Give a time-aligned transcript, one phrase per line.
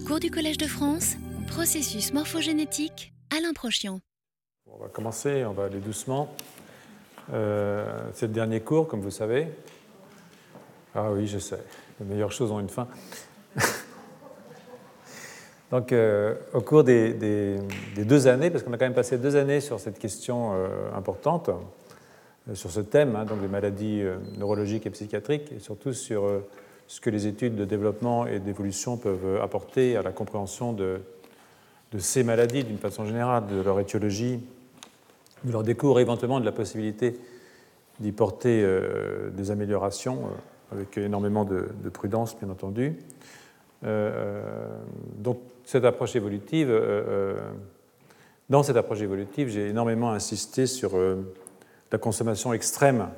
[0.00, 1.16] Cours du Collège de France,
[1.48, 4.00] processus morphogénétique, Alain Prochian.
[4.66, 6.34] On va commencer, on va aller doucement.
[7.32, 7.84] Euh,
[8.14, 9.48] c'est le dernier cours, comme vous savez.
[10.94, 11.58] Ah oui, je sais,
[12.00, 12.88] les meilleures choses ont une fin.
[15.70, 17.58] Donc, euh, au cours des,
[17.96, 21.50] deux années, parce qu'on a quand même passé deux années sur cette question euh, importante,
[21.50, 24.02] euh, sur ce thème, hein, donc des maladies
[24.38, 26.24] neurologiques et psychiatriques, et surtout sur
[26.92, 31.00] ce que les études de développement et d'évolution peuvent apporter à la compréhension de,
[31.98, 34.40] ces maladies d'une façon générale, de leur étiologie,
[35.44, 37.18] de leur décours éventuellement de la possibilité
[37.98, 38.66] d'y porter
[39.32, 40.20] des améliorations,
[40.70, 42.98] avec énormément de, prudence, bien entendu.
[43.82, 47.34] donc, cette approche évolutive, euh, euh,
[48.50, 51.34] dans cette approche évolutive, j'ai énormément insisté sur euh,
[51.90, 53.08] la consommation extrême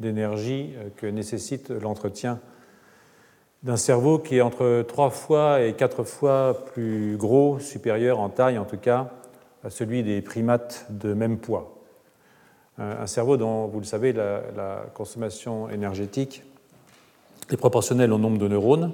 [0.00, 2.40] d'énergie que nécessite l'entretien
[3.62, 8.58] d'un cerveau qui est entre trois fois et quatre fois plus gros, supérieur en taille
[8.58, 9.10] en tout cas,
[9.64, 11.72] à celui des primates de même poids.
[12.78, 16.42] Un cerveau dont, vous le savez, la, consommation énergétique
[17.50, 18.92] est proportionnelle au nombre de neurones,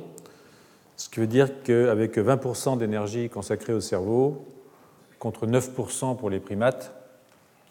[0.97, 4.47] ce qui veut dire qu'avec 20% d'énergie consacrée au cerveau,
[5.19, 6.95] contre 9% pour les primates,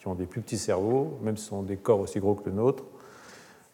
[0.00, 2.56] qui ont des plus petits cerveaux, même si sont des corps aussi gros que le
[2.56, 2.84] nôtre,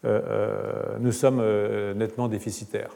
[0.04, 2.90] euh, euh, nous sommes euh, nettement déficitaires.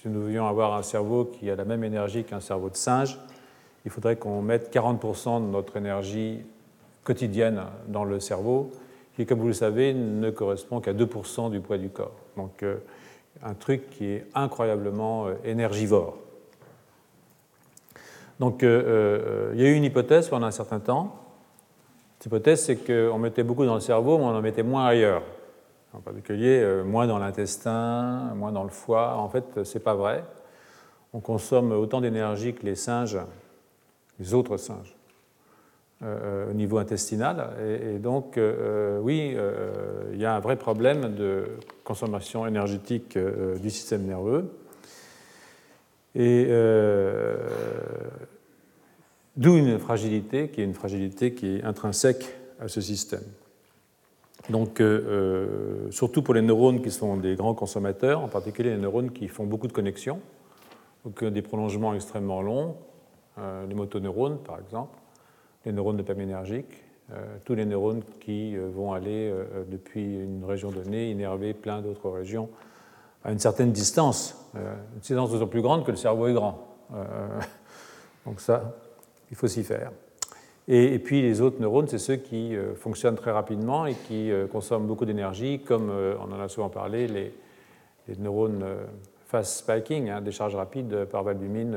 [0.00, 3.18] Si nous voulions avoir un cerveau qui a la même énergie qu'un cerveau de singe,
[3.84, 6.40] il faudrait qu'on mette 40% de notre énergie
[7.04, 8.70] quotidienne dans le cerveau,
[9.16, 12.14] qui, comme vous le savez, ne correspond qu'à 2% du poids du corps.
[12.36, 12.64] Donc,
[13.42, 16.16] un truc qui est incroyablement euh, énergivore.
[18.38, 21.16] Donc euh, euh, il y a eu une hypothèse pendant un certain temps.
[22.18, 25.22] Cette hypothèse, c'est qu'on mettait beaucoup dans le cerveau, mais on en mettait moins ailleurs.
[25.92, 29.16] En particulier, moins dans l'intestin, moins dans le foie.
[29.16, 30.24] En fait, ce n'est pas vrai.
[31.12, 33.18] On consomme autant d'énergie que les singes,
[34.20, 34.94] les autres singes.
[36.02, 37.50] Euh, au niveau intestinal.
[37.62, 41.44] Et, donc, euh, oui, euh, il y a un vrai problème de
[41.84, 44.50] consommation énergétique du système nerveux.
[46.14, 46.48] Et
[49.36, 53.20] d'où une fragilité qui est une fragilité qui est intrinsèque à ce système.
[54.48, 54.82] Donc,
[55.90, 59.44] surtout pour les neurones qui sont des grands consommateurs, en particulier les neurones qui font
[59.44, 60.18] beaucoup de connexions,
[61.04, 62.74] donc des prolongements extrêmement longs,
[63.36, 64.98] les motoneurones par exemple,
[65.64, 70.70] les neurones dopaminergiques, euh, tous les neurones qui euh, vont aller euh, depuis une région
[70.70, 72.48] donnée innerver plein d'autres régions
[73.24, 76.66] à une certaine distance, une distance d'autant plus grande que le cerveau est grand.
[78.26, 78.76] donc ça,
[79.30, 79.92] il faut s'y faire.
[80.68, 85.04] Et, puis les autres neurones, c'est ceux qui fonctionnent très rapidement et qui consomment beaucoup
[85.04, 87.32] d'énergie, comme on en a souvent parlé, les,
[88.18, 88.64] neurones
[89.26, 91.76] fast spiking, hein, des charges rapides par valbumine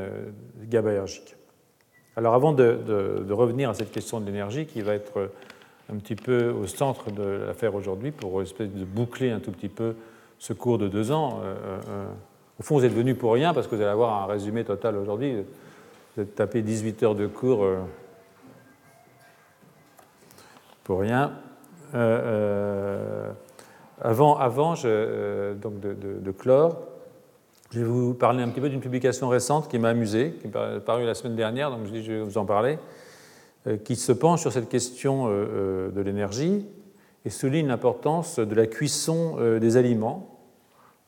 [0.70, 1.36] GABAergique.
[2.16, 5.32] Alors avant de, revenir à cette question de l'énergie qui va être
[5.92, 9.70] un petit peu au centre de l'affaire aujourd'hui pour espèce de boucler un tout petit
[9.70, 9.96] peu
[10.38, 11.56] ce cours de deux ans, euh,
[11.88, 12.06] euh,
[12.60, 14.98] au fond vous êtes venu pour rien parce que vous allez avoir un résumé total
[14.98, 15.38] aujourd'hui.
[16.16, 17.78] Vous êtes tapé 18 heures de cours euh,
[20.84, 21.34] pour rien.
[24.02, 26.78] avant, avant je, donc de, clore,
[27.72, 30.80] je vais vous parler un petit peu d'une publication récente qui m'a amusé, qui est
[30.86, 32.78] parue la semaine dernière, donc je vais vous en parler,
[33.66, 36.66] euh, qui se penche sur cette question euh, euh, de l'énergie
[37.24, 40.30] et souligne l'importance de la cuisson des aliments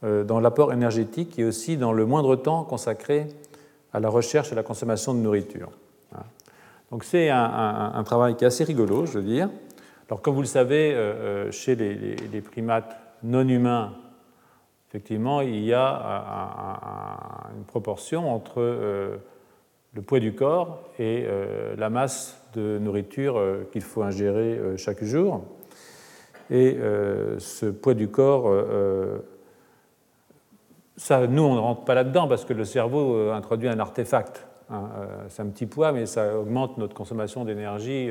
[0.01, 3.27] dans l'apport énergétique et aussi dans le moindre temps consacré
[3.91, 5.71] à la recherche et à la consommation de nourriture.
[6.89, 9.49] Donc c'est un, travail qui est assez rigolo, je veux dire.
[10.07, 10.95] Alors comme vous le savez,
[11.51, 13.93] chez les primates non humains,
[14.95, 19.17] effectivement, il y a une proportion entre euh,
[19.93, 25.03] le poids du corps et euh, la masse de nourriture euh, qu'il faut ingérer chaque
[25.03, 25.43] jour.
[26.49, 26.77] Et
[27.39, 28.53] ce poids du corps,
[30.95, 34.45] ça, nous, on ne rentre pas là-dedans parce que le cerveau introduit un artefact.
[35.29, 38.09] C'est un petit poids, mais ça augmente notre consommation d'énergie.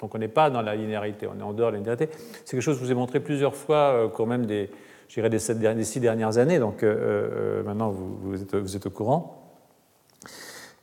[0.00, 2.08] donc on n'est pas dans la linéarité, on est en dehors de la linéarité.
[2.44, 4.70] C'est quelque chose que je vous ai montré plusieurs fois, quand même des,
[5.14, 8.42] dirais, des, six dernières années, donc euh, euh, maintenant vous,
[8.76, 9.40] êtes, au courant.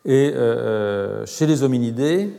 [0.06, 2.30] Et euh, chez les hominidés,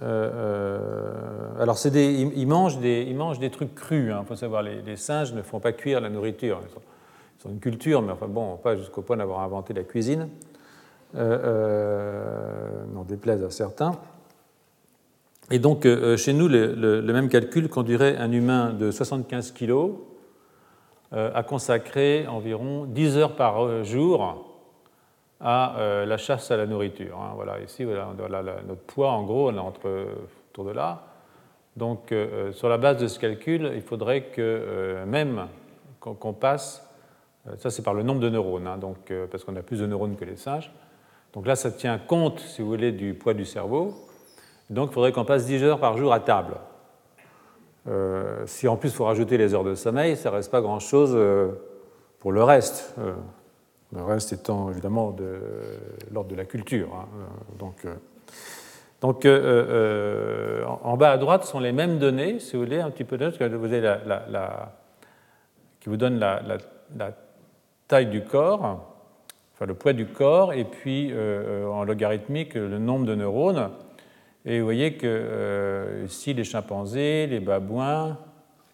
[0.00, 4.24] alors des, ils, mangent des, ils mangent des trucs crus, il hein.
[4.26, 6.60] faut savoir, les, singes ne font pas cuire la nourriture.
[6.64, 6.72] Ils
[7.42, 10.28] sont, une culture, mais enfin bon, pas jusqu'au point d'avoir inventé la cuisine,
[11.14, 13.92] n'en déplaise à certains.
[15.50, 19.90] Et donc, chez nous, le, même calcul conduirait un humain de 75 kg
[21.12, 24.50] euh, a consacré environ 10 heures par jour
[25.40, 25.76] à
[26.06, 27.18] la chasse à la nourriture.
[27.20, 27.32] Hein.
[27.34, 28.08] Voilà, ici, voilà,
[28.66, 30.06] notre poids, en gros, on est entre,
[30.50, 31.02] autour de là.
[31.76, 32.14] Donc,
[32.52, 35.48] sur la base de ce calcul, il faudrait que même
[36.00, 36.88] qu'on passe,
[37.58, 40.16] ça c'est par le nombre de neurones, hein, donc, parce qu'on a plus de neurones
[40.16, 40.72] que les singes.
[41.34, 43.92] Donc là, ça tient compte, si vous voulez, du poids du cerveau.
[44.70, 46.54] Donc, il faudrait qu'on passe 10 heures par jour à table.
[47.86, 50.62] Euh, si en plus il faut rajouter les heures de sommeil, ça ne reste pas
[50.62, 51.52] grand-chose euh,
[52.20, 52.94] pour le reste.
[52.98, 53.12] Euh,
[53.92, 55.38] le reste étant évidemment de
[56.10, 56.88] l'ordre de la culture.
[56.94, 57.06] Hein.
[57.58, 57.86] Donc,
[60.82, 63.30] en bas à droite sont les mêmes données, si vous voulez, un petit peu de
[63.30, 63.44] que
[65.80, 66.58] qui vous donne la,
[67.86, 68.93] taille du corps,
[69.54, 73.70] enfin le poids du corps, et puis en logarithmique le nombre de neurones.
[74.46, 78.18] Et vous voyez que euh, ici, les chimpanzés, les babouins,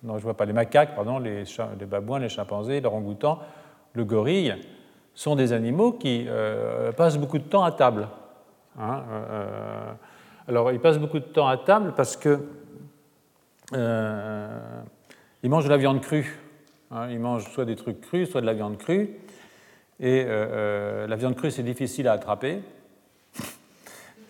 [0.02, 1.44] non, je vois pas les macaques, pardon, les,
[1.86, 3.38] babouins, les chimpanzés, l'orang-outan,
[3.92, 4.56] le gorille,
[5.14, 8.08] sont des animaux qui euh, passent beaucoup de temps à table.
[8.78, 9.92] Hein, euh,
[10.48, 12.40] alors, ils passent beaucoup de temps à table parce que
[13.72, 16.40] ils mangent de la viande crue.
[16.90, 19.20] Hein, ils mangent soit des trucs crus, soit de la viande crue.
[20.00, 22.60] Et la viande crue, c'est difficile à attraper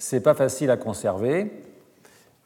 [0.01, 1.53] c'est pas facile à conserver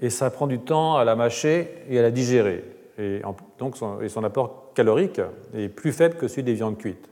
[0.00, 2.64] et ça prend du temps à la mâcher et à la digérer.
[2.98, 3.22] Et
[3.58, 5.20] donc son, apport calorique
[5.54, 7.08] est plus faible que celui des viandes cuites.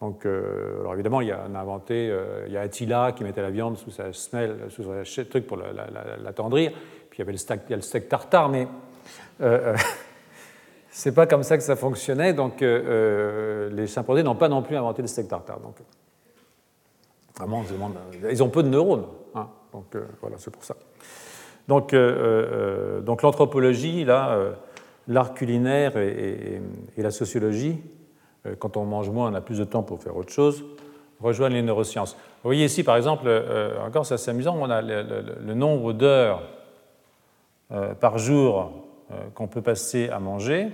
[0.00, 3.40] Donc, euh, alors évidemment, il y a, inventé, euh, il y a Attila qui mettait
[3.40, 6.72] la viande sous sa semelle, sous un truc pour l'attendrir.
[7.08, 8.66] Puis il y avait le steak, tartare, mais
[9.40, 9.76] euh,
[10.92, 12.32] c'est pas comme ça que ça fonctionnait.
[12.32, 15.58] Donc les chimpanzés n'ont pas non plus inventé le steak tartare.
[15.58, 15.76] Donc
[17.36, 17.64] vraiment,
[18.30, 19.06] ils ont peu de neurones.
[19.34, 19.48] Hein.
[19.72, 20.76] Donc euh, voilà, c'est pour ça.
[21.68, 26.60] Donc, euh, euh, l'anthropologie, l'art culinaire et,
[26.96, 27.80] la sociologie,
[28.58, 30.64] quand on mange moins, on a plus de temps pour faire autre chose,
[31.20, 32.14] rejoignent les neurosciences.
[32.14, 33.30] Vous voyez ici, par exemple,
[33.86, 36.42] encore c'est assez amusant, on a le, nombre d'heures
[38.00, 38.81] par jour
[39.34, 40.68] qu'on peut passer à manger.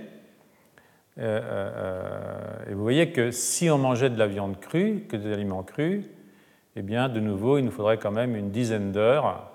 [1.17, 6.05] et vous voyez que si on mangeait de la viande crue, que des aliments crus,
[6.75, 9.49] eh bien, de nouveau, il nous faudrait quand même une dizaine d'heures.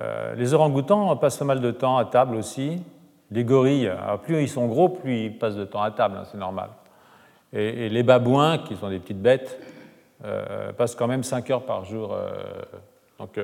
[0.00, 2.82] Euh, les orang-outans passent pas mal de temps à table aussi.
[3.30, 3.92] Les gorilles,
[4.22, 6.70] plus ils sont gros, plus ils passent de temps à table, hein, c'est normal.
[7.52, 9.58] Et, les babouins, qui sont des petites bêtes,
[10.24, 12.12] euh, passent quand même 5 heures par jour.
[12.12, 12.32] Euh,
[13.18, 13.38] donc,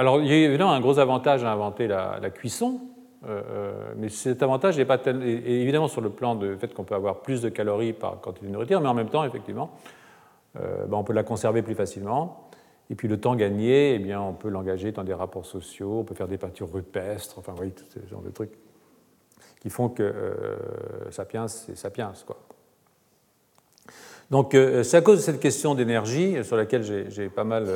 [0.00, 2.80] alors, il y a évidemment un gros avantage à inventer la, cuisson,
[3.96, 7.20] mais cet avantage n'est pas tel, évidemment sur le plan du fait qu'on peut avoir
[7.20, 9.72] plus de calories par quantité de nourriture, mais en même temps, effectivement,
[10.58, 12.48] euh, ben, on peut la conserver plus facilement.
[12.88, 16.04] Et puis le temps gagné, eh bien, on peut l'engager dans des rapports sociaux, on
[16.04, 18.52] peut faire des peintures rupestres, enfin, vous voyez, tout ce genre de trucs
[19.60, 22.12] qui font que euh, Sapiens, c'est Sapiens.
[22.26, 22.38] Quoi.
[24.30, 27.66] Donc, euh, c'est à cause de cette question d'énergie, sur laquelle j'ai pas mal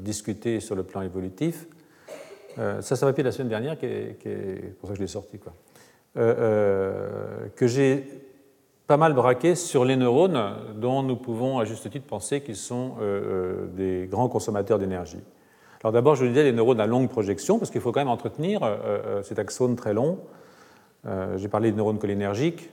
[0.00, 1.66] discuté sur le plan évolutif.
[2.56, 3.86] ça, ça m'a pris la semaine dernière, qui
[4.80, 5.52] pour ça que je l'ai sorti, quoi.
[6.14, 8.04] que j'ai
[8.88, 10.42] pas mal braqué sur les neurones
[10.76, 15.20] dont nous pouvons à juste titre penser qu'ils sont euh, euh, des grands consommateurs d'énergie.
[15.82, 18.08] Alors d'abord, je vous disais les neurones à longue projection, parce qu'il faut quand même
[18.08, 20.18] entretenir euh, cet axone très long.
[21.36, 22.68] J'ai parlé des neurones cholinergiques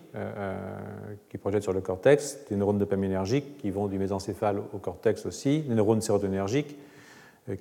[1.29, 5.61] qui projettent sur le cortex, des neurones dopaminergiques qui vont du mésencéphale au cortex aussi,
[5.61, 6.75] des neurones sérotonergiques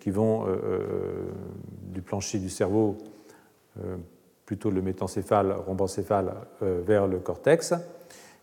[0.00, 0.46] qui vont
[1.92, 2.96] du plancher du cerveau,
[4.46, 7.74] plutôt le métencéphale, rhombencéphale, vers le cortex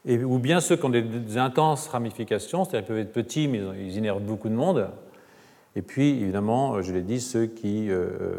[0.06, 3.98] ou bien ceux qui ont des, intenses ramifications, c'est-à-dire qu'ils peuvent être petits, mais ils
[3.98, 4.90] innervent beaucoup de monde.
[5.76, 8.36] Et puis, évidemment, je l'ai dit, ceux qui euh, euh,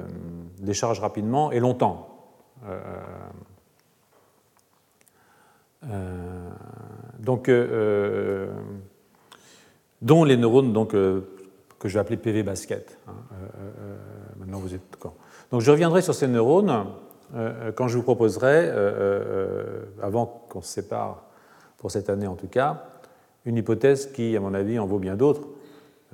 [0.60, 2.08] déchargent rapidement et longtemps.
[5.90, 6.50] Euh,
[7.18, 7.50] donc,
[10.00, 11.24] dont les neurones donc, que
[11.84, 12.98] je vais appeler PV basket.
[13.08, 13.12] Hein,
[14.38, 15.14] maintenant, vous êtes d'accord.
[15.50, 16.86] Donc, je reviendrai sur ces neurones
[17.76, 18.70] quand je vous proposerai,
[20.02, 21.22] avant qu'on se sépare
[21.78, 22.84] pour cette année en tout cas,
[23.44, 25.48] une hypothèse qui, à mon avis, en vaut bien d'autres,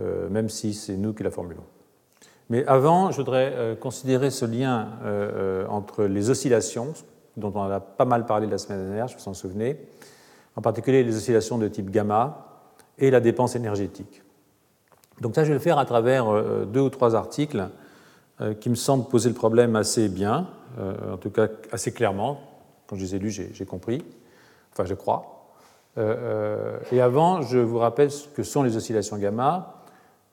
[0.00, 1.64] euh, même si c'est nous qui la formulons.
[2.50, 6.94] Mais avant, je voudrais euh, considérer ce lien euh, entre les oscillations,
[7.38, 9.78] dont on a pas mal parlé la semaine dernière, je vous en souvenez,
[10.56, 12.62] en particulier les oscillations de type gamma
[12.98, 14.22] et la dépense énergétique.
[15.20, 16.26] Donc ça, je vais le faire à travers
[16.66, 17.68] deux ou trois articles
[18.60, 22.40] qui me semblent poser le problème assez bien, en tout cas assez clairement.
[22.86, 24.04] Quand je les ai lus, j'ai compris,
[24.72, 25.38] enfin je crois.
[25.98, 29.82] Euh, euh, et avant, je vous rappelle ce que sont les oscillations gamma.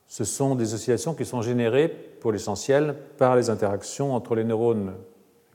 [0.08, 4.94] Ce sont des oscillations qui sont générées, pour l'essentiel, par les interactions entre les neurones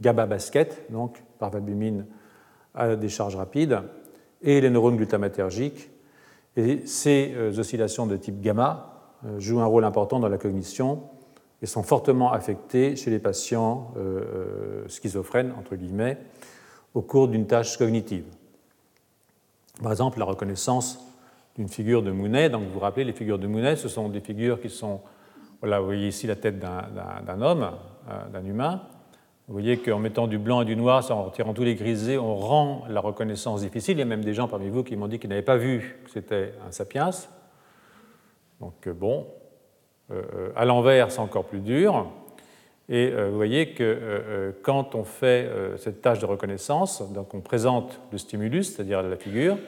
[0.00, 2.06] GABA-basket, donc par valbumine
[2.74, 3.80] à des charges rapides,
[4.42, 5.90] et les neurones glutamatergiques.
[6.56, 11.02] Et ces oscillations de type gamma jouent un rôle important dans la cognition
[11.62, 13.92] et sont fortement affectées chez les patients
[14.86, 16.18] schizophrènes, entre guillemets,
[16.94, 18.24] au cours d'une tâche cognitive.
[19.82, 20.98] Par exemple, la reconnaissance
[21.56, 22.48] d'une figure de Mounet.
[22.50, 25.00] Donc, vous vous rappelez, les figures de Mounet, ce sont des figures qui sont.
[25.60, 27.70] Voilà, vous voyez ici la tête d'un homme,
[28.08, 28.82] euh, d'un humain.
[29.50, 32.36] Vous voyez qu'en mettant du blanc et du noir, en retirant tous les grisés, on
[32.36, 33.96] rend la reconnaissance difficile.
[33.96, 35.98] Il y a même des gens parmi vous qui m'ont dit qu'ils n'avaient pas vu
[36.04, 37.10] que c'était un sapiens.
[38.60, 39.26] Donc, euh, bon,
[40.12, 42.06] euh, à l'envers, c'est encore plus dur.
[42.88, 48.18] Et vous voyez que quand on fait cette tâche de reconnaissance, donc on présente le
[48.18, 49.58] stimulus, c'est-à-dire la figure,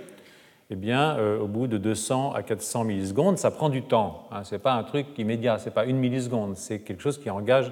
[0.73, 4.27] eh bien, euh, au bout de 200 à 400 millisecondes, ça prend du temps.
[4.31, 4.43] Hein.
[4.43, 7.29] Ce n'est pas un truc immédiat, ce n'est pas une milliseconde, c'est quelque chose qui
[7.29, 7.71] engage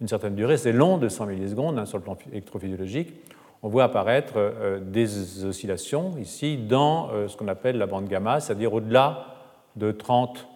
[0.00, 0.56] une certaine durée.
[0.56, 3.14] C'est long, 200 millisecondes, hein, sur le plan électrophysiologique.
[3.62, 8.40] On voit apparaître euh, des oscillations ici dans euh, ce qu'on appelle la bande gamma,
[8.40, 9.26] c'est-à-dire au-delà
[9.76, 10.48] de 30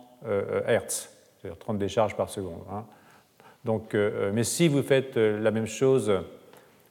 [0.67, 2.61] Hertz, c'est-à-dire 30 décharges par seconde.
[2.73, 2.85] Hein.
[3.65, 6.13] Donc, mais si vous faites la même chose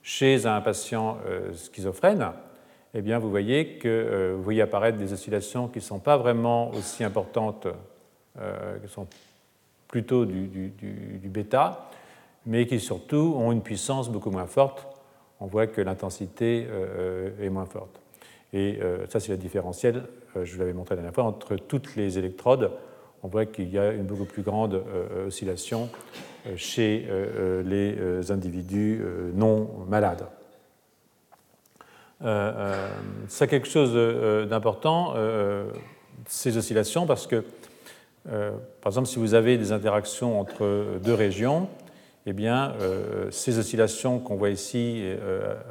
[0.01, 1.17] chez un patient
[1.53, 2.31] schizophrène,
[2.93, 6.17] eh bien, vous voyez que euh, vous voyez apparaître des oscillations qui ne sont pas
[6.17, 7.67] vraiment aussi importantes,
[8.39, 9.07] euh, qui sont
[9.87, 10.71] plutôt du,
[11.25, 11.89] bêta,
[12.47, 14.87] mais qui surtout ont une puissance beaucoup moins forte.
[15.39, 18.01] On voit que l'intensité euh, est moins forte.
[18.53, 20.03] Et ça, c'est la différentielle,
[20.41, 22.71] je vous l'avais montré la dernière fois, entre toutes les électrodes.
[23.21, 24.81] On voit qu'il y a une beaucoup plus grande
[25.27, 25.89] oscillation
[26.55, 27.05] chez
[27.65, 29.03] les individus
[29.35, 30.27] non malades.
[32.23, 32.89] Euh, euh,
[33.27, 35.13] c'est quelque chose euh, d'important,
[36.25, 37.43] ces oscillations, parce que,
[38.25, 41.69] par exemple, si vous avez des interactions entre deux régions,
[42.27, 42.73] eh bien,
[43.31, 45.01] ces oscillations qu'on voit ici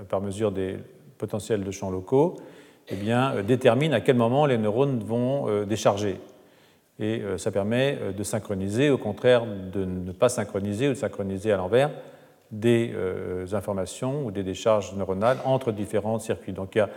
[0.08, 0.78] par mesure des
[1.18, 2.36] potentiels de champs locaux
[2.88, 6.18] eh bien, déterminent à quel moment les neurones vont décharger.
[6.98, 11.58] Et ça permet de synchroniser, au contraire de ne pas synchroniser ou de synchroniser à
[11.58, 11.90] l'envers,
[12.50, 16.52] des euh, informations ou des décharges neuronales entre différents circuits.
[16.52, 16.90] Donc il y a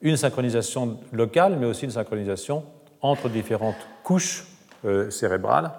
[0.00, 2.64] une synchronisation locale, mais aussi une synchronisation
[3.00, 4.46] entre différentes couches
[4.84, 5.72] euh, cérébrales.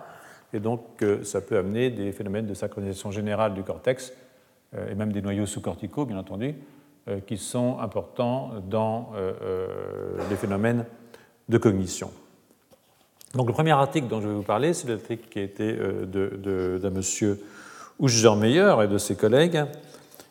[0.56, 4.14] Et donc euh, ça peut amener des phénomènes de synchronisation générale du cortex,
[4.90, 6.54] et même des noyaux sous-corticaux, bien entendu,
[7.28, 9.12] qui sont importants dans
[10.30, 10.84] les phénomènes
[11.48, 12.12] de cognition.
[13.34, 16.90] Donc le premier article dont je vais vous parler, c'est l'article qui a été d'un
[16.90, 17.40] monsieur
[18.00, 19.64] Meyer et de ses collègues,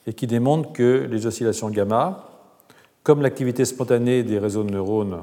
[0.06, 2.28] et qui démontre que les oscillations gamma,
[3.02, 5.22] comme l'activité spontanée des réseaux de neurones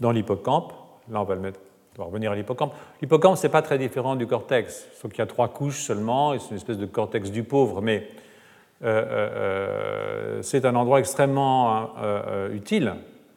[0.00, 0.72] dans l'hippocampe,
[1.10, 1.60] là on va le mettre,
[1.96, 2.72] on va revenir à l'hippocampe.
[3.00, 6.34] L'hippocampe, ce n'est pas très différent du cortex, sauf qu'il y a trois couches seulement,
[6.34, 8.08] et c'est une espèce de cortex du pauvre, mais
[8.82, 9.30] euh, euh,
[10.38, 11.90] euh, c'est un endroit extrêmement
[12.52, 12.94] utile.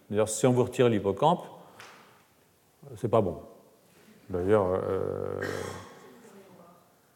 [0.09, 1.45] D'ailleurs, si on vous retire l'hippocampe,
[2.95, 3.37] c'est pas bon.
[4.29, 4.81] D'ailleurs,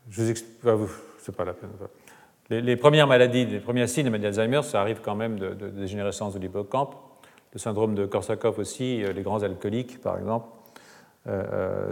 [0.09, 0.59] je vous explique,
[1.19, 1.69] c'est pas la peine.
[2.49, 6.33] Les, premières maladies, les premiers signes de maladie d'Alzheimer, ça arrive quand même de, dégénérescence
[6.33, 6.95] de l'hippocampe.
[7.53, 10.47] Le syndrome de Korsakoff aussi, les grands alcooliques par exemple,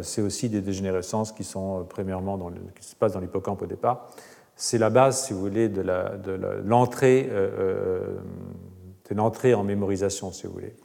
[0.01, 4.09] c'est aussi des dégénérescences qui sont premièrement dans qui se passent dans l'hippocampe au départ.
[4.55, 5.81] C'est la base, si vous voulez, de
[6.65, 10.75] l'entrée de l'entrée en mémorisation, si vous voulez.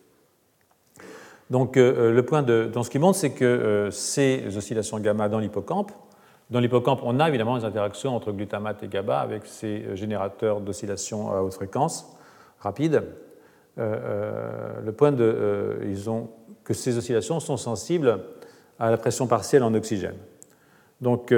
[1.51, 5.93] Donc le point de, dans ce qui montre, c'est que ces oscillations gamma dans l'hippocampe
[6.51, 11.33] dans l'hippocampe, on a évidemment des interactions entre glutamate et GABA avec ces générateurs d'oscillations
[11.33, 12.15] à haute fréquence
[12.61, 13.03] rapide.
[13.79, 16.31] Euh, euh, le point de, euh, ils ont,
[16.63, 18.21] que ces oscillations sont sensibles
[18.87, 20.17] à la pression partielle en oxygène.
[21.00, 21.35] Donc,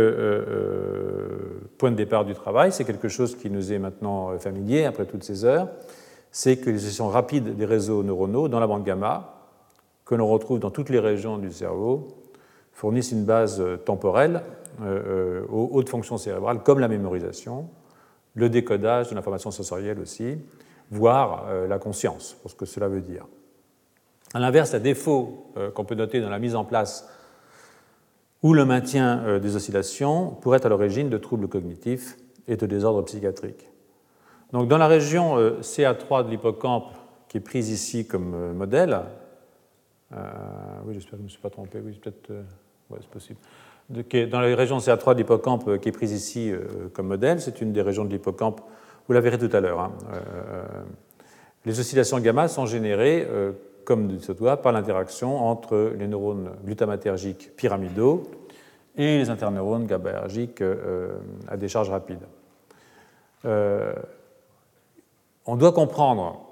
[1.79, 5.25] point de départ du travail, c'est quelque chose qui nous est maintenant familier après toutes
[5.25, 5.69] ces heures,
[6.31, 9.37] c'est que les oscillations rapides des réseaux neuronaux dans la bande gamma,
[10.05, 12.09] que l'on retrouve dans toutes les régions du cerveau,
[12.73, 14.43] fournissent une base temporelle
[14.83, 17.71] euh, euh, aux hautes fonctions cérébrales, comme la mémorisation,
[18.35, 20.37] le décodage de l'information sensorielle aussi,
[20.91, 23.27] voire euh, la conscience, pour ce que cela veut dire.
[24.35, 27.09] A l'inverse, un défaut qu'on peut noter dans la mise en place
[28.47, 33.05] ou le maintien des oscillations pourrait être à l'origine de troubles cognitifs et de désordres
[33.05, 33.69] psychiatriques.
[34.53, 36.93] Donc, dans la région CA3 de l'hippocampe,
[37.29, 39.01] qui est prise ici comme modèle,
[40.13, 42.31] oui, j'espère que je ne me suis pas trompé, oui, peut-être,
[43.01, 43.41] c'est possible
[43.89, 47.61] dans la région CA3 de l'hippocampe euh, qui est prise ici euh, comme modèle, c'est
[47.61, 48.61] une des régions de l'hippocampe,
[49.07, 49.81] vous la verrez tout à l'heure.
[49.81, 49.93] Hein.
[50.13, 50.65] Euh,
[51.65, 53.27] les oscillations gamma sont générées,
[53.87, 58.25] comme se doit, par l'interaction entre les neurones glutamatergiques pyramidaux
[58.97, 60.63] et les interneurones GABAergiques
[61.49, 62.21] à décharge rapide.
[63.45, 63.95] on
[65.57, 66.43] doit comprendre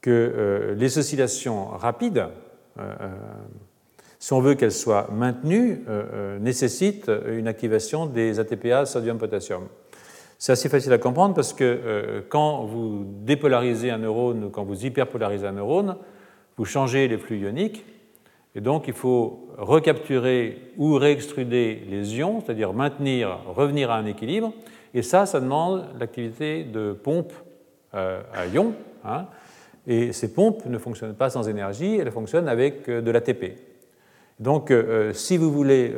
[0.00, 2.28] que les oscillations rapides
[4.24, 5.84] si on veut qu'elle soit maintenue,
[6.40, 9.64] nécessite une activation des ATPase sodium-potassium.
[10.44, 14.84] C'est assez facile à comprendre parce que quand vous dépolarisez un neurone ou quand vous
[14.84, 15.96] hyperpolarisez un neurone,
[16.58, 17.82] vous changez les flux ioniques
[18.54, 24.52] et donc, il faut recapturer ou réextruder les ions, c'est-à-dire maintenir, revenir à un équilibre.
[24.94, 27.32] Et ça, ça demande l'activité de pompe
[27.94, 28.74] euh, à ions.
[29.04, 29.26] Hein.
[29.88, 33.58] Et ces pompes ne fonctionnent pas sans énergie, elles fonctionnent avec euh, de l'ATP.
[34.38, 35.92] Donc, euh, si vous voulez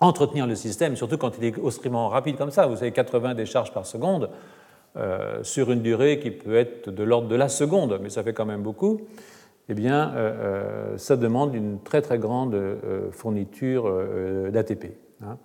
[0.00, 3.72] entretenir le système, surtout quand il est extrêmement rapide comme ça, vous avez 80 décharges
[3.72, 4.30] par seconde,
[5.42, 8.46] sur une durée qui peut être de l'ordre de la seconde, mais ça fait quand
[8.46, 9.02] même beaucoup,
[9.68, 13.92] eh bien, euh, euh, ça demande une très très grande euh, fourniture
[14.50, 14.86] d'ATP.
[15.22, 15.36] Hein.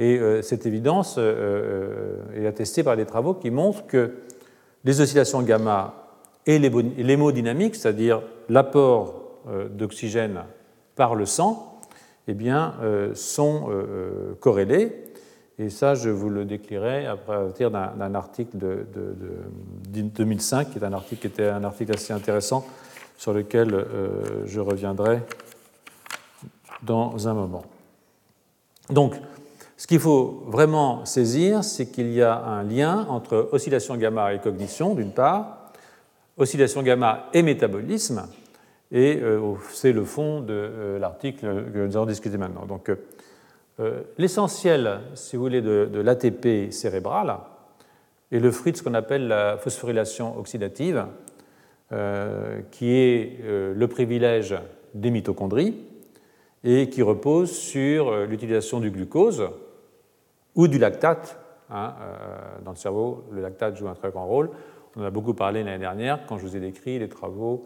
[0.00, 4.14] Et cette évidence est attestée par des travaux qui montrent que
[4.82, 5.94] les oscillations gamma
[6.46, 9.38] et l'hémodynamique, c'est-à-dire l'apport
[9.70, 10.40] d'oxygène
[10.96, 11.73] par le sang,
[12.28, 12.74] eh bien,
[13.14, 13.68] sont
[14.40, 15.04] corrélés.
[15.58, 20.84] Et ça, je vous le déclinerai à partir d'un article de, de, 2005, qui est
[20.84, 22.66] un article qui était un article assez intéressant
[23.16, 25.20] sur lequel euh, je reviendrai
[26.82, 27.64] dans un moment.
[28.90, 29.14] Donc,
[29.76, 34.40] ce qu'il faut vraiment saisir, c'est qu'il y a un lien entre oscillation gamma et
[34.40, 35.72] cognition, d'une part,
[36.36, 38.26] oscillation gamma et métabolisme,
[38.94, 41.40] et euh, c'est le fond de euh, l'article
[41.72, 42.64] que nous allons discuter maintenant.
[42.64, 42.90] Donc,
[44.18, 47.38] l'essentiel, si vous voulez, de, l'ATP cérébral
[48.30, 51.06] est le fruit de ce qu'on appelle la phosphorylation oxydative,
[51.92, 54.56] euh, qui est euh, le privilège
[54.94, 55.76] des mitochondries
[56.64, 59.50] et qui repose sur euh, l'utilisation du glucose
[60.54, 61.38] ou du lactate.
[61.70, 61.94] Hein,
[62.64, 64.50] dans le cerveau, le lactate joue un très grand rôle.
[64.96, 67.62] On en a beaucoup parlé l'année dernière quand je vous ai décrit les travaux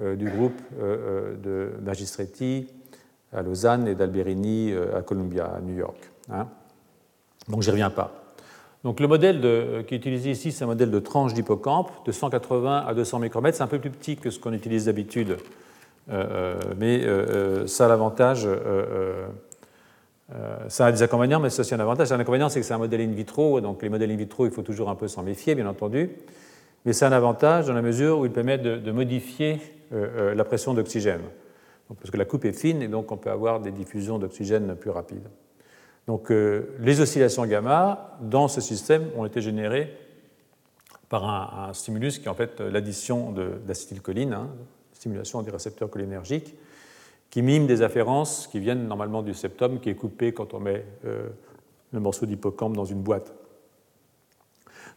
[0.00, 2.66] du groupe de Magistretti
[3.32, 5.98] à Lausanne et d'Alberini à Columbia, à New York.
[6.30, 6.46] Hein.
[7.48, 8.22] Donc j'y reviens pas.
[8.84, 9.40] Donc le modèle
[9.86, 13.56] qui est utilisé ici, c'est un modèle de tranche d'hippocampe de 180 à 200 micromètres.
[13.56, 15.36] C'est un peu plus petit que ce qu'on utilise d'habitude,
[16.10, 18.48] euh, euh, mais euh, ça a l'avantage.
[20.68, 22.10] ça a des inconvénients, mais c'est aussi un avantage.
[22.10, 24.52] Un inconvénient, c'est que c'est un modèle in vitro, donc les modèles in vitro, il
[24.52, 26.10] faut toujours un peu s'en méfier, bien entendu.
[26.84, 31.20] Mais c'est un avantage dans la mesure où il permet de, modifier la pression d'oxygène.
[31.98, 34.90] Parce que la coupe est fine et donc on peut avoir des diffusions d'oxygène plus
[34.90, 35.28] rapides.
[36.06, 39.96] Donc euh, les oscillations gamma dans ce système ont été générées
[41.08, 43.32] par un, stimulus qui est en fait l'addition
[43.66, 44.50] d'acétylcholine, hein,
[44.92, 46.54] stimulation des récepteurs cholinergiques,
[47.30, 50.84] qui mime des afférences qui viennent normalement du septum qui est coupé quand on met
[51.04, 51.28] euh,
[51.92, 53.34] le morceau d'hippocampe dans une boîte.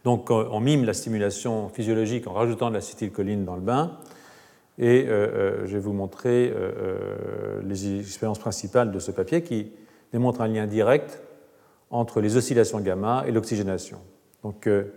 [0.04, 3.98] Donc on mime la stimulation physiologique en rajoutant de l'acétylcholine dans le bain.
[4.78, 6.52] Et euh, je vais vous montrer
[7.64, 9.72] les expériences principales de ce papier qui
[10.12, 11.20] démontre un lien direct
[11.90, 13.98] entre les oscillations gamma et l'oxygénation.
[14.42, 14.92] Donc, euh,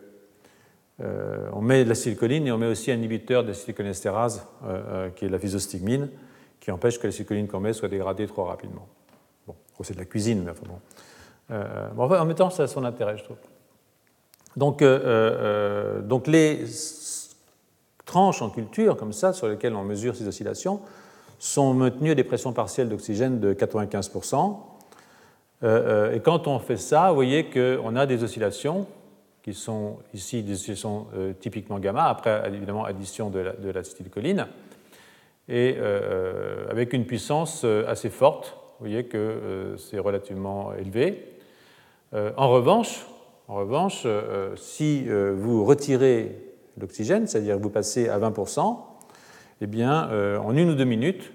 [1.02, 5.30] euh, on met de l'acétylcholine et on met aussi un inhibiteur d'acétylcholinestérase, euh, qui est
[5.30, 6.10] la physostigmine,
[6.60, 8.88] qui empêche que l'acétylcholine qu'on met soit dégradée trop rapidement.
[9.48, 10.66] Bon, c'est de la cuisine, mais enfin
[11.96, 12.04] bon.
[12.04, 13.38] en même temps, ça a son intérêt, je trouve.
[14.56, 16.66] Donc, donc les
[18.06, 20.82] tranches en culture, comme ça, sur lesquelles on mesure ces oscillations,
[21.38, 24.58] sont maintenues à des pressions partielles d'oxygène de 95%,
[25.62, 28.88] euh, euh, et quand on fait ça, vous voyez qu'on a des oscillations
[29.44, 34.48] qui sont ici des oscillations euh, typiquement gamma, après évidemment addition de l'acétylcholine,
[35.48, 35.78] et
[36.70, 38.56] avec une puissance assez forte.
[38.80, 41.26] Vous voyez que c'est relativement élevé.
[42.14, 43.08] en revanche,
[43.50, 44.08] en revanche
[44.56, 46.36] si vous retirez
[46.80, 48.78] l'oxygène, c'est-à-dire que vous passez à 20%,
[49.60, 50.08] eh bien,
[50.40, 51.34] en une ou deux minutes,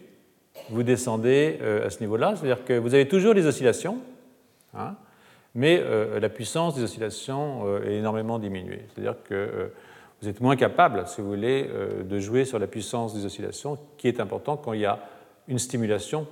[0.71, 3.99] vous descendez à ce niveau-là, c'est-à-dire que vous avez toujours des oscillations,
[4.77, 4.97] Hein.
[5.55, 8.83] mais euh, la puissance des oscillations euh, est énormément diminuée.
[8.89, 9.69] C'est-à-dire que euh,
[10.21, 11.69] vous êtes moins capable, si vous voulez,
[12.03, 15.01] de jouer sur la puissance des oscillations, qui est important quand il y a
[15.49, 16.27] une stimulation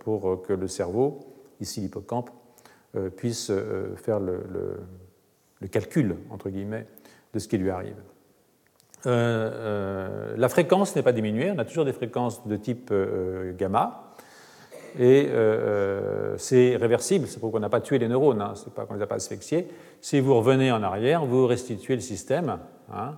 [0.00, 1.20] pour que le cerveau,
[1.60, 2.28] ici l'hippocampe,
[3.16, 3.52] puisse
[3.96, 4.80] faire le,
[5.70, 6.86] calcul, entre guillemets,
[7.32, 7.96] de ce qui lui arrive.
[9.04, 12.92] la fréquence n'est pas diminuée, on a toujours des fréquences de type
[13.58, 14.10] gamma,
[14.98, 18.72] et euh, euh, c'est réversible, c'est pour qu'on n'a pas tué les neurones, hein, c'est
[18.74, 19.68] pas qu'on ne les a pas asphyxiés.
[20.00, 22.58] Si vous revenez en arrière, vous restituez le système.
[22.92, 23.14] Hein.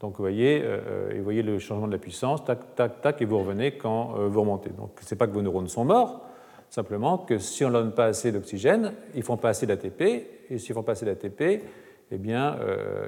[0.00, 3.24] donc vous voyez, euh, vous voyez le changement de la puissance, tac, tac, tac, et
[3.24, 4.70] vous revenez quand vous remontez.
[4.70, 6.25] Donc ce n'est pas que vos neurones sont morts,
[6.70, 10.02] simplement que si on ne donne pas assez d'oxygène, ils font pas assez d'ATP,
[10.50, 11.62] et s'ils font pas assez d'ATP,
[12.10, 12.56] eh bien,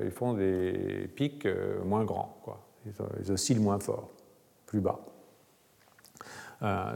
[0.05, 1.47] ils font des pics
[1.85, 2.65] moins grands, quoi.
[3.23, 4.11] Ils, oscillent moins fort,
[4.67, 5.01] plus bas.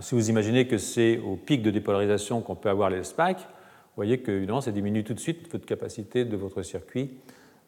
[0.00, 3.96] si vous imaginez que c'est au pic de dépolarisation qu'on peut avoir les spikes, vous
[3.96, 7.18] voyez que ça diminue tout de suite votre capacité de votre circuit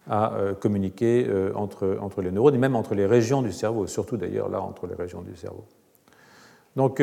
[0.08, 4.48] à communiquer entre, entre les neurones et même entre les régions du cerveau, surtout d'ailleurs
[4.48, 5.64] là entre les régions du cerveau.
[6.76, 7.00] Donc,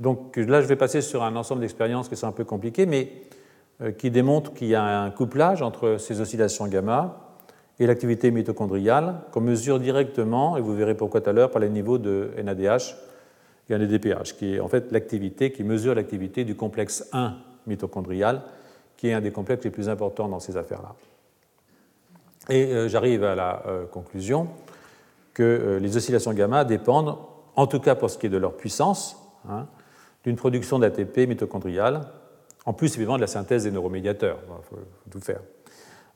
[0.00, 3.12] donc là, je vais passer sur un ensemble d'expériences qui sont un peu compliquées, mais
[3.82, 7.36] euh, qui démontrent qu'il y a un couplage entre ces oscillations gamma
[7.78, 11.68] et l'activité mitochondriale qu'on mesure directement, et vous verrez pourquoi tout à l'heure, par les
[11.68, 12.96] niveaux de NADH
[13.68, 18.42] et NADPH, qui est en fait l'activité qui mesure l'activité du complexe 1 mitochondrial,
[18.96, 20.94] qui est un des complexes les plus importants dans ces affaires-là.
[22.48, 24.48] Et euh, j'arrive à la euh, conclusion
[25.34, 27.16] que les oscillations gamma dépendent,
[27.56, 29.16] en tout cas pour ce qui est de leur puissance,
[29.48, 29.66] hein,
[30.24, 32.02] d'une production d'ATP mitochondriale,
[32.66, 34.78] en plus évidemment de la synthèse des neuromédiateurs, il faut
[35.10, 35.40] tout faire.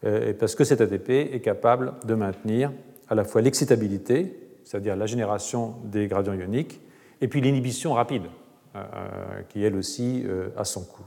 [0.04, 2.72] Euh, parce que cet ATP est capable de maintenir
[3.08, 6.80] à la fois l'excitabilité, c'est-à-dire la génération des gradients ioniques,
[7.20, 8.24] et puis l'inhibition rapide,
[8.76, 10.24] euh, euh, qui elle aussi
[10.56, 11.04] a son coût.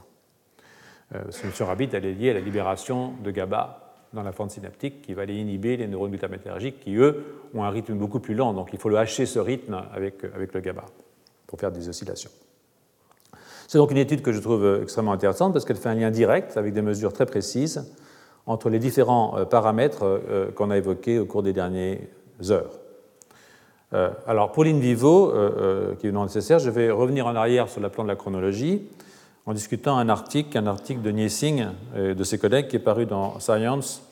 [1.30, 5.02] Cette inhibition rapide, elle est liée à la libération de GABA dans la fente synaptique
[5.02, 8.52] qui va aller inhiber les neurones glutamatérgiques qui, eux, ont un rythme beaucoup plus lent.
[8.54, 10.84] Donc il faut le hacher ce rythme avec, avec le GABA
[11.46, 12.30] pour faire des oscillations.
[13.66, 16.56] C'est donc une étude que je trouve extrêmement intéressante parce qu'elle fait un lien direct
[16.56, 17.84] avec des mesures très précises
[18.48, 21.98] entre les différents euh, paramètres euh, qu'on a évoqués au cours des dernières
[22.50, 22.72] heures.
[23.92, 25.32] Euh, alors pour l'in vivo,
[25.98, 28.88] qui est non nécessaire, je vais revenir en arrière sur le plan de la chronologie
[29.48, 33.06] en discutant un article, un article de Niesing et de ses collègues qui est paru
[33.06, 34.02] dans Science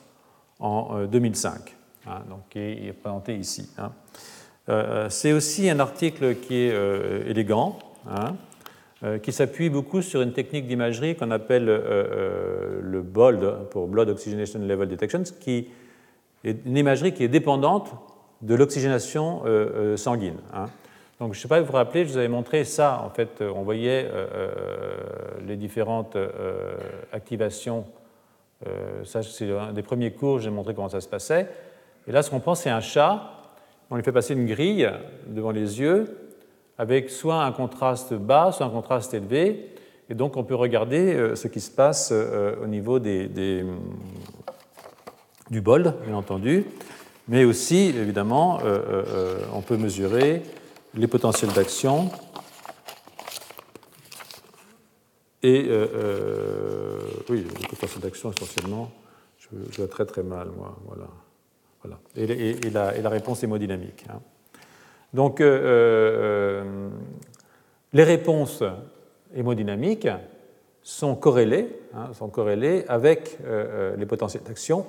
[0.59, 3.69] en 2005, hein, donc qui est présenté ici.
[3.77, 3.93] Hein.
[5.11, 6.75] C'est aussi un article qui est
[7.29, 7.79] élégant,
[8.11, 8.35] hein,
[9.05, 13.89] euh, qui s'appuie beaucoup sur une technique d'imagerie qu'on appelle euh, euh, le BOLD, pour
[13.89, 15.69] Blood Oxygenation Level Detection, qui
[16.45, 17.91] est une imagerie qui est dépendante
[18.41, 19.43] de l'oxygénation
[19.97, 20.37] sanguine.
[21.19, 23.01] Donc, je ne sais pas si vous vous rappelez, je vous avais montré ça.
[23.05, 24.07] En fait, on voyait
[25.47, 26.17] les différentes
[27.11, 27.87] activations.
[29.05, 31.49] ça, c'est un des premiers cours, j'ai montré comment ça se passait.
[32.07, 33.33] Et là, ce qu'on prend, c'est un chat.
[33.91, 34.91] On lui fait passer une grille
[35.27, 36.05] devant les yeux
[36.79, 39.71] avec soit un contraste bas, soit un contraste élevé.
[40.09, 43.29] Et donc on peut regarder euh, ce qui se passe euh, au niveau des,
[45.51, 46.65] du bol, bien entendu,
[47.29, 50.43] mais aussi, évidemment, euh, on peut mesurer
[50.97, 52.11] les potentiels d'action
[55.43, 55.71] et
[57.29, 58.91] oui, les potentiels d'action essentiellement,
[59.39, 61.09] je, vois très très mal, moi, voilà.
[61.83, 61.99] voilà.
[62.17, 64.05] Et, la, réponse hémodynamique.
[64.09, 64.21] Hein.
[65.13, 66.89] Donc, euh, euh,
[67.93, 68.63] les réponses
[69.35, 70.09] hémodynamiques
[70.83, 74.87] sont corrélées, hein, sont corrélées avec euh, les potentiels d'action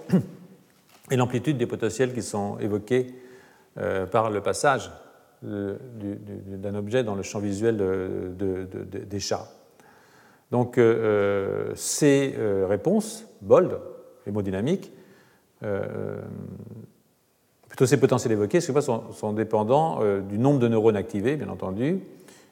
[1.11, 3.07] et l'amplitude des potentiels qui sont évoqués
[4.11, 4.89] par le passage
[5.43, 7.77] d'un objet dans le champ visuel
[8.37, 9.47] des chats.
[10.51, 10.79] Donc,
[11.75, 12.35] ces
[12.67, 13.79] réponses, bold,
[14.25, 14.91] hémodynamiques,
[17.77, 21.99] tous ces potentiels évoqués sont, sont dépendants euh, du nombre de neurones activés, bien entendu,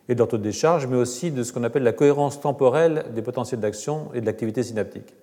[0.08, 3.06] et de leur taux de décharge, mais aussi de ce qu'on appelle la cohérence temporelle
[3.15, 5.15] des potentiels d'action et de l'activité synaptique.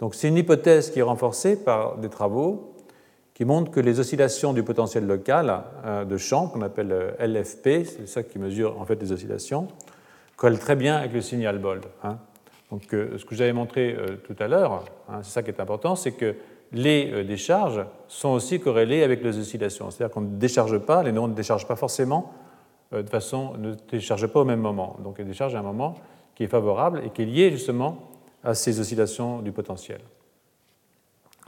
[0.00, 2.74] Donc c'est une hypothèse qui est renforcée par des travaux
[3.40, 7.86] qui montrent que les oscillations du potentiel local euh, de champ, qu'on appelle euh, LFP,
[7.86, 9.68] c'est ça qui mesure en fait les oscillations,
[10.36, 11.86] collent très bien avec le signal BOLD.
[12.04, 12.18] Hein.
[12.70, 16.12] Donc ce que j'avais montré tout à l'heure, hein, c'est ça qui est important, c'est
[16.12, 16.36] que
[16.72, 19.90] les euh, décharges sont aussi corrélées avec les oscillations.
[19.90, 22.32] C'est-à-dire qu'on ne décharge pas, les neurones ne déchargent pas forcément
[22.92, 24.96] euh, de façon, ne déchargent pas au même moment.
[25.02, 25.96] Donc ils déchargent à un moment
[26.34, 27.98] qui est favorable et qui est lié justement
[28.44, 30.00] à ces oscillations du potentiel.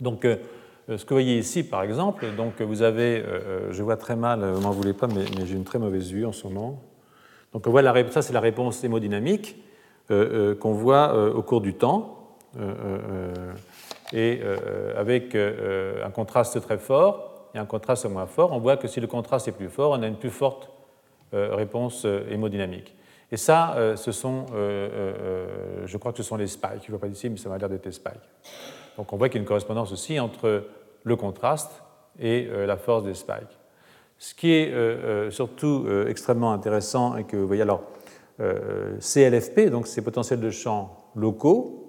[0.00, 0.36] Donc euh,
[0.88, 3.24] ce que vous voyez ici, par exemple, donc vous avez,
[3.70, 6.32] je vois très mal, vous m'en voulez pas, mais, j'ai une très mauvaise vue en
[6.32, 6.82] ce moment.
[7.52, 9.62] Donc on ça, c'est la réponse hémodynamique
[10.08, 12.18] qu'on voit au cours du temps
[14.12, 18.76] et euh, avec euh, un contraste très fort et un contraste moins fort, on voit
[18.76, 20.70] que si le contraste est plus fort, on a une plus forte
[21.34, 22.94] euh, réponse hémodynamique.
[23.30, 26.82] Et ça, ce sont, je crois que ce sont les spikes.
[26.82, 28.12] Je ne vois pas ici, mais ça m'a l'air d'être les spikes.
[28.96, 30.64] Donc on voit qu'il y a une correspondance aussi entre
[31.04, 31.82] le contraste
[32.18, 33.58] et la force des spikes.
[34.18, 37.82] Ce qui est surtout extrêmement intéressant et que vous voyez alors,
[38.38, 41.82] CLFP, donc ces potentiels de champ locaux,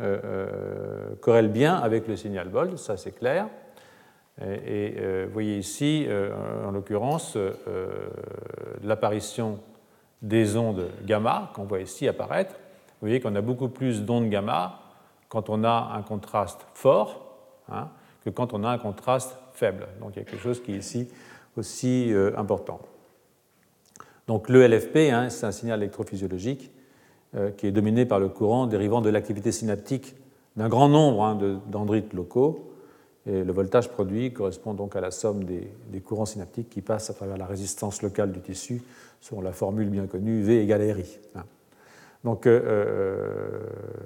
[0.00, 3.48] euh, euh, corrèle bien avec le signal BOLD, ça c'est clair.
[4.40, 6.08] Et, euh, vous voyez ici,
[6.66, 7.36] en l'occurrence,
[8.82, 9.58] l'apparition
[10.22, 12.54] des ondes gamma qu'on voit ici apparaître.
[12.54, 14.80] Vous voyez qu'on a beaucoup plus d'ondes gamma
[15.30, 17.38] quand on a un contraste fort
[17.70, 17.88] hein,
[18.22, 19.88] que quand on a un contraste faible.
[20.00, 21.08] Donc il y a quelque chose qui est ici
[21.56, 22.80] aussi important.
[24.26, 26.70] Donc le LFP, hein, c'est un signal électrophysiologique
[27.56, 30.14] qui est dominé par le courant dérivant de l'activité synaptique
[30.56, 32.70] d'un grand nombre hein, dendrites locaux.
[33.26, 37.14] Et le voltage produit correspond donc à la somme des, courants synaptiques qui passent à
[37.14, 38.82] travers la résistance locale du tissu,
[39.20, 41.18] selon la formule bien connue V égale RI.
[42.24, 43.60] Donc euh, euh,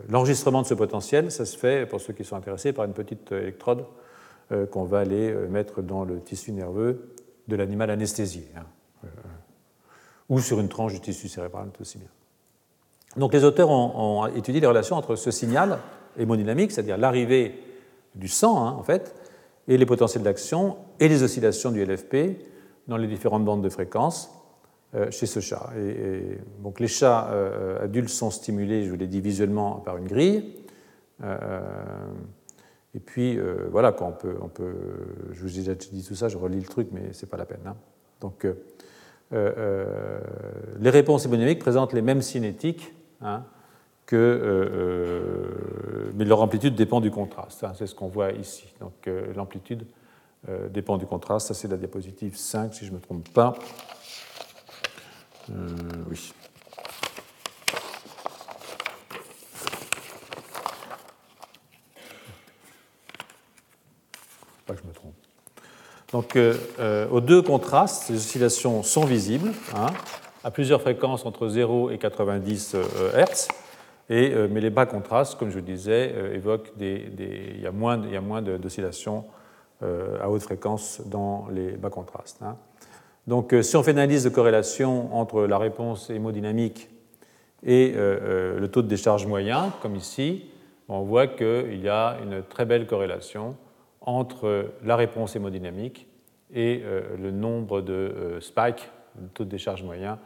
[0.09, 3.33] l'enregistrement de ce potentiel, ça se fait, pour ceux qui sont intéressés, par une petite
[3.33, 3.85] électrode
[4.53, 7.15] euh, qu'on va aller mettre dans le tissu nerveux
[7.49, 8.65] de l'animal anesthésié, hein.
[10.29, 12.09] ou sur une tranche du tissu cérébral, tout aussi bien.
[13.17, 15.79] Donc les auteurs ont, étudié les relations entre ce signal
[16.17, 17.61] hémodynamique, c'est-à-dire l'arrivée
[18.15, 19.15] du sang, hein, en fait,
[19.69, 22.17] et les potentiels d'action et les oscillations du LFP
[22.87, 24.44] dans les différentes bandes de fréquences euh,
[25.11, 25.71] chez ce chat.
[26.63, 30.57] Donc les chats euh, adultes sont stimulés, je vous l'ai dit visuellement, par une grille.
[31.23, 31.61] Euh,
[32.95, 33.39] et puis
[33.71, 34.75] voilà, quand on peut, on peut,
[35.33, 37.45] je vous ai déjà dit tout ça, je relis le truc, mais c'est pas la
[37.45, 37.67] peine.
[37.67, 37.77] Hein.
[38.21, 38.47] Donc
[39.33, 43.43] les réponses hémodynamiques présentent les mêmes cinétiques hein,
[44.07, 47.65] que, euh, euh, mais leur amplitude dépend du contraste.
[47.65, 48.67] Hein, c'est ce qu'on voit ici.
[48.81, 49.87] Donc euh, l'amplitude
[50.71, 51.49] dépend du contraste.
[51.49, 53.55] Ça, c'est la diapositive 5, si je ne me trompe pas.
[55.49, 56.33] Oui.
[64.67, 65.15] Pas que je me trompe.
[66.13, 66.39] Donc,
[67.11, 69.89] aux deux contrastes, ces oscillations sont visibles hein,
[70.43, 72.77] à plusieurs fréquences entre 0 et 90
[73.15, 73.49] Hz.
[74.11, 77.73] Euh, mais les bas contrastes, comme je vous disais, euh, évoquent des, il y a
[77.73, 79.25] moins, moins d'oscillations
[79.83, 82.43] euh, à haute fréquence dans les bas contrastes.
[82.43, 82.57] Hein.
[83.27, 86.91] Donc, si on fait une analyse de corrélation entre la réponse hémodynamique
[87.63, 90.51] et le taux de décharge moyen, comme ici,
[90.89, 93.57] on voit qu'il y a une très belle corrélation
[94.03, 96.07] entre la réponse hémodynamique
[96.53, 96.83] et
[97.19, 100.19] le nombre de spikes, le taux de décharge moyen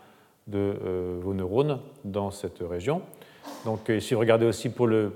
[0.48, 0.74] de
[1.22, 3.02] vos neurones dans cette région.
[3.64, 5.08] Donc si vous regardez aussi pour la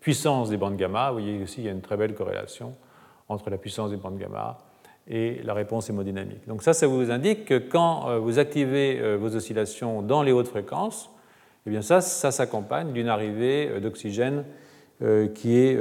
[0.00, 2.72] puissance des bandes gamma, vous voyez aussi qu'il y a une très belle corrélation
[3.28, 4.58] entre la puissance des bandes gamma
[5.08, 6.46] et la réponse hémodynamique.
[6.48, 10.32] Donc ça, ça vous indique que quand euh, vous activez euh, vos oscillations dans les
[10.32, 11.10] hautes fréquences,
[11.66, 14.44] eh bien ça, ça s'accompagne d'une arrivée euh, d'oxygène
[15.34, 15.76] qui est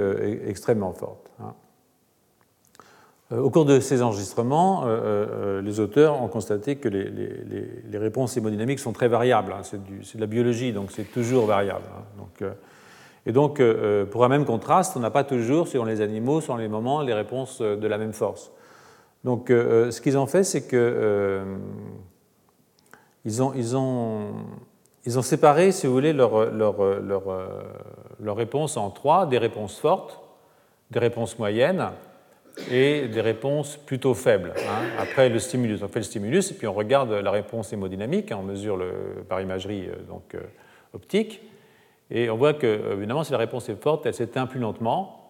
[0.47, 1.29] extrêmement forte.
[1.39, 1.53] Hein.
[3.37, 4.85] Au cours de ces enregistrements,
[5.61, 9.53] les auteurs ont constaté que les, réponses hémodynamiques sont très variables.
[9.53, 9.61] Hein.
[9.61, 11.85] C'est de la biologie, donc c'est toujours variable.
[12.19, 12.47] Hein.
[13.27, 13.61] Et donc,
[14.09, 17.13] pour un même contraste, on n'a pas toujours, selon les animaux, selon les moments, les
[17.13, 18.51] réponses de la même force.
[19.23, 21.45] Donc, ce qu'ils ont fait, c'est que
[23.39, 26.75] ont, ils, ont, séparé, si vous voulez, leur, leur,
[28.19, 30.19] leur, réponse en trois des réponses fortes,
[30.91, 31.89] des réponses moyennes
[32.71, 34.53] et des réponses plutôt faibles.
[34.57, 34.83] Hein.
[34.99, 38.37] Après le stimulus, on fait le stimulus et puis on regarde la réponse hémodynamique, hein,
[38.39, 38.79] on mesure
[39.27, 40.41] par imagerie euh, donc, euh,
[40.93, 41.41] optique,
[42.11, 45.22] et on voit que, euh, évidemment, si la réponse est forte, elle s'éteint plus lentement.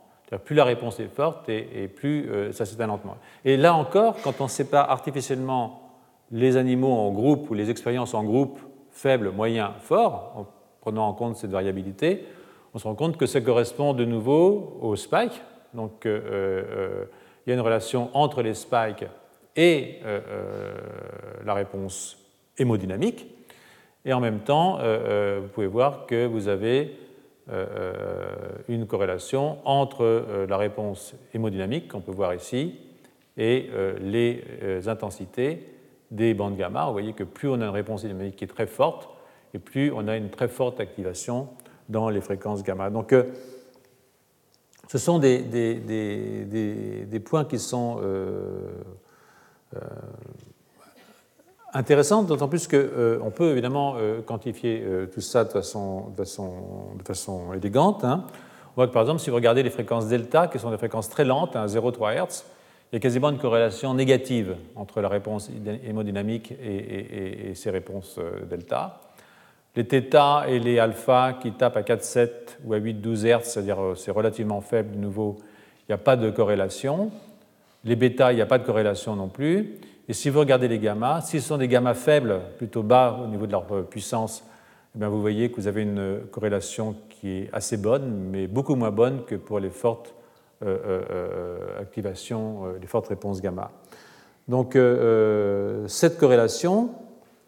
[0.45, 3.17] Plus la réponse est forte et, plus ça s'éteint lentement.
[3.45, 5.83] Et là encore, quand on sépare artificiellement
[6.31, 8.59] les animaux en groupe ou les expériences en groupe
[8.91, 10.47] faibles, moyens, forts, en
[10.81, 12.25] prenant en compte cette variabilité,
[12.73, 15.41] on se rend compte que ça correspond de nouveau au spike,
[15.73, 17.05] donc euh, euh,
[17.45, 19.05] il y a une relation entre les spikes
[19.55, 20.73] et euh,
[21.45, 22.17] la réponse
[22.57, 23.27] hémodynamique.
[24.05, 26.97] Et en même temps, vous pouvez voir que vous avez
[27.49, 32.79] une corrélation entre la réponse hémodynamique, qu'on peut voir ici,
[33.37, 35.67] et les intensités
[36.09, 36.85] des bandes gamma.
[36.85, 39.09] Vous voyez que plus on a une réponse hémodynamique qui est très forte,
[39.53, 41.49] et plus on a une très forte activation
[41.89, 42.89] dans les fréquences gamma.
[42.89, 43.13] Donc
[44.93, 45.39] ce sont des,
[47.25, 48.69] points qui sont euh,
[49.75, 49.79] euh,
[51.73, 54.83] intéressants, d'autant plus qu'on euh, peut évidemment quantifier
[55.13, 56.13] tout ça de façon,
[57.53, 58.03] élégante.
[58.03, 58.25] Hein.
[58.71, 61.09] On voit que par exemple, si vous regardez les fréquences delta, qui sont des fréquences
[61.09, 62.43] très lentes, à 0,3 Hz,
[62.91, 65.49] il y a quasiment une corrélation négative entre la réponse
[65.87, 69.01] hémodynamique et, et ces réponses delta.
[69.75, 72.29] Les θ et les alpha qui tapent à 4,7
[72.63, 75.37] ou à 8,12 Hz, c'est-à-dire euh, c'est relativement faible de nouveau,
[75.79, 77.11] il n'y a pas de corrélation.
[77.83, 79.79] Les bêta, il n'y a pas de corrélation non plus.
[80.07, 83.27] Et si vous regardez les gamma, si ce sont des gamma faibles, plutôt bas au
[83.27, 84.43] niveau de leur euh, puissance,
[84.99, 88.91] eh vous voyez que vous avez une corrélation qui est assez bonne, mais beaucoup moins
[88.91, 90.13] bonne que pour les fortes
[90.63, 93.71] euh, activations, les fortes réponses gamma.
[94.47, 94.77] Donc
[95.87, 96.91] cette corrélation,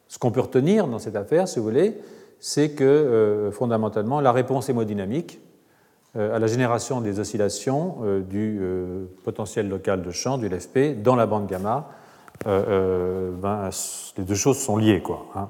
[0.07, 1.99] ce qu'on peut retenir dans cette affaire, si vous voulez,
[2.39, 5.39] c'est que euh, fondamentalement, la réponse hémodynamique
[6.15, 8.61] euh, à la génération des oscillations euh, du
[9.23, 11.89] potentiel local de champ, du LFP, dans la bande gamma,
[12.43, 13.69] ben,
[14.17, 15.02] les deux choses sont liées.
[15.02, 15.50] Quoi, hein.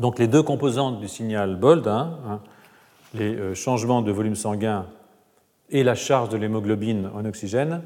[0.00, 2.40] Donc les deux composantes du signal BOLD, hein, hein,
[3.12, 4.86] les euh, changements de volume sanguin
[5.68, 7.82] et la charge de l'hémoglobine en oxygène,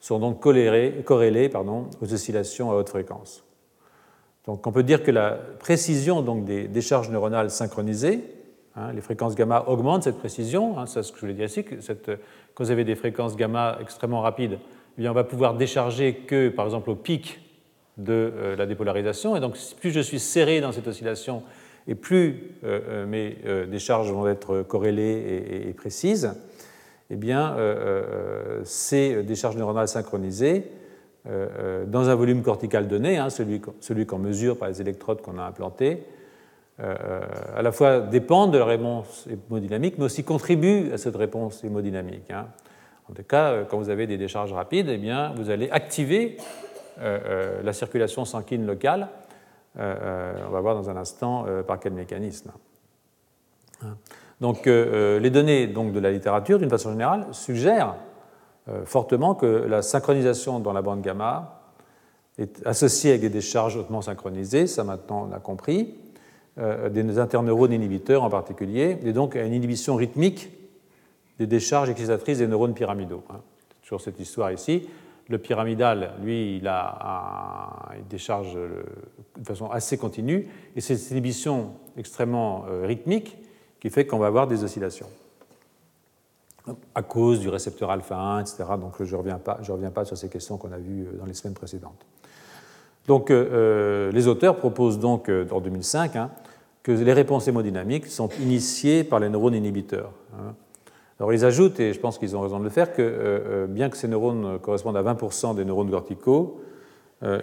[0.00, 3.44] sont donc corrélés, pardon, aux oscillations à haute fréquence.
[4.46, 8.24] Donc on peut dire que la précision donc, des décharges neuronales synchronisées,
[8.74, 11.76] hein, les fréquences gamma augmentent cette précision, c'est ce que je voulais dire ici, que
[12.54, 14.58] quand vous avez des fréquences gamma extrêmement rapides,
[14.96, 17.40] eh bien on va pouvoir décharger que par exemple au pic
[17.98, 21.42] de euh, la dépolarisation, et donc plus je suis serré dans cette oscillation,
[21.86, 26.34] et plus euh, euh, mes décharges vont être corrélées et précises,
[27.10, 27.56] eh bien,
[28.64, 30.64] ces décharges neuronales synchronisées,
[31.26, 35.42] dans un volume cortical donné, hein, celui, celui qu'on mesure par les électrodes qu'on a
[35.42, 36.04] implantées,
[36.78, 42.30] à la fois dépendent de la réponse hémodynamique, mais aussi contribuent à cette réponse hémodynamique.
[42.30, 42.46] Hein.
[43.10, 46.36] En tout cas, quand vous avez des décharges rapides, eh bien, vous allez activer
[46.98, 49.08] la circulation sanguine locale.
[49.76, 52.52] on va voir dans un instant par quel mécanisme.
[53.82, 53.96] Hein.
[54.42, 57.94] Donc euh, euh, les données donc, de la littérature, d'une façon générale, suggèrent
[58.68, 61.60] euh, fortement que la synchronisation dans la bande gamma
[62.38, 65.94] est associée avec des décharges hautement synchronisées, ça maintenant on l'a compris,
[66.56, 70.50] des interneurones inhibiteurs en particulier, et donc à une inhibition rythmique
[71.38, 73.24] des décharges excitatrices des neurones pyramidaux.
[73.30, 73.40] Hein.
[73.82, 74.88] Toujours cette histoire ici.
[75.28, 83.38] Le pyramidal, lui, il a décharge de façon assez continue, et cette inhibition extrêmement rythmique
[83.80, 85.08] qui fait qu'on va avoir des oscillations
[86.94, 88.64] à cause du récepteur alpha 1, etc.
[88.80, 91.26] Donc je ne reviens, pas, reviens pas sur ces questions qu'on a vues euh, dans
[91.26, 92.06] les semaines précédentes.
[93.06, 96.30] Donc euh, euh, les auteurs proposent donc en 2005 hein,
[96.82, 100.12] que les réponses hémodynamiques sont initiées par les neurones inhibiteurs.
[100.34, 100.54] Hein.
[101.22, 103.96] Alors ils ajoutent, et je pense qu'ils ont raison de le faire, que bien que
[103.96, 106.60] ces neurones correspondent à 20% des neurones corticaux,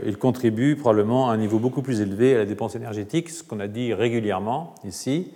[0.06, 3.62] ils contribuent probablement à un niveau beaucoup plus élevé à la dépense énergétique, ce qu'on
[3.62, 5.32] a dit régulièrement ici,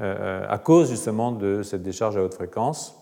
[0.00, 2.94] euh, à cause justement de cette décharge à haute fréquence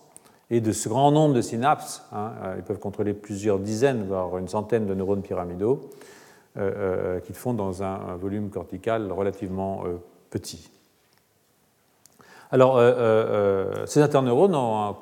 [0.49, 2.03] et de ce grand nombre de synapses.
[2.11, 5.91] Hein, euh, ils peuvent contrôler plusieurs dizaines, voire une centaine de neurones pyramidaux
[6.57, 9.85] euh, qu'ils font dans un, volume cortical relativement
[10.31, 10.71] petit.
[12.51, 12.81] Alors,
[13.87, 14.95] ces interneurones ont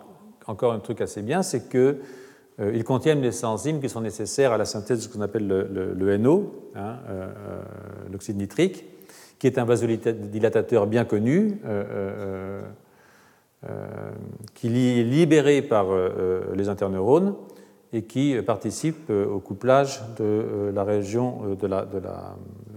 [0.47, 4.65] encore un truc assez bien, c'est qu'ils contiennent les enzymes qui sont nécessaires à la
[4.65, 6.97] synthèse de ce qu'on appelle le, NO, hein,
[8.11, 8.85] l'oxyde nitrique,
[9.39, 12.63] qui est un vasodilatateur bien connu, euh, euh,
[13.69, 13.87] euh,
[14.55, 15.87] qui est libéré par
[16.55, 17.35] les interneurones
[17.93, 21.87] et qui participe au couplage de la région de la,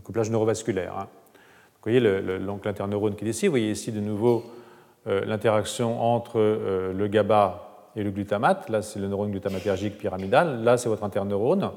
[0.04, 0.98] couplage neurovasculaire.
[0.98, 1.08] Hein.
[1.76, 3.48] Vous voyez l'interneurone qui est ici.
[3.48, 4.44] Vous voyez ici de nouveau
[5.08, 6.40] l'interaction entre
[6.94, 8.70] le GABA et le glutamate.
[8.70, 10.64] Là, c'est le neurone glutamatergique pyramidal.
[10.64, 11.72] Là, c'est votre interneurone.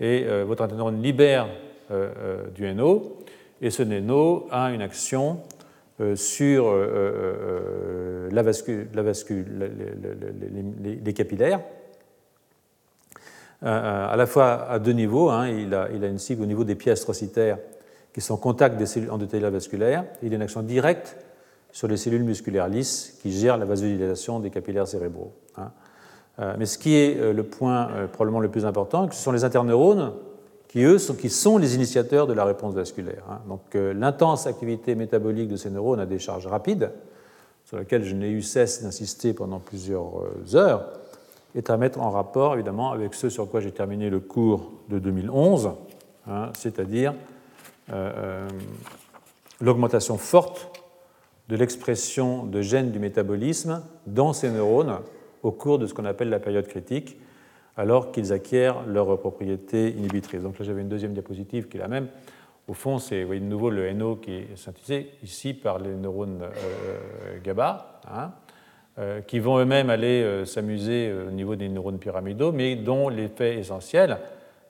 [0.00, 1.46] Et votre interneurone libère
[2.54, 3.18] du NO
[3.60, 5.40] et ce NENO a une action
[6.00, 8.88] euh, sur euh, euh, la vascule,
[10.82, 11.60] les, capillaires,
[13.62, 15.30] à la fois à deux niveaux.
[15.30, 17.58] Hein, il, a, il, a, une cible au niveau des pièces astrocytaires
[18.12, 20.04] qui sont en contact des cellules endothéliales vasculaires.
[20.22, 21.16] il a une action directe
[21.74, 25.34] sur les cellules musculaires lisses qui gèrent la vasodilatation des capillaires cérébraux.
[25.58, 25.72] Hein.
[26.58, 30.14] Mais ce qui est le point probablement le plus important, ce sont les interneurones
[30.74, 33.22] qui eux sont, qui sont les initiateurs de la réponse vasculaire.
[33.30, 33.38] Hein.
[33.46, 36.90] Donc euh, l'intense activité métabolique de ces neurones à des charges rapides,
[37.64, 40.88] sur laquelle je n'ai eu cesse d'insister pendant plusieurs euh, heures,
[41.54, 44.98] est à mettre en rapport évidemment avec ce sur quoi j'ai terminé le cours de
[44.98, 45.70] 2011,
[46.26, 47.14] hein, c'est-à-dire
[47.92, 48.48] euh,
[49.60, 50.72] l'augmentation forte
[51.48, 55.00] de l'expression de gènes du métabolisme dans ces neurones
[55.42, 57.18] au cours de ce qu'on appelle la période critique,
[57.76, 60.42] alors qu'ils acquièrent leurs propriétés inhibitrices.
[60.42, 62.08] Donc là, j'avais une deuxième diapositive qui est la même.
[62.66, 66.40] Au fond, c'est, voyez de nouveau le NO qui est synthétisé ici par les neurones
[66.42, 68.32] euh, GABA, hein,
[68.98, 73.58] euh, qui vont eux-mêmes aller euh, s'amuser au niveau des neurones pyramidaux, mais dont l'effet
[73.58, 74.16] essentiel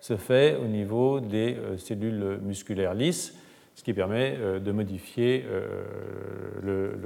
[0.00, 3.38] se fait au niveau des cellules musculaires lisses,
[3.74, 5.44] ce qui permet de modifier
[6.62, 6.96] le,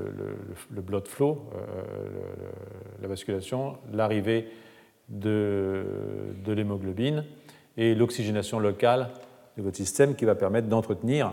[0.71, 1.51] le, blood flow,
[3.01, 4.49] la vasculation, l'arrivée
[5.09, 5.85] de,
[6.47, 7.25] l'hémoglobine
[7.77, 9.11] et l'oxygénation locale
[9.57, 11.33] de votre système qui va permettre d'entretenir,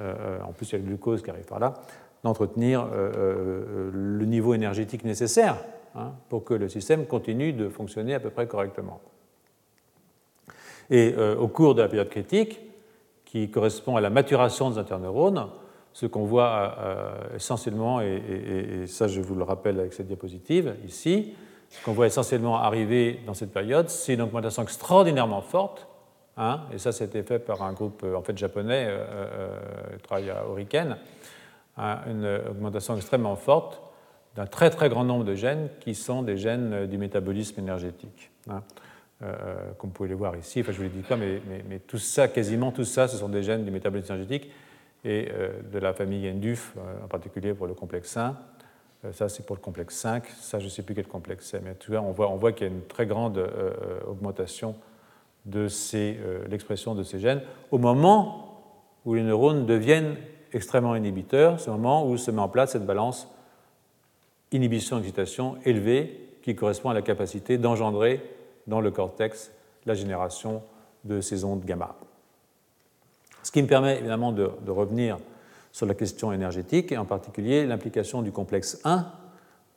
[0.00, 1.74] euh, en plus il y a le glucose qui arrive par là,
[2.22, 5.56] d'entretenir euh, euh, le niveau énergétique nécessaire
[5.94, 9.00] hein, pour que le système continue de fonctionner à peu près correctement.
[10.90, 12.60] Et au cours de la période critique,
[13.34, 15.48] qui correspond à la maturation des interneurones,
[15.92, 16.76] ce qu'on voit
[17.34, 21.34] essentiellement, et, ça je vous le rappelle avec cette diapositive ici,
[21.68, 25.88] ce qu'on voit essentiellement arriver dans cette période, c'est une augmentation extraordinairement forte
[26.36, 28.88] 1, et ça c'était fait par un groupe en fait japonais,
[29.96, 30.96] qui travaille à Oriken,
[31.76, 33.82] une augmentation extrêmement forte
[34.36, 38.30] d'un très très grand nombre de gènes qui sont des gènes du métabolisme énergétique.
[38.48, 38.62] Hein.
[39.78, 41.78] Comme vous pouvez le voir ici, enfin je ne vous le dis pas, mais, mais,
[41.78, 44.50] tout ça, quasiment tout ça, ce sont des gènes du métabolisme énergétique
[45.04, 45.28] et
[45.72, 48.36] de la famille NDUF, en particulier pour le complexe 1,
[49.04, 50.26] euh, ça, c'est pour le complexe 5.
[50.40, 52.70] Ça, je ne sais plus quel complexe c'est, mais on voit, on voit qu'il y
[52.70, 53.48] a une très grande euh,
[53.82, 54.74] euh, augmentation
[55.46, 55.68] de
[56.48, 58.62] l'expression de ces gènes au moment
[59.04, 60.16] où les neurones deviennent
[60.54, 63.28] extrêmement inhibiteurs, c'est le moment où se met en place cette balance
[64.52, 68.22] inhibition-excitation élevée qui correspond à la capacité d'engendrer
[68.66, 69.50] dans le cortex
[69.86, 70.62] la génération
[71.04, 71.94] de ces ondes gamma.
[73.42, 75.18] Ce qui me permet évidemment de, revenir
[75.70, 79.06] sur la question énergétique et en particulier l'implication du complexe 1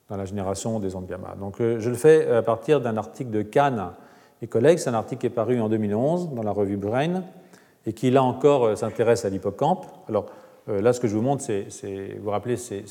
[0.09, 1.35] dans la génération des ondes gamma.
[1.37, 3.91] Donc, euh, je le fais à partir d'un article de Kahn
[4.41, 4.77] et collègues.
[4.77, 7.23] C'est un article qui est paru en 2011 dans la revue Brain
[7.85, 9.85] et qui, là encore, euh, s'intéresse à l'hippocampe.
[10.07, 10.27] Alors,
[10.69, 12.85] euh, là, ce que je vous montre, vous vous rappelez, c'est,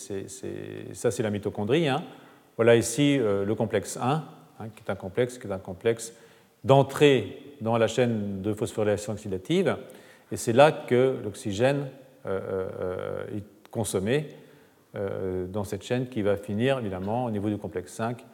[0.92, 1.88] ça, c'est la mitochondrie.
[1.88, 2.02] Hein.
[2.56, 4.24] Voilà ici le complexe 1,
[4.60, 6.12] hein, qui est un complexe, qui est un complexe
[6.64, 9.76] d'entrée dans la chaîne de phosphorylation oxydative.
[10.32, 11.88] Et c'est là que l'oxygène
[12.26, 13.40] euh, euh,
[13.70, 14.28] consommé
[14.94, 18.24] euh, dans cette chaîne qui va finir évidemment au niveau du complexe 5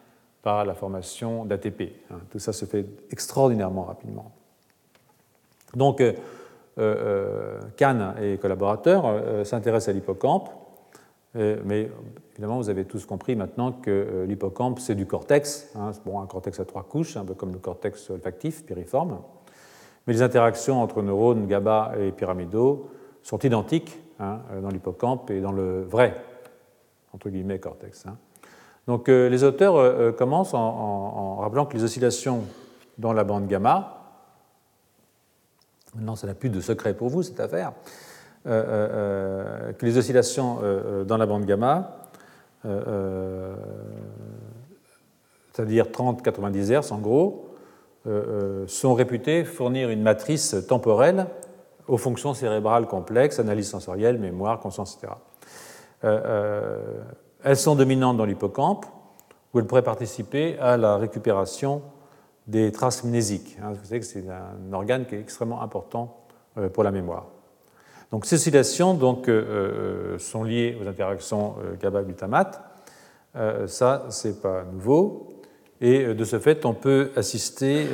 [0.42, 1.82] par la formation d'ATP.
[2.10, 2.20] Hein.
[2.30, 4.32] Tout ça se fait extraordinairement rapidement.
[5.74, 6.02] Donc,
[7.76, 10.50] Kahn et collaborateurs s'intéressent à l'hippocampe,
[11.34, 11.90] mais
[12.32, 15.92] évidemment, vous avez tous compris maintenant que l'hippocampe, c'est du cortex, hein.
[16.04, 19.18] bon, un cortex à trois couches, un peu comme le cortex olfactif, piriforme,
[20.06, 22.90] mais les interactions entre neurones GABA et pyramidaux
[23.22, 26.16] sont identiques hein, dans l'hippocampe et dans le vrai,
[27.12, 28.06] entre guillemets, cortex.
[28.06, 28.16] Hein.
[28.86, 32.44] Donc euh, les auteurs euh, euh, commencent en, rappelant que les oscillations
[32.98, 33.98] dans la bande gamma,
[35.94, 37.72] maintenant ça n'a plus de secret pour vous cette affaire,
[38.44, 40.58] que les oscillations
[41.06, 42.01] dans la bande gamma,
[45.52, 47.50] c'est-à-dire 30-90 Hz en gros,
[48.66, 51.26] sont réputées fournir une matrice temporelle
[51.88, 55.14] aux fonctions cérébrales complexes, analyse sensorielle, mémoire, conscience, etc.
[56.04, 57.02] Euh, euh,
[57.44, 58.86] elles sont dominantes dans l'hippocampe,
[59.52, 61.82] où elles pourraient participer à la récupération
[62.46, 63.58] des traces mnésiques.
[63.62, 63.72] Hein.
[63.72, 66.24] Vous savez que c'est un organe qui est extrêmement important
[66.58, 67.26] euh, pour la mémoire.
[68.12, 69.28] Donc ces oscillations donc,
[70.18, 72.62] sont liées aux interactions GABA-glutamate.
[73.66, 75.28] ça, c'est pas nouveau.
[75.80, 77.86] Et de ce fait, on peut assister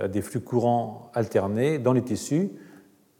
[0.00, 2.52] à des flux courants alternés dans les tissus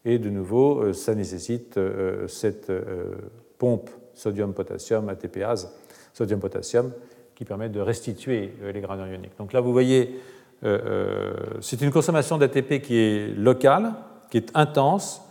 [0.05, 3.15] et de nouveau, euh, ça nécessite euh, cette euh,
[3.59, 5.73] pompe sodium-potassium, ATPase,
[6.13, 6.93] sodium-potassium,
[7.35, 9.39] qui permet de restituer les granules ioniques.
[9.39, 10.21] Donc là, vous voyez,
[11.61, 13.95] c'est une consommation d'ATP qui est locale,
[14.31, 15.23] qui est intense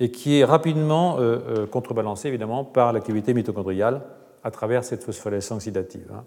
[0.00, 1.18] et qui est rapidement
[1.70, 4.00] contrebalancée évidemment par l'activité mitochondriale
[4.42, 6.24] à travers cette phosphorylation oxydative hein,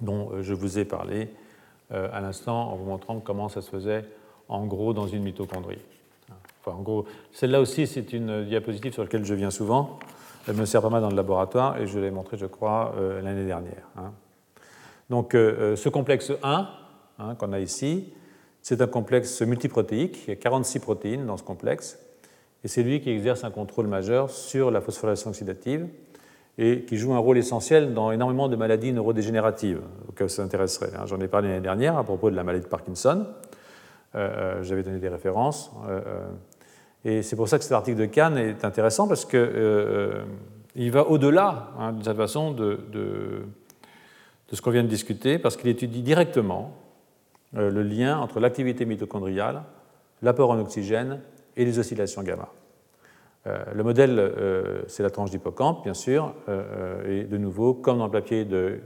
[0.00, 1.28] dont je vous ai parlé
[1.90, 4.04] à l'instant en vous montrant comment ça se faisait
[4.48, 5.82] en gros dans une mitochondrie
[6.70, 9.98] en gros, celle-là aussi, c'est une diapositive sur laquelle je viens souvent.
[10.46, 13.20] Elle me sert pas mal dans le laboratoire et je l'ai montrée, je crois, euh,
[13.20, 13.88] l'année dernière.
[13.96, 14.12] Hein.
[15.10, 16.68] Donc, euh, euh, ce complexe 1
[17.18, 18.12] hein, qu'on a ici,
[18.62, 20.24] c'est un complexe multiprotéique.
[20.26, 21.98] Il y a 46 protéines dans ce complexe.
[22.64, 25.86] Et c'est lui qui exerce un contrôle majeur sur la phosphorylation oxydative
[26.58, 30.90] et qui joue un rôle essentiel dans énormément de maladies neurodégénératives auxquelles ça intéresserait.
[30.96, 31.06] Hein.
[31.06, 33.26] J'en ai parlé l'année dernière à propos de la maladie de Parkinson.
[34.14, 35.70] J'avais donné des références.
[37.04, 40.24] Et c'est pour ça que cet article de Cannes est intéressant parce qu'il euh,
[40.76, 42.80] euh, va au-delà, hein, d'une certaine façon, de,
[44.52, 46.74] ce qu'on vient de discuter, parce qu'il étudie directement
[47.56, 49.62] euh, le lien entre l'activité mitochondriale,
[50.22, 51.20] l'apport en oxygène
[51.58, 52.48] et les oscillations gamma.
[53.44, 54.32] le modèle,
[54.86, 56.34] c'est la tranche d'hippocampe, bien sûr,
[57.06, 58.80] et de nouveau, comme dans le papier de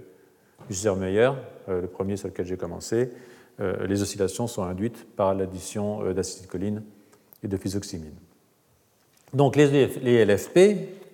[0.69, 1.31] Meyer,
[1.69, 3.13] le premier sur lequel j'ai commencé,
[3.61, 6.83] les oscillations sont induites par l'addition d'acétylcholine
[7.45, 8.17] et de physoxymine.
[9.35, 10.59] Donc les, LFP,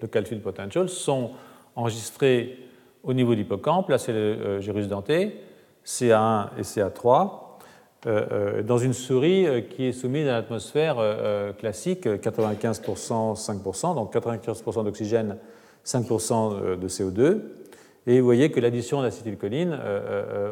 [0.02, 1.30] le calcul potential, sont
[1.76, 2.58] enregistrés
[3.04, 5.40] au niveau de l'hippocampe, là c'est le euh, gyrus denté,
[5.86, 7.47] CA1 et CA3, euh, euh,
[8.04, 10.96] dans une souris qui est soumise à l'atmosphère
[11.58, 15.36] classique, 95%, 5%, donc 95% d'oxygène,
[15.84, 17.40] 5% de CO2.
[18.06, 19.76] Et vous voyez que l'addition d'acétylcholine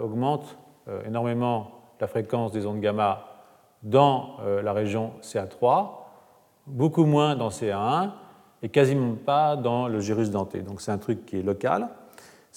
[0.03, 0.59] augmente
[1.07, 1.71] énormément
[2.01, 3.37] la fréquence des ondes gamma
[3.83, 5.89] dans euh, la région CA3,
[6.67, 8.11] beaucoup moins dans CA1
[8.63, 10.61] et quasiment pas dans le gyrus denté.
[10.61, 11.89] Donc c'est un truc qui est local.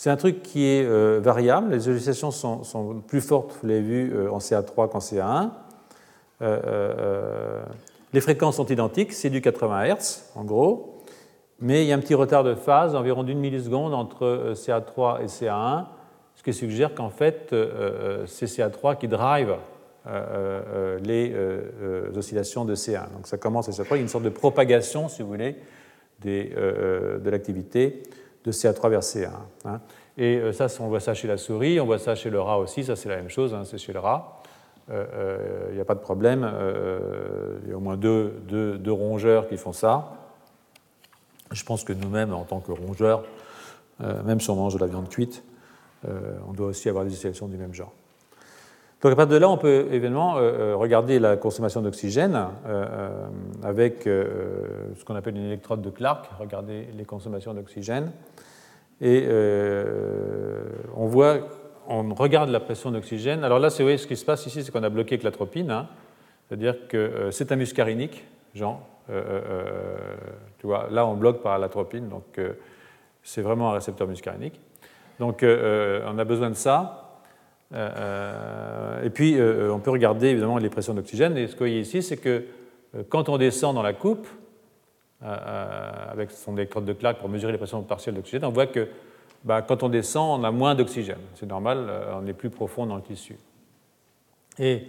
[0.02, 1.72] C'est un truc qui est euh, variable.
[1.72, 5.50] Les oscillations sont, plus fortes, vous l'avez vu, euh, en CA3 qu'en CA1.
[8.14, 11.04] les fréquences sont identiques, c'est du 80 Hz en gros,
[11.60, 15.26] mais il y a un petit retard de phase d'environ d'une milliseconde entre CA3 et
[15.26, 15.88] CA1,
[16.36, 17.54] ce qui suggère qu'en fait
[18.26, 19.58] c'est CA3 qui drive
[21.04, 21.36] les
[22.16, 23.12] oscillations de C1.
[23.12, 25.58] Donc ça commence à CA3, il y a une sorte de propagation, si vous voulez,
[26.24, 28.02] de l'activité
[28.46, 29.30] de CA3 vers C1.
[29.66, 29.80] Hein.
[30.18, 32.60] Et euh, ça, on voit ça chez la souris, on voit ça chez le rat
[32.60, 34.42] aussi, ça c'est la même chose, hein, c'est chez le rat.
[34.90, 36.50] Il euh, n'y euh, a pas de problème,
[37.64, 40.14] il y a au moins deux, deux, rongeurs qui font ça.
[41.52, 43.24] Je pense que nous-mêmes, en tant que rongeurs,
[44.00, 45.44] même si on mange de la viande cuite,
[46.06, 47.94] on doit aussi avoir des situations du même genre.
[49.02, 52.38] Donc à partir de là, on peut évidemment regarder la consommation d'oxygène
[53.64, 58.12] avec ce qu'on appelle une électrode de Clark, regarder les consommations d'oxygène.
[59.02, 60.64] Et euh,
[60.96, 61.38] on voit,
[61.88, 63.44] on regarde la pression d'oxygène.
[63.44, 65.72] Alors là, c'est ce qui se passe ici, c'est qu'on a bloqué avec l'atropine.
[65.72, 65.88] Hein.
[66.48, 68.26] C'est-à-dire que euh, c'est un muscarinique.
[69.10, 69.98] Euh,
[70.60, 72.40] tu vois, là, on bloque par l'atropine, donc
[73.24, 74.60] c'est vraiment un récepteur muscarinique.
[75.20, 77.09] Donc on a besoin de ça.
[77.74, 81.38] Et puis on peut regarder évidemment les pressions d'oxygène.
[81.38, 82.46] Et ce qu'on voit ici, c'est que
[83.10, 84.28] quand on descend dans la coupe,
[85.22, 88.68] euh, euh, avec son électrode de Clark pour mesurer les pressions partielles d'oxygène, on voit
[88.68, 88.88] que
[89.44, 91.20] bah, quand on descend, on a moins d'oxygène.
[91.36, 93.38] C'est normal, euh, on est plus profond dans le tissu.
[94.58, 94.88] Et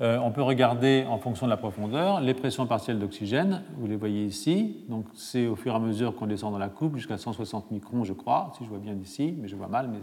[0.00, 3.62] on peut regarder en fonction de la profondeur les pressions partielles d'oxygène.
[3.76, 4.84] Vous les voyez ici.
[4.88, 8.02] Donc c'est au fur et à mesure qu'on descend dans la coupe jusqu'à 160 microns,
[8.02, 9.88] je crois, si je vois bien d'ici, mais je vois mal.
[9.92, 9.98] Mais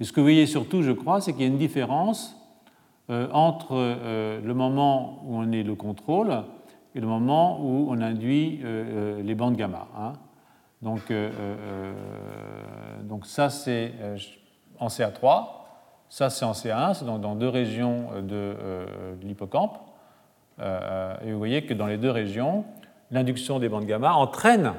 [0.00, 2.34] et ce que vous voyez surtout, je crois, c'est qu'il y a une différence
[3.08, 3.74] entre
[4.44, 6.44] le moment où on est le contrôle
[6.94, 9.86] et le moment où on induit euh, euh, les bandes gamma.
[9.96, 10.14] Hein.
[10.82, 11.92] Donc, euh,
[13.02, 13.92] donc ça c'est
[14.78, 15.46] en CA3,
[16.08, 18.54] ça c'est en CA1, c'est donc dans deux régions de,
[19.22, 19.76] l'hippocampe.
[20.60, 22.64] et vous voyez que dans les deux régions,
[23.10, 24.72] l'induction des bandes gamma entraîne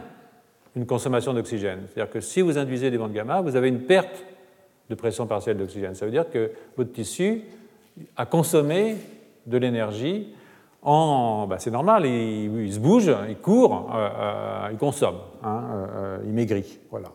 [0.76, 1.82] une consommation d'oxygène.
[1.88, 4.24] C'est-à-dire que si vous induisez des bandes gamma, vous avez une perte
[4.90, 5.96] de pression partielle d'oxygène.
[5.96, 7.44] Ça veut dire que votre tissu
[8.16, 8.96] a consommé
[9.46, 10.34] de l'énergie
[10.84, 16.32] bah, c'est normal, il, se bouge, il court, euh, euh, il consomme, hein, euh, il
[16.32, 17.10] maigrit, voilà,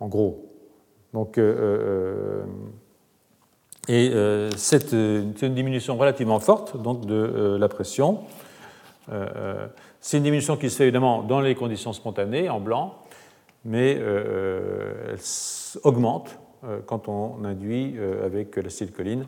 [0.00, 0.52] en gros.
[1.12, 1.38] Donc,
[3.88, 4.12] et
[4.56, 8.20] c'est une diminution relativement forte donc, de la pression.
[10.00, 12.96] c'est une diminution qui se fait évidemment dans les conditions spontanées, en blanc,
[13.64, 15.16] mais elle
[15.84, 16.38] augmente
[16.86, 19.26] quand on induit avec l'acétylcholine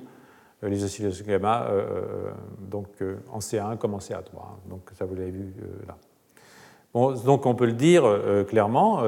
[0.64, 2.30] euh, les oscillations gamma euh, euh,
[2.68, 2.88] donc,
[3.32, 4.68] en CA1 comme en CA3.
[4.68, 5.54] Donc ça, vous l'avez vu
[5.86, 5.96] là.
[6.94, 8.02] Donc on peut le dire
[8.48, 9.02] clairement,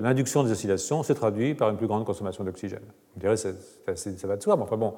[0.00, 2.84] l'induction des oscillations se traduit par une plus grande consommation d'oxygène.
[3.14, 3.50] Vous direz, ça,
[3.94, 4.94] ça, va de soi, mais enfin bon,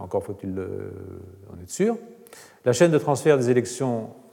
[0.00, 1.98] encore faut-il en être sûr.
[2.64, 3.64] La chaîne de transfert des,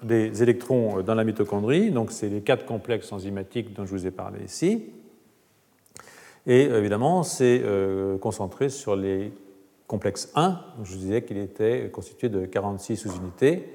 [0.01, 4.11] des électrons dans la mitochondrie, donc c'est les quatre complexes enzymatiques dont je vous ai
[4.11, 4.89] parlé ici.
[6.47, 7.61] Et évidemment, c'est
[8.21, 9.31] concentré sur les
[9.89, 13.73] complexe 1, je vous disais qu'il était constitué de 46 sous-unités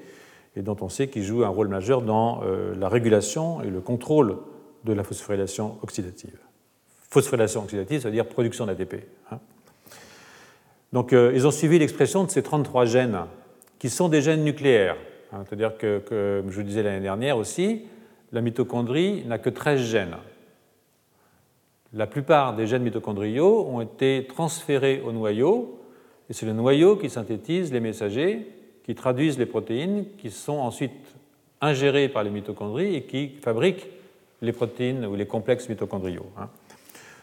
[0.55, 3.81] et dont on sait qu'il joue un rôle majeur dans euh, la régulation et le
[3.81, 4.37] contrôle
[4.85, 6.37] de la phosphorylation oxydative.
[7.09, 8.95] Phosphorylation oxydative, ça veut dire production d'ATP.
[9.29, 9.39] Hein.
[10.93, 13.19] Donc euh, ils ont suivi l'expression de ces 33 gènes,
[13.77, 14.95] qui sont des gènes nucléaires.
[15.33, 15.43] Hein.
[15.45, 17.81] C'est-à-dire que, comme je vous disais l'année dernière aussi,
[18.31, 20.15] la mitochondrie n'a que 13 gènes.
[21.95, 25.79] La plupart des gènes mitochondriaux ont été transférés au noyau
[26.29, 28.51] et c'est le noyau qui synthétise les messagers,
[28.83, 30.91] qui traduisent les protéines, qui sont ensuite
[31.61, 33.87] ingérées par les mitochondries et qui fabriquent
[34.41, 36.25] les protéines ou les complexes mitochondriaux.
[36.37, 36.49] Hein.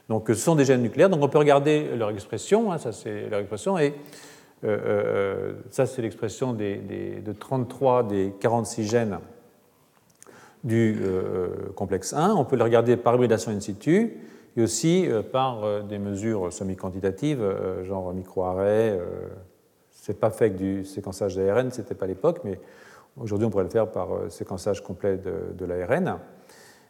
[0.09, 3.29] Donc ce sont des gènes nucléaires, donc on peut regarder leur expression, hein, ça c'est
[3.29, 3.95] leur expression, et
[4.64, 9.18] euh, euh, ça c'est l'expression de 33 des 46 gènes
[10.64, 12.35] du euh, complexe 1.
[12.35, 14.16] On peut le regarder par hybridation in situ,
[14.57, 18.98] et aussi euh, par euh, des mesures semi-quantitatives, euh, genre micro-arrêt.
[19.90, 22.59] Ce n'est pas fait avec du séquençage d'ARN, ce n'était pas l'époque, mais
[23.16, 26.18] aujourd'hui on pourrait le faire par séquençage complet de, l'ARN.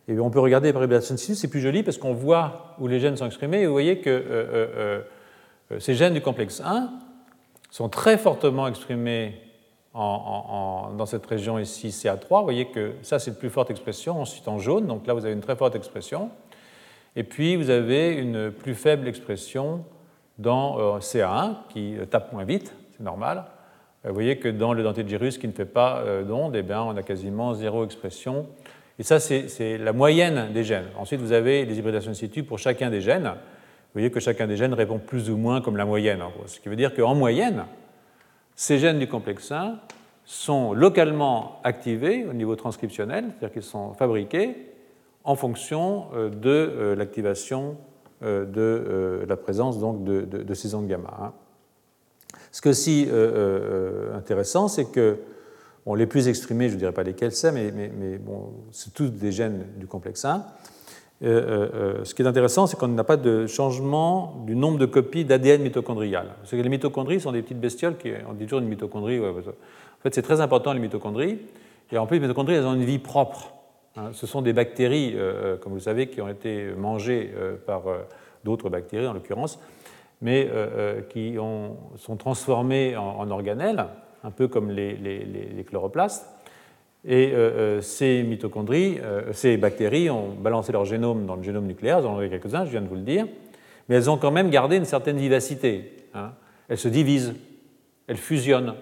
[0.09, 3.01] Et on peut regarder par hybridation situ, c'est plus joli parce qu'on voit où les
[3.01, 5.05] gènes sont exprimés, et vous voyez que
[5.79, 6.91] ces gènes du complexe 1
[7.71, 9.35] sont très fortement exprimés
[9.93, 12.39] dans cette région ici CA3.
[12.39, 15.27] Vous voyez que ça, c'est la plus forte expression, ensuite en jaune, donc là vous
[15.27, 16.31] avez une très forte expression.
[17.17, 19.85] Et puis vous avez une plus faible expression
[20.39, 23.45] dans euh, CA1 qui tape moins vite, c'est normal.
[24.05, 26.57] Euh, vous voyez que dans le dentier de gyrus qui ne fait pas euh, d'onde,
[26.57, 28.47] eh on a quasiment zéro expression.
[28.99, 30.89] Et ça, c'est la moyenne des gènes.
[30.97, 33.25] Ensuite, vous avez les hybridations in situ pour chacun des gènes.
[33.25, 36.69] Vous voyez que chacun des gènes répond plus ou moins comme la moyenne, Ce qui
[36.69, 37.65] veut dire qu'en moyenne,
[38.55, 39.79] ces gènes du complexe 1
[40.25, 44.72] sont localement activés au niveau transcriptionnel, c'est-à-dire qu'ils sont fabriqués
[45.25, 47.77] en fonction euh, de euh, l'activation
[48.23, 51.13] euh, de la présence donc, de, ces ondes gamma.
[51.21, 51.33] Hein.
[52.53, 53.09] Ce qui est aussi
[54.15, 55.17] intéressant, c'est que
[55.87, 59.09] bon, les plus exprimés, je ne dirais pas lesquels c'est, mais, mais, bon, c'est tous
[59.09, 60.45] des gènes du complexe 1.
[61.23, 65.63] ce qui est intéressant, c'est qu'on n'a pas de changement du nombre de copies d'ADN
[65.63, 66.27] mitochondrial.
[66.41, 69.35] Parce que les mitochondries sont des petites bestioles qui, on dit toujours une mitochondrie, en
[70.03, 71.39] fait c'est très important les mitochondries,
[71.91, 73.53] et en plus les mitochondries, elles ont une vie propre.
[73.97, 77.33] Hein, ce sont des bactéries, euh, euh, comme vous le savez, qui ont été mangées
[77.37, 77.83] euh, par
[78.45, 79.61] d'autres bactéries en l'occurrence,
[80.21, 80.49] mais
[81.11, 83.87] qui sont transformées en, organelles,
[84.23, 86.29] un peu comme les, chloroplastes.
[87.05, 87.33] Et
[87.81, 89.01] ces mitochondries,
[89.33, 92.71] ces bactéries ont balancé leur génome dans le génome nucléaire, vous en avez quelques-uns, je
[92.71, 93.27] viens de vous le dire,
[93.89, 96.07] mais elles ont quand même gardé une certaine vivacité.
[96.15, 96.33] Hein.
[96.69, 97.35] Elles se divisent,
[98.07, 98.75] elles fusionnent.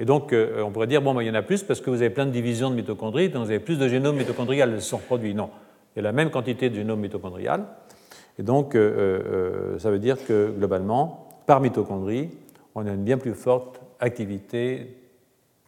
[0.00, 1.90] Et donc, euh, on pourrait dire, bon, ben, il y en a plus parce que
[1.90, 4.82] vous avez plein de divisions de mitochondries, donc vous avez plus de génomes mitochondrial qui
[4.82, 5.34] sont produits.
[5.34, 5.50] Non,
[5.94, 7.66] il y a la même quantité de génome mitochondrial.
[8.38, 8.80] Et donc, euh,
[9.74, 12.30] euh, ça veut dire que, globalement, par mitochondrie,
[12.74, 14.96] on a une bien plus forte activité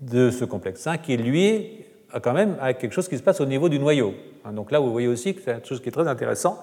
[0.00, 1.86] de ce complexe 1 qui est lié
[2.22, 4.14] quand même à quelque chose qui se passe au niveau du noyau.
[4.46, 6.58] Hein, donc là, vous voyez aussi que c'est quelque chose qui est très intéressant,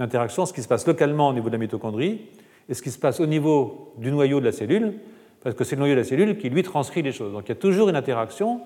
[0.00, 2.22] l'interaction, ce qui se passe localement au niveau de la mitochondrie
[2.68, 4.94] et ce qui se passe au niveau du noyau de la cellule,
[5.46, 7.32] parce que c'est le noyau de la cellule qui lui transcrit les choses.
[7.32, 8.62] Donc il y a toujours une interaction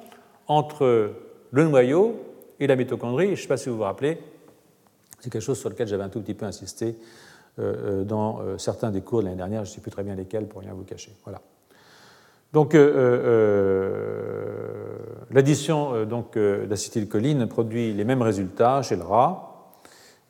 [0.47, 1.13] entre
[1.51, 2.19] le noyau
[2.59, 3.27] et la mitochondrie.
[3.27, 4.17] Je ne sais pas si vous vous rappelez,
[5.19, 6.97] c'est quelque chose sur lequel j'avais un tout petit peu insisté
[7.59, 10.05] euh, euh, dans euh, certains des cours de l'année dernière, je ne sais plus très
[10.05, 11.13] bien lesquels pour rien vous cacher.
[11.25, 11.43] Voilà.
[12.55, 12.73] Donc
[15.31, 19.75] l'addition d'acétylcholine produit les mêmes résultats chez le rat.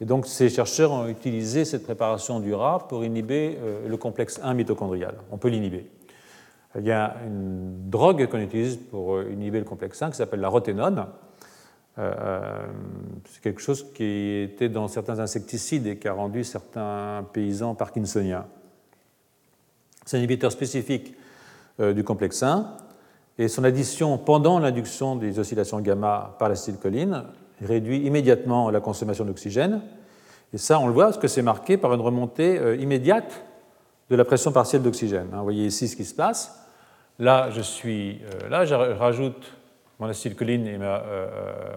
[0.01, 4.53] Et donc ces chercheurs ont utilisé cette préparation du rat pour inhiber le complexe 1
[4.55, 5.15] mitochondrial.
[5.31, 5.87] On peut l'inhiber.
[6.79, 10.41] Il y a une drogue qu'on utilise pour euh, inhiber le complexe 1 qui s'appelle
[10.41, 11.07] la roténone.
[11.99, 12.67] Euh, euh,
[13.29, 18.47] c'est quelque chose qui était dans certains insecticides et qui a rendu certains paysans parkinsoniens.
[20.07, 21.15] C'est un inhibiteur spécifique
[21.79, 22.77] du complexe 1
[23.39, 27.25] et son addition pendant l'induction des oscillations gamma par l'acétylcholine
[27.63, 29.81] réduit immédiatement la consommation d'oxygène.
[30.53, 33.45] Et ça, on le voit parce que c'est marqué par une remontée immédiate
[34.11, 35.29] de la pression partielle d'oxygène.
[35.33, 36.60] Vous voyez ici ce qui se passe.
[37.21, 39.53] Là, je suis euh, là, je rajoute
[39.99, 41.29] mon acétylcholine et euh,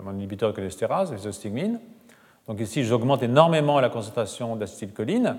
[0.01, 1.71] mon inhibiteur de cholestérase, les
[2.47, 5.35] Donc ici, j'augmente énormément la concentration d'acétylcholine.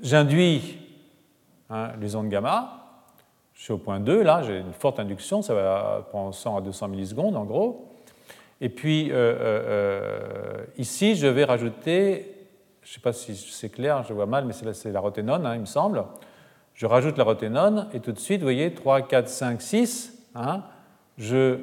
[0.00, 0.78] J'induis
[1.70, 2.80] hein, les ondes gamma.
[3.52, 6.60] Je suis au point 2, là, j'ai une forte induction, ça va prendre 100 à
[6.60, 7.92] 200 millisecondes en gros.
[8.60, 12.48] Et puis euh, ici, je vais rajouter,
[12.82, 15.54] je ne sais pas si c'est clair, je vois mal, mais c'est la, roténone, hein,
[15.54, 16.02] il me semble
[16.74, 20.28] je rajoute la roténone et tout de suite, vous voyez, 3, 4, 5, 6,
[21.16, 21.58] je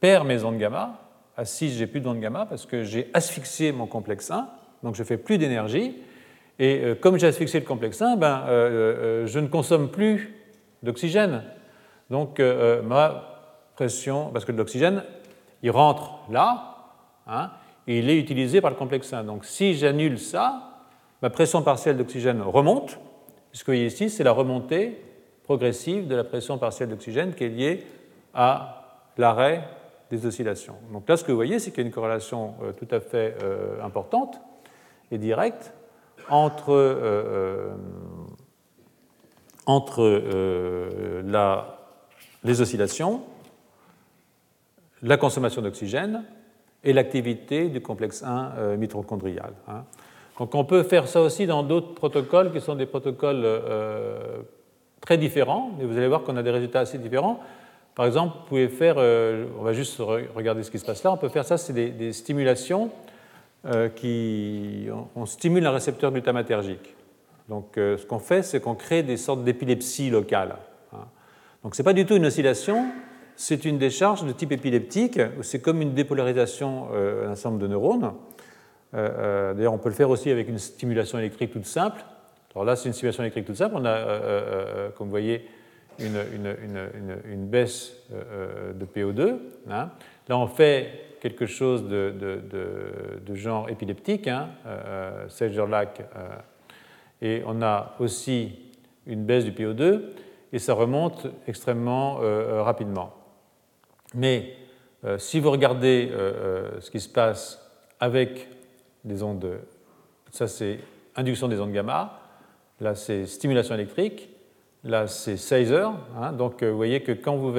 [0.00, 1.00] perds mes ondes gamma.
[1.36, 4.48] À 6, j'ai plus d'ondes gamma parce que j'ai asphyxié mon complexe 1,
[4.82, 5.96] donc je fais plus d'énergie.
[6.58, 10.34] Et euh, comme j'ai asphyxié le complexe 1, ben, euh, euh, je ne consomme plus
[10.82, 11.42] d'oxygène.
[12.10, 13.38] Donc ma
[13.76, 15.04] pression, parce que l'oxygène,
[15.62, 16.74] il rentre là,
[17.28, 17.52] hein,
[17.86, 19.22] et il est utilisé par le complexe 1.
[19.22, 20.80] Donc si j'annule ça,
[21.22, 22.98] ma pression partielle d'oxygène remonte,
[23.52, 25.00] ce que vous voyez ici, c'est la remontée
[25.44, 27.84] progressive de la pression partielle d'oxygène qui est liée
[28.32, 29.68] à l'arrêt
[30.10, 30.76] des oscillations.
[30.92, 33.00] Donc là, ce que vous voyez, c'est qu'il y a une corrélation euh, tout à
[33.00, 34.40] fait euh, importante
[35.10, 35.72] et directe
[36.28, 37.74] entre, euh,
[39.66, 40.04] entre
[42.44, 43.22] les oscillations,
[45.02, 46.24] la consommation d'oxygène
[46.84, 49.52] et l'activité du complexe 1 mitochondrial.
[49.66, 49.84] Hein.
[50.40, 54.38] Donc on peut faire ça aussi dans d'autres protocoles qui sont des protocoles euh,
[55.02, 57.40] très différents, mais vous allez voir qu'on a des résultats assez différents.
[57.94, 61.12] Par exemple, vous pouvez faire, euh, on va juste regarder ce qui se passe là,
[61.12, 62.90] on peut faire ça, c'est des, stimulations
[63.66, 66.96] euh, qui, on, stimule un récepteur glutamatergique.
[67.50, 70.56] Donc ce qu'on fait, c'est qu'on crée des sortes d'épilepsie locale.
[70.94, 71.04] Hein.
[71.62, 72.86] Donc ce n'est pas du tout une oscillation,
[73.36, 78.14] c'est une décharge de type épileptique, c'est comme une dépolarisation d'un ensemble de neurones.
[78.94, 82.02] Euh, euh, d'ailleurs, on peut le faire aussi avec une stimulation électrique toute simple.
[82.54, 83.74] Alors là, c'est une stimulation électrique toute simple.
[83.76, 85.48] On a, euh, comme vous voyez,
[85.98, 89.36] une, baisse de PO2.
[89.70, 89.90] Hein.
[90.28, 94.48] Là, on fait quelque chose de, genre épileptique, hein,
[95.68, 96.02] lac
[97.22, 98.70] et on a aussi
[99.06, 100.00] une baisse du PO2,
[100.54, 102.14] et ça remonte extrêmement
[102.62, 103.12] rapidement.
[104.14, 104.54] Mais
[105.18, 106.10] si vous regardez
[106.80, 107.70] ce qui se passe
[108.00, 108.48] avec
[109.04, 109.60] des ondes,
[110.30, 110.80] ça c'est
[111.16, 112.20] induction des ondes gamma,
[112.80, 114.30] là c'est stimulation électrique,
[114.82, 115.94] Là, c'est 16 heures.
[116.18, 116.32] Hein.
[116.32, 117.52] donc, vous voyez que quand vous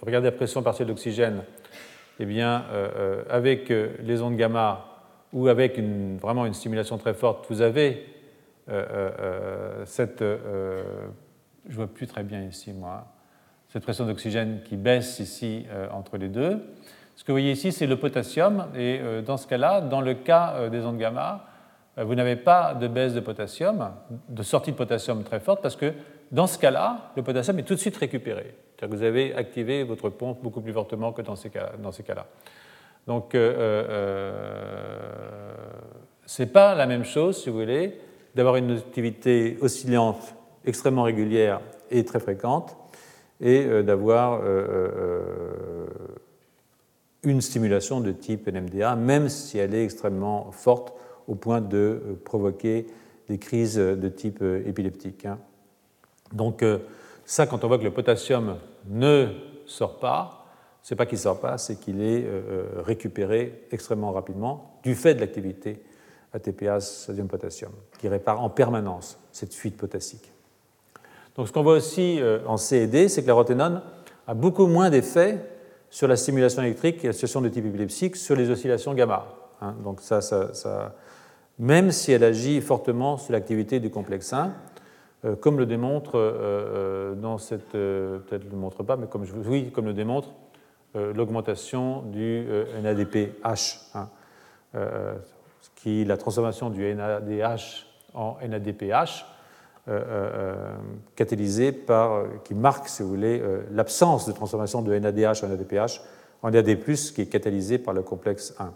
[0.00, 1.42] regardez la pression partielle d'oxygène,
[2.20, 2.64] eh bien,
[3.28, 4.86] avec les ondes gamma
[5.32, 8.06] ou avec une, vraiment une stimulation très forte, vous avez
[9.86, 10.20] cette.
[10.20, 13.06] je vois plus très bien ici, moi.
[13.68, 16.60] Cette pression d'oxygène qui baisse ici entre les deux.
[17.14, 20.14] Ce que vous voyez ici, c'est le potassium, et euh, dans ce cas-là, dans le
[20.14, 21.44] cas euh, des ondes gamma,
[21.98, 23.90] euh, vous n'avez pas de baisse de potassium,
[24.28, 25.92] de sortie de potassium très forte, parce que
[26.30, 28.54] dans ce cas-là, le potassium est tout de suite récupéré.
[28.76, 31.72] C'est-à-dire que vous avez activé votre pompe beaucoup plus fortement que dans ces cas-là.
[32.06, 32.26] Cas
[33.06, 34.32] Donc, ce
[36.42, 38.00] n'est pas la même chose, si vous voulez,
[38.34, 40.34] d'avoir une activité oscillante
[40.64, 41.60] extrêmement régulière
[41.90, 42.74] et très fréquente,
[43.40, 44.40] et d'avoir
[47.24, 50.94] une stimulation de type NMDA, même si elle est extrêmement forte
[51.28, 52.86] au point de euh, provoquer
[53.28, 55.24] des crises de type euh, épileptique.
[55.26, 55.38] Hein.
[56.32, 56.78] Donc euh,
[57.24, 58.56] ça, quand on voit que le potassium
[58.88, 59.28] ne
[59.66, 60.46] sort pas,
[60.82, 62.26] c'est pas qu'il sort pas, c'est qu'il est
[62.84, 65.80] récupéré extrêmement rapidement du fait de l'activité
[66.32, 67.70] ATPase sodium potassium,
[68.00, 70.32] qui répare en permanence cette fuite potassique.
[71.36, 73.80] Donc ce qu'on voit aussi en CED, c'est que la roténone
[74.26, 75.38] a beaucoup moins d'effets
[75.92, 79.26] sur la stimulation électrique et la situation de type épileptique sur les oscillations gamma.
[79.60, 79.74] Hein.
[79.84, 80.20] donc ça,
[81.58, 84.54] même si elle agit fortement sur l'activité du complexe 1,
[85.24, 89.70] euh, comme le démontre euh, euh, dans cette, peut-être le montre pas, mais comme oui,
[89.70, 90.30] comme le démontre
[90.94, 92.46] l'augmentation du
[92.82, 94.08] NADPH, hein,
[95.74, 99.24] qui la transformation du NADH en NADPH
[101.16, 106.00] catalysé par, qui marque, si vous voulez, euh, l'absence de transformation de NADH en NADPH
[106.42, 108.72] en NAD+, qui est catalysé par le complexe 1.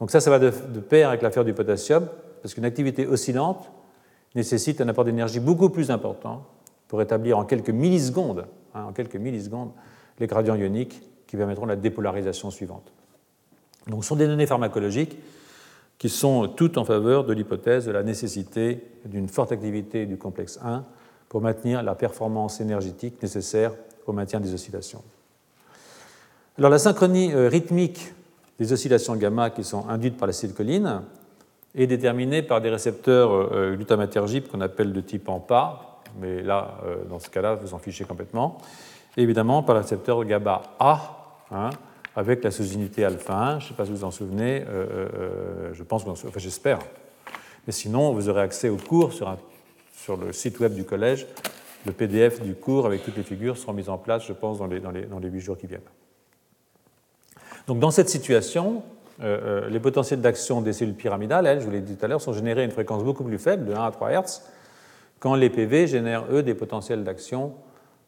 [0.00, 2.08] Donc ça, ça va de, pair avec l'affaire du potassium,
[2.42, 3.70] parce qu'une activité oscillante
[4.34, 6.46] nécessite un apport d'énergie beaucoup plus important
[6.88, 9.70] pour établir en quelques millisecondes, hein, en quelques millisecondes
[10.18, 12.92] les gradients ioniques qui permettront la dépolarisation suivante.
[13.86, 15.16] Donc ce sont des données pharmacologiques
[16.02, 20.58] qui sont toutes en faveur de l'hypothèse de la nécessité d'une forte activité du complexe
[20.60, 20.82] 1
[21.28, 23.70] pour maintenir la performance énergétique nécessaire
[24.08, 25.00] au maintien des oscillations.
[26.58, 28.14] Alors la synchronie euh, rythmique
[28.58, 31.02] des oscillations gamma qui sont induites par l'acétylcholine
[31.76, 36.96] est déterminée par des récepteurs euh, glutamatergiques qu'on appelle de type AMPA, mais là, euh,
[37.08, 38.58] dans ce cas-là, vous en fichez complètement,
[39.16, 41.00] et évidemment par le récepteur GABA A,
[41.52, 41.70] hein,
[42.16, 43.58] avec la sous-unité alpha 1.
[43.58, 46.28] Je ne sais pas si vous vous en souvenez, euh, euh, euh, je pense, enfin
[46.36, 46.78] j'espère.
[47.66, 51.26] Mais sinon, vous aurez accès au cours sur, le site web du collège.
[51.86, 54.66] Le PDF du cours avec toutes les figures seront mises en place, je pense, dans
[54.66, 55.80] les, dans les, dans les 8 jours qui viennent.
[57.66, 58.82] Donc dans cette situation,
[59.20, 62.32] les potentiels d'action des cellules pyramidales, elles, je vous l'ai dit tout à l'heure, sont
[62.32, 64.42] générés à une fréquence beaucoup plus faible, de 1 à 3 Hz,
[65.20, 67.54] quand les PV génèrent, eux, des potentiels d'action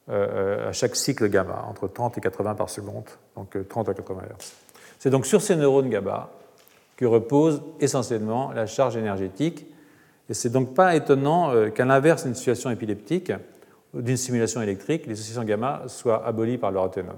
[0.08, 3.04] à chaque cycle gamma, entre 30 et 80 par seconde,
[3.36, 4.52] donc 30 euh, à 80 Hz.
[4.98, 6.30] C'est donc sur ces neurones gamma
[6.96, 9.66] que repose essentiellement la charge énergétique,
[10.28, 13.32] et c'est donc pas étonnant euh, qu'à l'inverse d'une situation épileptique
[13.94, 17.14] d'une stimulation électrique, les oscillations gamma soient abolies par l'oroténone.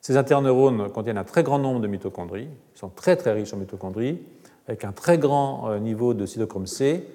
[0.00, 3.58] Ces interneurones contiennent un très grand nombre de mitochondries, ils sont très très riches en
[3.58, 4.22] mitochondries,
[4.66, 7.06] avec un très grand niveau de cytochrome C,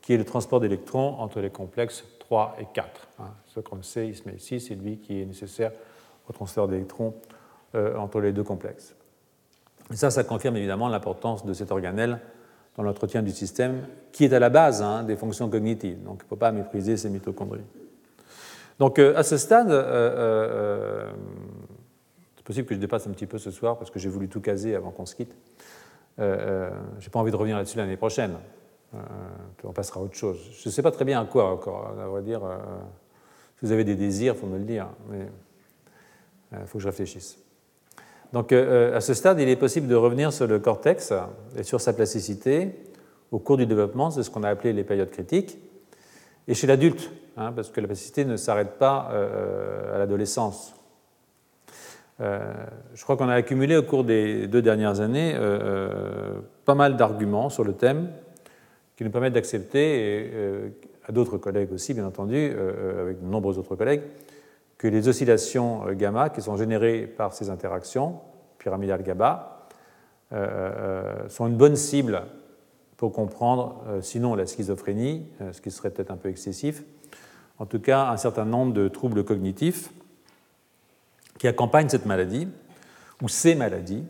[0.00, 3.08] qui est le transport d'électrons entre les complexes 3 et 4.
[3.20, 3.24] Hein.
[3.46, 5.70] Ce chrome C, il se met ici, c'est lui qui est nécessaire
[6.28, 7.14] au transfert d'électrons
[7.76, 8.96] euh, entre les deux complexes.
[9.92, 12.18] Et ça, ça confirme évidemment l'importance de cet organelle
[12.76, 16.02] dans l'entretien du système, qui est à la base hein, des fonctions cognitives.
[16.02, 17.62] Donc, il ne faut pas mépriser ces mitochondries.
[18.80, 21.08] Donc, euh, à ce stade, euh,
[22.36, 24.40] c'est possible que je dépasse un petit peu ce soir parce que j'ai voulu tout
[24.40, 25.34] caser avant qu'on se quitte.
[26.18, 28.32] je n'ai pas envie de revenir là-dessus l'année prochaine.
[28.94, 28.98] Euh,
[29.64, 30.38] on passera à autre chose.
[30.60, 32.44] Je ne sais pas très bien à quoi encore, à vrai dire.
[32.44, 32.56] Euh,
[33.58, 35.16] si vous avez des désirs, il faut me le dire, il
[36.54, 37.38] euh, faut que je réfléchisse.
[38.32, 41.12] Donc à ce stade, il est possible de revenir sur le cortex
[41.56, 42.74] et sur sa plasticité
[43.30, 45.58] au cours du développement, c'est ce qu'on a appelé les périodes critiques,
[46.48, 49.10] et chez l'adulte, hein, parce que la plasticité ne s'arrête pas
[49.94, 50.74] à l'adolescence.
[52.18, 55.34] je crois qu'on a accumulé au cours des deux dernières années
[56.64, 58.10] pas mal d'arguments sur le thème,
[58.96, 60.70] qui nous permettent d'accepter, euh,
[61.06, 64.02] à d'autres collègues aussi, bien entendu, euh, euh, avec de nombreux autres collègues,
[64.78, 68.20] que les oscillations gamma qui sont générées par ces interactions,
[68.58, 69.52] pyramidales gamma,
[71.28, 72.24] sont une bonne cible
[72.98, 76.82] pour comprendre, sinon la schizophrénie, ce qui serait peut-être un peu excessif,
[77.58, 79.90] en tout cas un certain nombre de troubles cognitifs
[81.38, 82.46] qui accompagnent cette maladie,
[83.22, 84.04] ou ces maladies,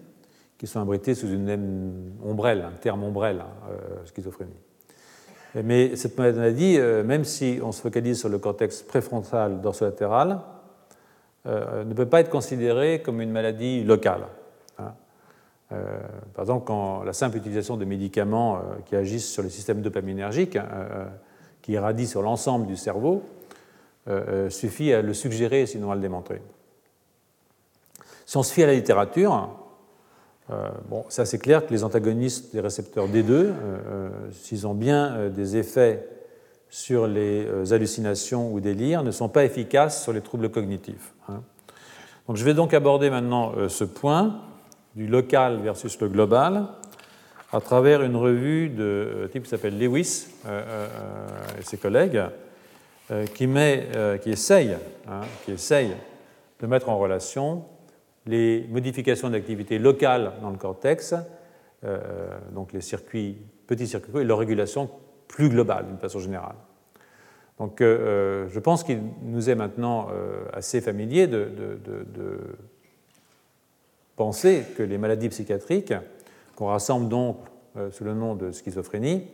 [0.58, 3.70] qui sont abritées sous une ombrelle, un terme ombrelle, hein,
[4.06, 4.65] schizophrénie.
[5.54, 10.40] Mais cette maladie, même si on se focalise sur le cortex préfrontal dorsolatéral,
[11.46, 14.26] ne peut pas être considérée comme une maladie locale.
[14.78, 14.92] Hein.
[16.34, 20.66] par exemple, quand la simple utilisation de médicaments qui agissent sur le système dopaminergique, hein,
[21.62, 23.22] qui irradie sur l'ensemble du cerveau,
[24.50, 26.42] suffit à le suggérer, sinon à le démontrer.
[28.26, 29.65] Si on se fie à la littérature,
[30.50, 35.28] euh, bon, c'est clair que les antagonistes des récepteurs D2, euh, euh, s'ils ont bien
[35.28, 36.08] des effets
[36.68, 41.14] sur les hallucinations ou délires, ne sont pas efficaces sur les troubles cognitifs.
[41.28, 41.42] Hein.
[42.28, 44.40] Donc, je vais donc aborder maintenant ce point
[44.94, 46.66] du local versus le global
[47.52, 52.20] à travers une revue de type qui s'appelle Lewis et ses collègues,
[53.34, 53.88] qui, met,
[54.22, 54.76] qui, essaye,
[55.08, 55.92] hein, qui essaye
[56.60, 57.64] de mettre en relation
[58.26, 61.14] les modifications d'activité locale dans le cortex,
[61.84, 61.98] euh,
[62.52, 64.90] donc les circuits, petits circuits, et leur régulation
[65.28, 66.56] plus globale d'une façon générale.
[67.58, 70.08] Donc euh, euh, je pense qu'il nous est maintenant
[70.52, 71.48] assez familier de,
[71.84, 72.38] de,
[74.16, 75.92] penser que les maladies psychiatriques,
[76.54, 77.36] qu'on rassemble donc
[77.90, 79.26] sous le nom de schizophrénie,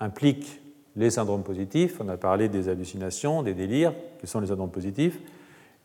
[0.00, 0.62] impliquent
[0.96, 5.20] les syndromes positifs, on a parlé des hallucinations, des délires, qui sont les syndromes positifs,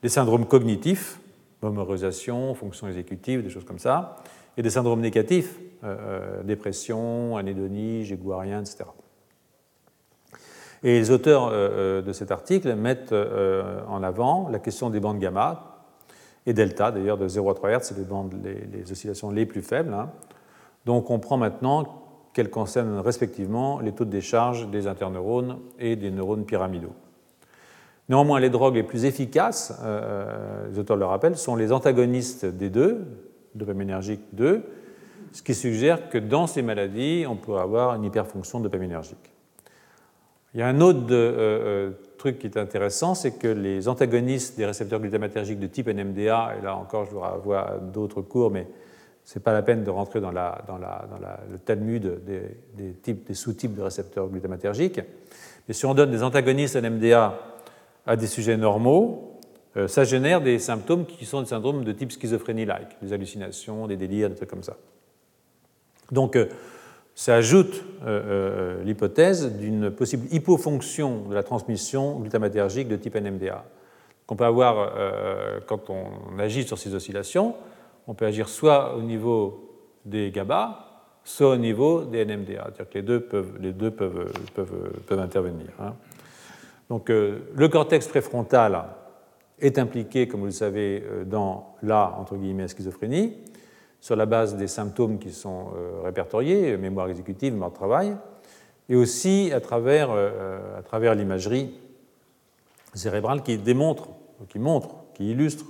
[0.01, 1.19] les syndromes cognitifs,
[1.69, 4.17] mémorisation, fonction exécutive, des choses comme ça,
[4.57, 8.85] et des syndromes négatifs, euh, euh, dépression, anédonie, jaguarien, etc.
[10.83, 15.69] Et les auteurs euh, de cet article mettent en avant la question des bandes gamma
[16.45, 19.93] et delta, d'ailleurs de 0 à 3 Hz, c'est les, les, oscillations les plus faibles.
[19.93, 20.09] Hein.
[20.85, 22.03] Donc on comprend maintenant
[22.33, 26.93] qu'elles concernent respectivement les taux de décharge des interneurones et des neurones pyramidaux.
[28.09, 32.45] Néanmoins, les drogues les plus efficaces, euh, euh, les auteurs le rappellent, sont les antagonistes
[32.45, 33.05] des deux,
[33.55, 34.61] dopaminergiques 2,
[35.31, 39.31] ce qui suggère que dans ces maladies, on pourrait avoir une hyperfonction dopaminergique.
[40.53, 44.65] Il y a un autre euh, truc qui est intéressant, c'est que les antagonistes des
[44.65, 48.67] récepteurs glutamatergiques de type NMDA, et là encore je voudrais avoir d'autres cours, mais
[49.23, 54.27] ce n'est pas la peine de rentrer dans, le talmud des, des sous-types de récepteurs
[54.27, 54.99] glutamatergiques,
[55.67, 57.52] mais si on donne des antagonistes NMDA
[58.05, 59.33] à des sujets normaux,
[59.75, 63.97] euh, ça génère des symptômes qui sont des syndromes de type schizophrénie-like, des hallucinations, des
[63.97, 64.77] délires, des trucs comme ça.
[66.11, 66.47] Donc, euh,
[67.15, 73.65] ça ajoute euh, l'hypothèse d'une possible hypofonction de la transmission glutamatergique de type NMDA.
[74.25, 74.93] Qu'on peut avoir,
[75.67, 77.55] quand on agit sur ces oscillations,
[78.07, 79.69] on peut agir soit au niveau
[80.05, 82.63] des GABA, soit au niveau des NMDA.
[82.63, 85.67] C'est-à-dire que les deux peuvent, les deux peuvent, peuvent, peuvent intervenir.
[85.77, 85.93] Hein.
[86.89, 88.83] Donc euh, le cortex préfrontal
[89.59, 93.37] est impliqué, comme vous le savez, euh, dans la entre guillemets, schizophrénie,
[93.99, 98.15] sur la base des symptômes qui sont euh, répertoriés, mémoire exécutive, mémoire de travail,
[98.89, 101.73] et aussi à travers, à travers l'imagerie
[102.93, 104.09] cérébrale qui démontre,
[104.49, 105.63] qui montre, qui illustre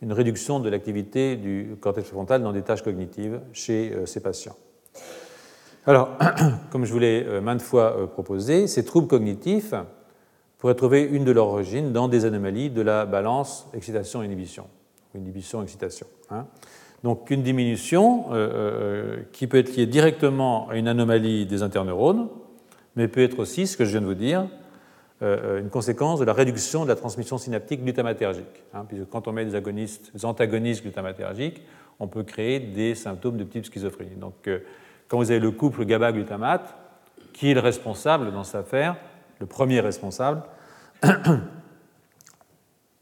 [0.00, 4.54] une réduction de l'activité du cortex préfrontal dans des tâches cognitives chez ces patients.
[5.86, 6.10] Alors,
[6.70, 9.74] comme je vous l'ai maintes fois proposé, ces troubles cognitifs
[10.66, 14.66] pourrait trouver une de leurs origines dans des anomalies de la balance excitation-inhibition,
[15.14, 16.08] inhibition-excitation.
[16.28, 16.46] Hein.
[17.04, 22.28] Donc une diminution euh, euh, qui peut être liée directement à une anomalie des interneurones,
[22.96, 24.48] mais peut être aussi, ce que je viens de vous dire,
[25.22, 28.64] euh, une conséquence de la réduction de la transmission synaptique glutamatergique.
[28.74, 31.62] Hein, puisque quand on met des, agonistes, des antagonistes glutamatergiques,
[32.00, 34.16] on peut créer des symptômes de type schizophrénie.
[34.16, 34.50] Donc
[35.06, 36.74] quand vous avez le couple GABA-glutamate,
[37.32, 38.96] qui est le responsable dans cette affaire
[39.40, 40.42] le premier responsable.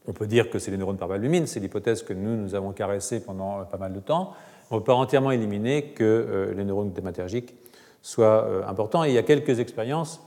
[0.07, 3.23] On peut dire que c'est les neurones parvalumines, c'est l'hypothèse que nous, nous avons caressée
[3.23, 4.33] pendant euh, pas mal de temps.
[4.69, 7.55] On peut pas entièrement éliminer que euh, les neurones dématergiques
[8.01, 9.03] soient euh, importants.
[9.03, 10.21] Il y a quelques expériences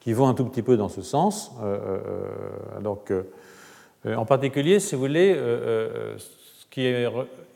[0.00, 1.50] qui vont un tout petit peu dans ce sens.
[2.80, 3.12] donc,
[4.06, 7.08] en particulier, si vous voulez, ce qui est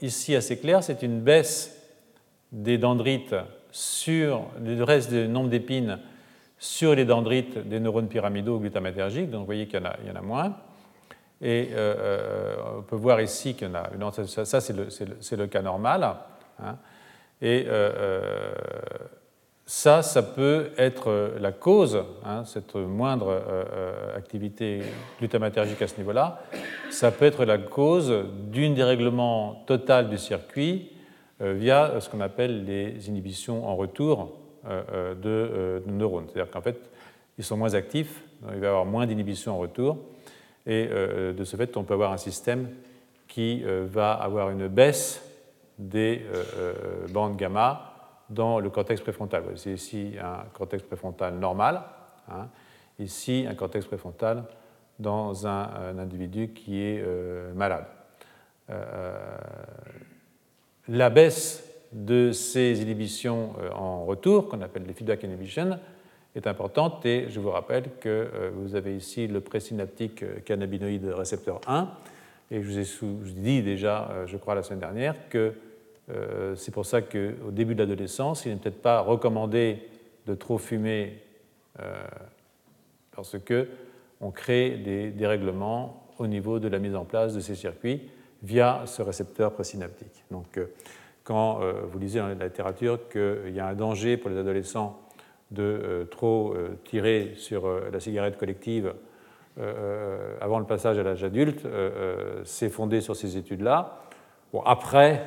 [0.02, 1.76] ici assez clair, c'est une baisse
[2.50, 3.36] des dendrites
[3.70, 6.00] sur le reste du nombre d'épines
[6.61, 10.54] sur les dendrites des neurones pyramidaux glutamatergiques, donc vous voyez qu'il y, en a moins.
[11.40, 14.12] Et euh, euh, on peut voir ici qu'il y en a.
[14.44, 16.16] Ça, c'est le, cas normal.
[16.62, 16.76] Hein.
[17.40, 18.52] Et euh,
[19.64, 23.42] ça, ça peut être la cause, hein, cette moindre
[24.14, 24.82] activité
[25.18, 26.42] glutamatergique à ce niveau-là,
[26.90, 28.12] ça peut être la cause
[28.50, 30.92] d'une dérèglement total du circuit
[31.40, 36.26] via ce qu'on appelle les inhibitions en retour euh, euh, euh, de, neurones.
[36.28, 36.78] C'est-à-dire qu'en fait,
[37.38, 39.96] ils sont moins actifs, il va y avoir moins d'inhibition en retour,
[40.66, 42.68] et de ce fait, on peut avoir un système
[43.26, 45.24] qui va avoir une baisse
[45.78, 46.22] des
[47.08, 47.94] bandes gamma
[48.28, 49.44] dans le cortex préfrontal.
[49.56, 51.80] C'est ici un cortex préfrontal normal,
[52.30, 52.48] hein.
[52.98, 54.44] ici un cortex préfrontal
[54.98, 57.02] dans un, individu qui est
[57.54, 57.86] malade.
[60.88, 65.78] La baisse de ces inhibitions euh, en retour, qu'on appelle les feedback inhibition,
[66.36, 71.91] est importante et je vous rappelle que vous avez ici le présynaptique cannabinoïde récepteur 1
[72.53, 75.55] et je vous ai dit déjà, je crois la semaine dernière, que
[76.14, 79.88] euh, c'est pour ça qu'au début de l'adolescence, il n'est peut-être pas recommandé
[80.26, 81.22] de trop fumer
[81.80, 82.03] euh,
[83.14, 88.11] parce qu'on crée des dérèglements au niveau de la mise en place de ces circuits
[88.43, 90.24] via ce récepteur présynaptique.
[90.30, 90.66] Donc, euh,
[91.31, 91.61] quand
[91.91, 95.01] vous lisez dans la littérature qu'il y a un danger pour les adolescents
[95.53, 98.95] de trop tirer sur la cigarette collective
[100.41, 101.64] avant le passage à l'âge adulte,
[102.43, 104.01] c'est fondé sur ces études-là.
[104.53, 105.24] Bon, après,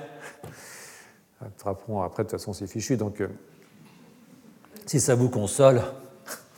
[1.65, 2.97] après, de toute façon, c'est fichu.
[2.97, 3.27] Donc, euh,
[4.85, 5.81] si ça vous console,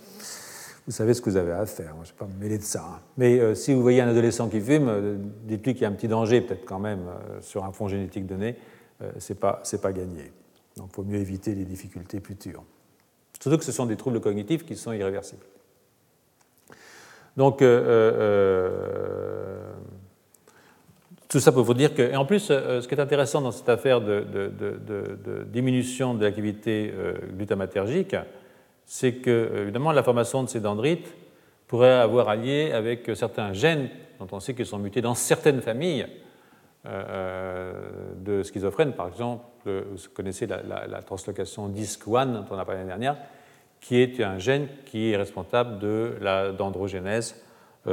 [0.88, 1.94] vous savez ce que vous avez à faire.
[1.96, 2.86] je ne vais pas me mêler de ça.
[2.88, 3.00] Hein.
[3.18, 5.94] Mais euh, si vous voyez un adolescent qui fume, euh, dites-lui qu'il y a un
[5.94, 7.06] petit danger, peut-être quand même,
[7.42, 8.56] sur un fond génétique donné.
[9.00, 10.32] Ce n'est pas, pas gagné.
[10.78, 12.64] Donc, il vaut mieux éviter les difficultés futures.
[13.42, 15.46] Surtout que ce sont des troubles cognitifs qui sont irréversibles.
[17.38, 17.62] Donc,
[21.36, 23.52] tout ça pour vous dire que, et en plus, euh, ce qui est intéressant dans
[23.52, 24.26] cette affaire de,
[25.48, 28.16] diminution de l'activité euh, glutamatergique,
[28.86, 31.14] c'est que, évidemment, la formation de ces dendrites
[31.68, 33.90] pourrait avoir allié avec certains gènes
[34.20, 36.25] dont on sait qu'ils sont mutés dans certaines familles euh,
[36.86, 38.94] de schizophrènes.
[38.94, 43.18] Par exemple, vous connaissez la, la translocation DISC1 dont on a parlé l'année dernière,
[43.82, 47.36] qui est un gène qui est responsable de la dendrogénèse
[47.88, 47.92] euh,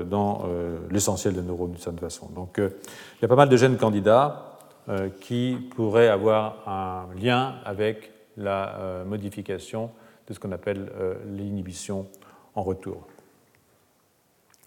[0.00, 2.30] euh, dans euh, l'essentiel des neurones d'une certaine façon.
[2.34, 4.50] Donc il y a pas mal de gènes candidats
[5.20, 9.90] qui pourraient avoir un lien avec la modification
[10.28, 10.92] de ce qu'on appelle
[11.34, 12.06] l'inhibition
[12.54, 13.06] en retour.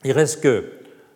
[0.03, 0.71] Il reste que,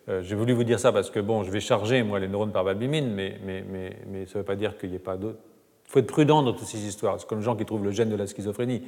[0.08, 2.64] j'ai voulu vous dire ça parce que bon, je vais charger moi les neurones par
[2.64, 5.40] valbumine, mais, mais, mais, mais ça ne veut pas dire qu'il n'y ait pas d'autres.
[5.88, 7.20] Il faut être prudent dans toutes ces histoires.
[7.20, 8.84] C'est comme les gens qui trouvent le gène de la schizophrénie.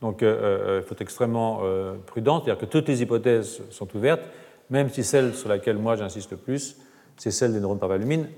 [0.00, 3.88] Donc euh, euh, il faut être extrêmement euh, prudent, c'est-à-dire que toutes les hypothèses sont
[3.96, 4.22] ouvertes,
[4.70, 6.76] même si celle sur laquelle moi j'insiste le plus,
[7.16, 8.28] c'est celle des neurones par valumine,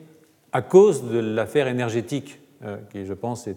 [0.53, 2.41] à cause de l'affaire énergétique,
[2.93, 3.57] qui je pense est,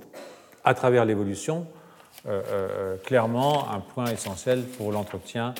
[0.63, 1.67] à travers l'évolution,
[3.03, 5.53] clairement un point essentiel pour l'entretien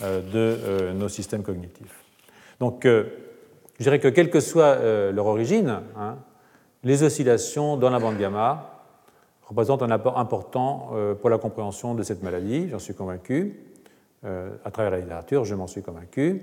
[0.00, 2.04] de nos systèmes cognitifs.
[2.60, 4.76] Donc je dirais que quelle que soit
[5.12, 6.16] leur origine, hein,
[6.84, 8.78] les oscillations dans la bande gamma
[9.48, 13.60] représente un apport important euh, pour la compréhension de cette maladie, j'en suis convaincu.
[14.24, 16.42] Euh, à travers la littérature, je m'en suis convaincu.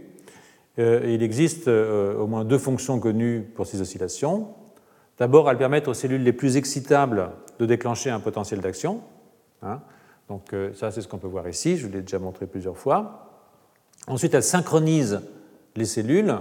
[0.80, 4.48] Euh, il existe au moins deux fonctions connues pour ces oscillations.
[5.18, 9.02] D'abord, elles permettent aux cellules les plus excitables de déclencher un potentiel d'action.
[9.62, 9.80] Hein.
[10.28, 13.30] Donc ça, c'est ce qu'on peut voir ici, je vous l'ai déjà montré plusieurs fois.
[14.08, 15.22] Ensuite, elles synchronisent
[15.76, 16.36] les cellules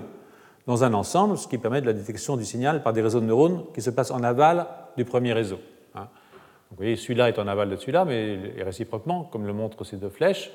[0.67, 3.27] dans un ensemble, ce qui permet de la détection du signal par des réseaux de
[3.27, 4.67] neurones qui se passent en aval
[4.97, 5.59] du premier réseau.
[5.95, 10.09] Vous voyez, celui-là est en aval de celui-là, mais réciproquement, comme le montrent ces deux
[10.09, 10.51] flèches.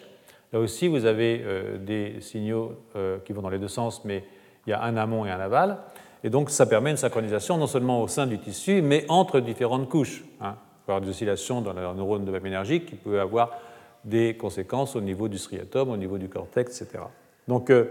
[0.52, 4.26] Là aussi, vous avez euh, des signaux euh, qui vont dans les deux sens, mais
[4.68, 5.78] il y a un amont et un aval.
[6.24, 9.88] Et donc, ça permet une synchronisation non seulement au sein du tissu, mais entre différentes
[9.88, 10.26] couches.
[10.42, 10.56] Hein.
[10.58, 13.52] Il peut y avoir des oscillations dans la neurone de énergie qui peuvent avoir
[14.04, 17.04] des conséquences au niveau du striatum, au niveau du cortex, etc.
[17.48, 17.86] Donc, euh,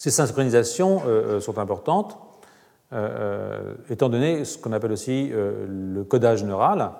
[0.00, 1.02] ces synchronisations
[1.40, 2.18] sont importantes.
[2.92, 6.90] Euh, étant donné ce qu'on appelle aussi euh, le codage neural,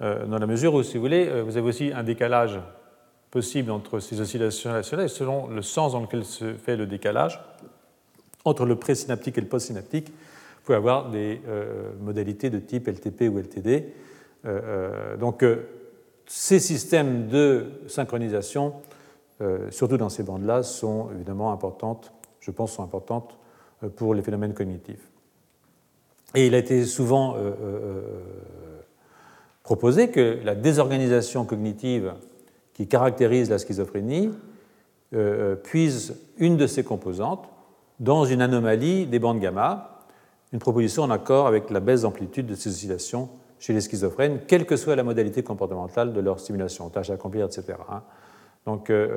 [0.00, 2.58] euh, dans la mesure où, si vous voulez, vous avez aussi un décalage
[3.30, 7.40] possible entre ces oscillations et selon le sens dans lequel se fait le décalage,
[8.46, 11.40] entre le présynaptique et le postsynaptique, vous pouvez avoir des
[12.00, 13.92] modalités de type LTP ou LTD.
[15.18, 15.44] donc,
[16.26, 18.74] ces systèmes de synchronisation,
[19.70, 22.12] surtout dans ces bandes-là, sont évidemment importantes,
[22.46, 23.36] je pense, sont importantes
[23.96, 25.10] pour les phénomènes cognitifs.
[26.36, 28.00] Et il a été souvent euh, euh, euh,
[29.64, 32.14] proposé que la désorganisation cognitive
[32.72, 34.30] qui caractérise la schizophrénie
[35.62, 37.48] puise une de ses composantes
[38.00, 40.00] dans une anomalie des bandes gamma,
[40.52, 44.66] une proposition en accord avec la baisse d'amplitude de ces oscillations chez les schizophrènes, quelle
[44.66, 47.78] que soit la modalité comportementale de leur stimulation, tâche à accomplir, etc.
[47.88, 48.02] Hein.
[48.66, 49.10] Donc, alors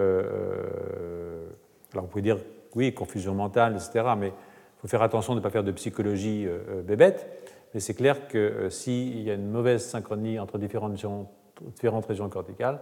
[1.95, 2.38] vous pouvez dire,
[2.76, 6.45] oui, confusion mentale, etc., mais il faut faire attention de ne pas faire de psychologie
[6.45, 7.28] euh, euh, bébête,
[7.74, 12.80] mais c'est clair que euh, s'il y a une mauvaise synchronie entre différentes régions, corticales,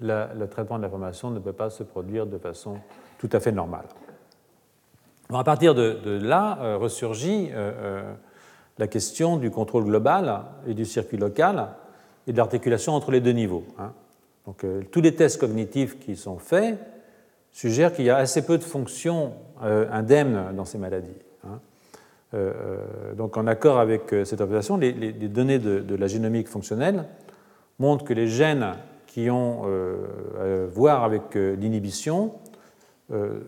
[0.00, 2.78] le traitement de l'information ne peut pas se produire de façon
[3.18, 3.84] tout à fait normale.
[5.32, 7.50] à partir de, là ressurgit
[8.78, 11.68] la question du contrôle global et du circuit local
[12.26, 13.66] et de l'articulation entre les deux niveaux.
[13.78, 13.92] Hein.
[14.46, 16.78] Donc, tous les tests cognitifs qui sont faits
[17.52, 21.18] suggèrent qu'il y a assez peu de fonctions indemnes dans ces maladies.
[21.44, 21.58] Hein.
[23.16, 27.04] donc, en accord avec cette observation, les, données de, la génomique fonctionnelle
[27.78, 28.74] montrent que les gènes
[29.06, 32.32] qui ont à voir avec l'inhibition
[33.12, 33.40] euh,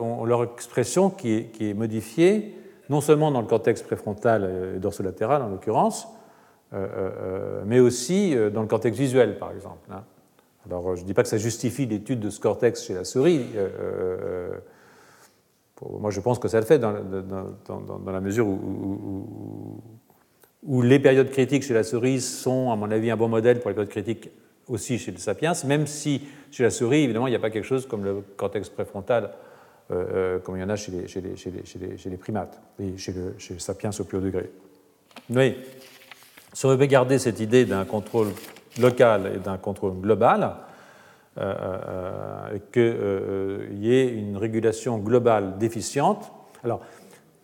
[0.00, 5.48] ont leur expression qui est, modifiée, non seulement dans le cortex préfrontal et dorsolatéral en
[5.48, 6.08] l'occurrence,
[6.72, 9.88] euh, euh, mais aussi dans le cortex visuel, par exemple.
[10.66, 13.46] Alors, je ne dis pas que ça justifie l'étude de ce cortex chez la souris.
[15.82, 19.72] moi, je pense que ça le fait dans, la mesure où,
[20.82, 23.74] les périodes critiques chez la souris sont, à mon avis, un bon modèle pour les
[23.74, 24.30] périodes critiques
[24.68, 27.64] aussi chez le sapiens, même si chez la souris, évidemment, il n'y a pas quelque
[27.64, 29.30] chose comme le cortex préfrontal,
[29.90, 34.04] euh, euh, comme il y en a chez les, primates et chez le, sapiens au
[34.04, 34.50] plus haut degré.
[35.30, 35.56] Oui,
[36.52, 38.28] si on veut garder cette idée d'un contrôle
[38.80, 40.56] local et d'un contrôle global,
[41.38, 46.32] euh, qu'il y ait une régulation globale déficiente.
[46.64, 46.80] Alors,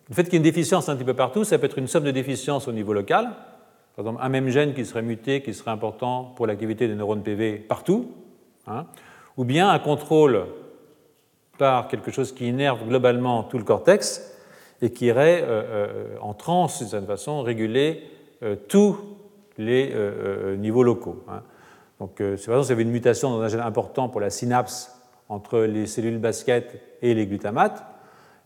[0.09, 1.87] le fait qu'il y ait une déficience un petit peu partout, ça peut être une
[1.87, 3.31] somme de déficiences au niveau local,
[3.95, 7.21] par exemple, un même gène qui serait muté, qui serait important pour l'activité des neurones
[7.21, 8.11] PV partout,
[8.65, 8.87] hein,
[9.37, 10.47] ou bien un contrôle
[11.59, 14.35] par quelque chose qui innerve globalement tout le cortex
[14.81, 18.03] et qui irait euh, euh, en trans, d'une certaine façon, réguler
[18.41, 18.97] euh, tous
[19.57, 19.93] les
[20.57, 21.23] niveaux locaux.
[21.29, 21.41] Hein.
[21.99, 24.29] Donc, c'est par exemple, s'il y avait une mutation dans un gène important pour la
[24.29, 24.99] synapse
[25.29, 27.83] entre les cellules basket et les glutamates,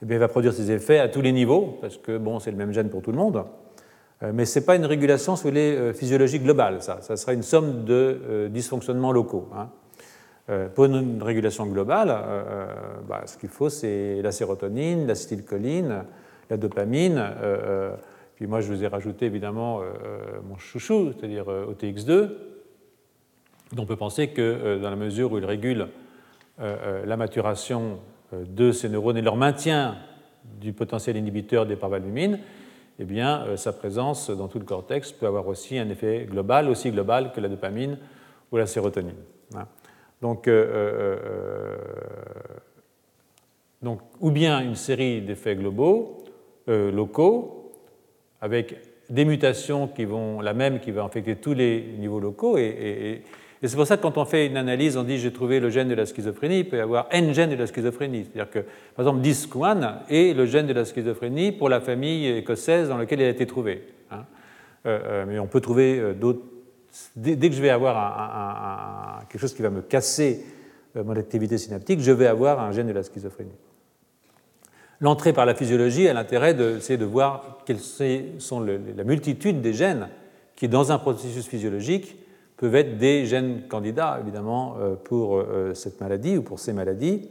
[0.02, 2.52] eh bien, il va produire ses effets à tous les niveaux, parce que bon, c'est
[2.52, 3.46] le même gène pour tout le monde.
[4.24, 7.00] Euh, mais ce n'est pas une régulation sous les euh, physiologies globales, ça.
[7.02, 9.50] Ça sera une somme de euh, dysfonctionnements locaux.
[9.56, 9.70] Hein.
[10.76, 12.08] Pour une régulation globale,
[13.06, 16.06] bah, ce qu'il faut, c'est la sérotonine, l'acétylcholine,
[16.50, 17.22] la dopamine.
[18.38, 19.82] Puis moi, je vous ai rajouté évidemment
[20.48, 22.30] mon chouchou, c'est-à-dire OTX2.
[23.78, 25.88] On peut penser que dans la mesure où il régule
[26.60, 27.98] la maturation
[28.32, 29.98] de ces neurones et leur maintien
[30.62, 32.40] du potentiel inhibiteur des parvalbumines,
[33.00, 36.68] eh bien, euh, sa présence dans tout le cortex peut avoir aussi un effet global,
[36.68, 37.98] aussi global que la dopamine
[38.52, 39.16] ou la sérotonine.
[39.56, 39.68] Hein.
[40.22, 41.76] Donc, euh, euh,
[43.84, 46.24] donc, ou bien une série d'effets globaux,
[46.68, 47.57] locaux,
[48.42, 48.76] avec
[49.10, 53.24] des mutations qui vont, la même qui va infecter tous les niveaux locaux, et,
[53.64, 55.90] c'est pour ça que quand on fait une analyse, on dit j'ai trouvé le gène
[55.90, 58.26] de la schizophrénie, il peut y avoir n gènes de la schizophrénie.
[58.26, 58.60] C'est-à-dire que,
[58.96, 63.20] par exemple, DISC1 est le gène de la schizophrénie pour la famille écossaise dans laquelle
[63.20, 63.84] il a été trouvé.
[64.12, 64.26] Hein.
[64.86, 66.42] Euh, euh, mais on peut trouver euh, d'autres.
[67.16, 70.44] Dès, que je vais avoir quelque chose qui va me casser
[70.96, 73.52] mon activité synaptique, je vais avoir un gène de la schizophrénie.
[75.00, 80.10] L'entrée par la physiologie a l'intérêt de, de voir quelles sont la multitude des gènes
[80.56, 82.18] qui, dans un processus physiologique,
[82.58, 87.30] peuvent être des gènes candidats, évidemment, euh, pour euh, cette maladie ou pour ces maladies.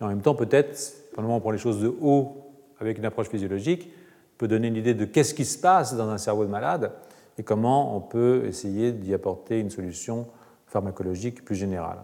[0.00, 0.78] Et en même temps, peut-être,
[1.14, 2.36] pendant on prend les choses de haut
[2.80, 3.90] avec une approche physiologique,
[4.38, 6.92] peut donner une idée de qu'est-ce qui se passe dans un cerveau de malade
[7.36, 10.28] et comment on peut essayer d'y apporter une solution
[10.68, 11.98] pharmacologique plus générale.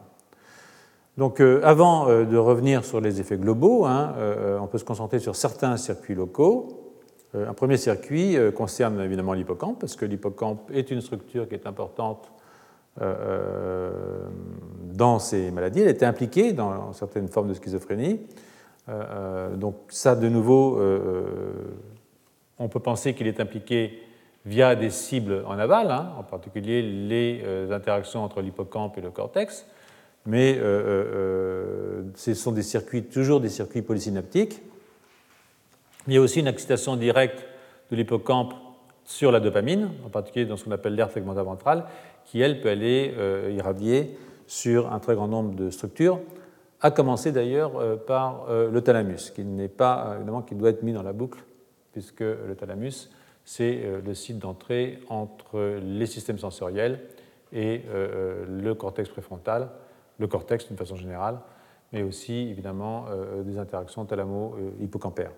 [1.16, 4.14] Donc, euh, avant de revenir sur les effets globaux, hein,
[4.60, 6.92] on peut se concentrer sur certains circuits locaux.
[7.34, 12.30] un premier circuit concerne évidemment l'hippocampe, parce que l'hippocampe est une structure qui est importante
[13.02, 13.90] euh, euh,
[14.92, 15.80] dans ces maladies.
[15.80, 18.20] Elle était impliquée dans certaines formes de schizophrénie.
[18.88, 20.80] Euh, donc ça, de nouveau,
[22.60, 24.00] on peut penser qu'il est impliqué
[24.46, 27.42] via des cibles en aval, hein, en particulier les
[27.72, 29.66] interactions entre l'hippocampe et le cortex,
[30.26, 30.54] mais
[32.14, 34.62] ce sont des circuits, toujours des circuits polysynaptiques.
[36.06, 37.44] Il y a aussi une excitation directe
[37.90, 38.54] de l'hippocampe
[39.04, 41.84] sur la dopamine, en particulier dans ce qu'on appelle l'aire tegmentale ventrale,
[42.24, 46.20] qui, elle, peut aller euh, irradier sur un très grand nombre de structures,
[46.80, 50.82] à commencer d'ailleurs euh, par euh, le thalamus, qui n'est pas, évidemment, qui doit être
[50.82, 51.42] mis dans la boucle,
[51.92, 53.10] puisque le thalamus,
[53.44, 56.98] c'est le site d'entrée entre les systèmes sensoriels
[57.52, 57.82] et
[58.48, 59.68] le cortex préfrontal,
[60.18, 61.38] le cortex d'une façon générale,
[61.92, 63.06] mais aussi évidemment
[63.44, 65.32] des interactions thalamo-hippocampaires.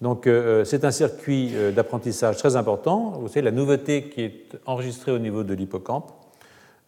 [0.00, 0.28] Donc
[0.64, 3.12] c'est un circuit d'apprentissage très important.
[3.18, 6.12] Vous savez, la nouveauté qui est enregistrée au niveau de l'hippocampe,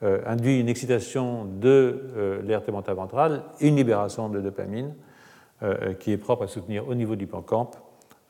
[0.04, 4.94] euh, induit une excitation de euh, l'aire tegmentale ventrale et une libération de dopamine
[5.64, 7.76] euh, qui est propre à soutenir au niveau du hippocampe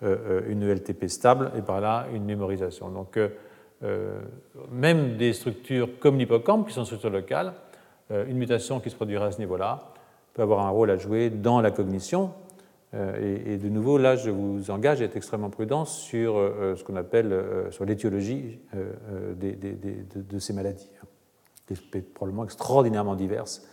[0.00, 2.88] une ELTP stable et par là une mémorisation.
[2.88, 3.18] Donc
[4.70, 7.52] même des structures comme l'hippocampe qui sont structures locales,
[8.10, 9.92] une mutation qui se produirait à ce niveau-là
[10.34, 12.32] peut avoir un rôle à jouer dans la cognition
[12.94, 16.34] Et, de nouveau, là, je vous engage à être extrêmement prudent sur
[16.74, 18.60] ce qu'on appelle sur l'étiologie
[19.38, 21.06] de, ces maladies, hein,
[21.66, 23.66] qui est probablement extraordinairement diverses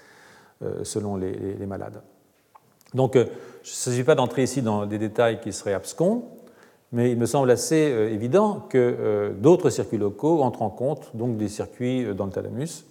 [0.84, 2.02] selon les, malades.
[2.94, 3.28] Donc, il ne
[3.64, 6.26] s'agit pas d'entrer ici dans des détails qui seraient abscons,
[6.92, 7.76] mais il me semble assez
[8.12, 12.86] évident que d'autres circuits locaux entrent en compte, donc des circuits dans le thalamus,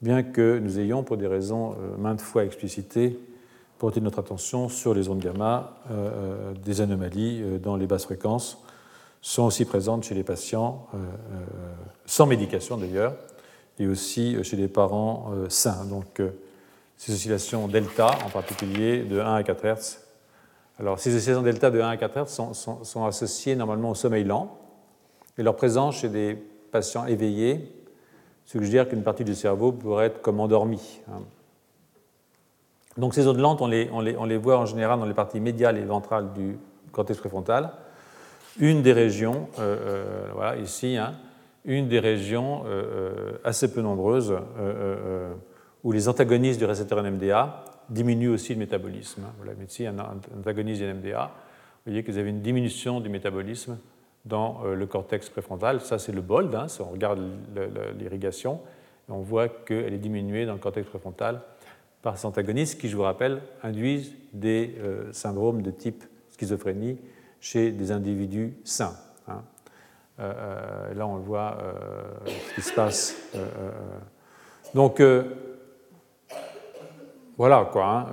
[0.00, 3.18] bien que nous ayons, pour des raisons euh, maintes fois explicitées,
[3.78, 8.58] porté notre attention sur les ondes gamma, euh, euh, des anomalies dans les basses fréquences
[9.22, 10.86] sont aussi présentes chez les patients,
[12.06, 13.14] sans médication d'ailleurs,
[13.78, 15.84] et aussi chez les parents sains.
[15.84, 16.22] Donc
[16.96, 19.98] ces oscillations delta, en particulier de 1 à 4 Hz.
[20.78, 24.24] Alors ces oscillations delta de 1 à 4 Hz sont, sont associées normalement au sommeil
[24.24, 24.58] lent,
[25.36, 26.34] et leur présence chez des
[26.72, 27.79] patients éveillés
[28.50, 31.00] suggère qu'une partie du cerveau pourrait être comme endormie.
[31.08, 31.20] Hein.
[32.96, 35.78] Donc ces ondes lentes, on les, on, les, voit en général dans les parties médiales
[35.78, 36.58] et ventrales du
[36.90, 37.70] cortex préfrontal.
[38.58, 41.14] Une des régions, euh, euh, voilà, ici, hein,
[41.64, 44.34] une des régions euh, assez peu nombreuses
[45.84, 49.22] où les antagonistes du récepteur NMDA diminuent aussi le métabolisme.
[49.38, 49.96] Voilà, ici, un
[50.36, 53.78] antagoniste du NMDA, vous voyez que vous avez une diminution du métabolisme
[54.24, 55.80] dans euh, le cortex préfrontal.
[55.80, 56.54] Ça, c'est le BOLD.
[56.54, 57.20] Hein, on regarde
[57.98, 58.60] l'irrigation,
[59.08, 61.40] on voit qu'elle est diminuée dans le cortex préfrontal
[62.02, 66.98] par ces antagonistes qui, je vous rappelle, induisent des euh, syndromes de type schizophrénie
[67.40, 68.96] chez des individus sains.
[69.28, 69.42] Hein.
[70.20, 71.58] Euh, là, on voit
[72.26, 73.16] ce qui se passe.
[74.74, 75.02] donc,
[77.38, 77.86] voilà quoi.
[77.86, 78.06] Hein,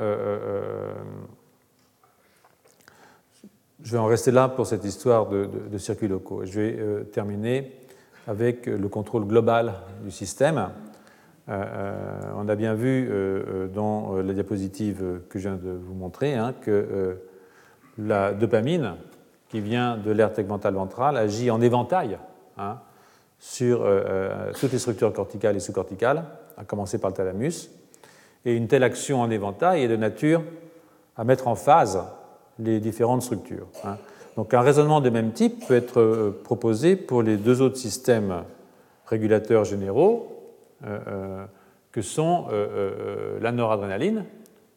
[3.84, 6.45] je vais en rester là pour cette histoire de, circuits locaux.
[6.45, 7.72] Je vais euh, terminer
[8.28, 9.74] avec le contrôle global
[10.04, 10.70] du système.
[11.48, 13.10] Euh, euh, on a bien vu
[13.74, 17.18] dans la diapositive que je viens de vous montrer hein, que
[17.98, 18.95] la dopamine,
[19.49, 22.18] qui vient de l'aire tegmentale ventrale, agit en éventail
[22.58, 22.80] hein,
[23.40, 23.88] sur
[24.60, 26.26] toutes les structures corticales et sous-corticales,
[26.58, 27.70] à commencer par le thalamus.
[28.44, 30.44] Et une telle action en éventail est de nature
[31.16, 32.04] à mettre en phase
[32.59, 33.67] les différentes structures.
[33.84, 33.97] Hein.
[34.38, 38.43] Donc un raisonnement de même type peut être euh, proposé pour les deux autres systèmes
[39.07, 40.27] régulateurs généraux
[40.85, 41.45] euh, euh,
[41.91, 42.45] que sont
[43.41, 44.25] la noradrénaline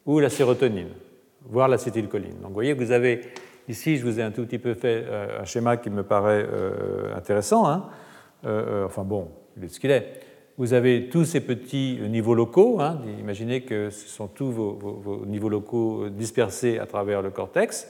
[0.07, 0.89] ou la sérotonine,
[1.45, 2.39] voire l'acétylcholine.
[2.41, 3.21] Donc vous voyez que vous avez
[3.67, 5.05] ici, je vous ai un tout petit peu fait
[5.39, 6.47] un schéma qui me paraît
[7.15, 7.67] intéressant.
[7.67, 7.83] Hein.
[8.43, 10.30] enfin bon, il est ce qu'il est.
[10.61, 12.79] Vous avez tous ces petits niveaux locaux.
[12.81, 12.99] Hein.
[13.19, 17.87] Imaginez que ce sont tous vos, niveaux locaux dispersés à travers le cortex.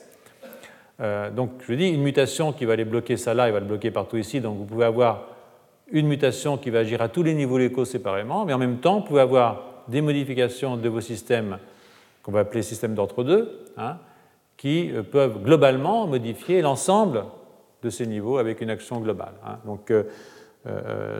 [1.01, 3.65] Euh, donc, je dis, une mutation qui va aller bloquer ça là, il va le
[3.65, 4.39] bloquer partout ici.
[4.39, 5.27] Donc, vous pouvez avoir
[5.91, 9.01] une mutation qui va agir à tous les niveaux locaux séparément, mais en même temps,
[9.01, 11.57] vous pouvez avoir des modifications de vos systèmes
[12.23, 13.97] qu'on va appeler systèmes d'entre-deux, hein,
[14.55, 17.25] qui euh, peuvent globalement modifier l'ensemble
[17.83, 19.33] de ces niveaux avec une action globale.
[19.45, 19.57] Hein.
[19.65, 20.03] Donc, euh, euh,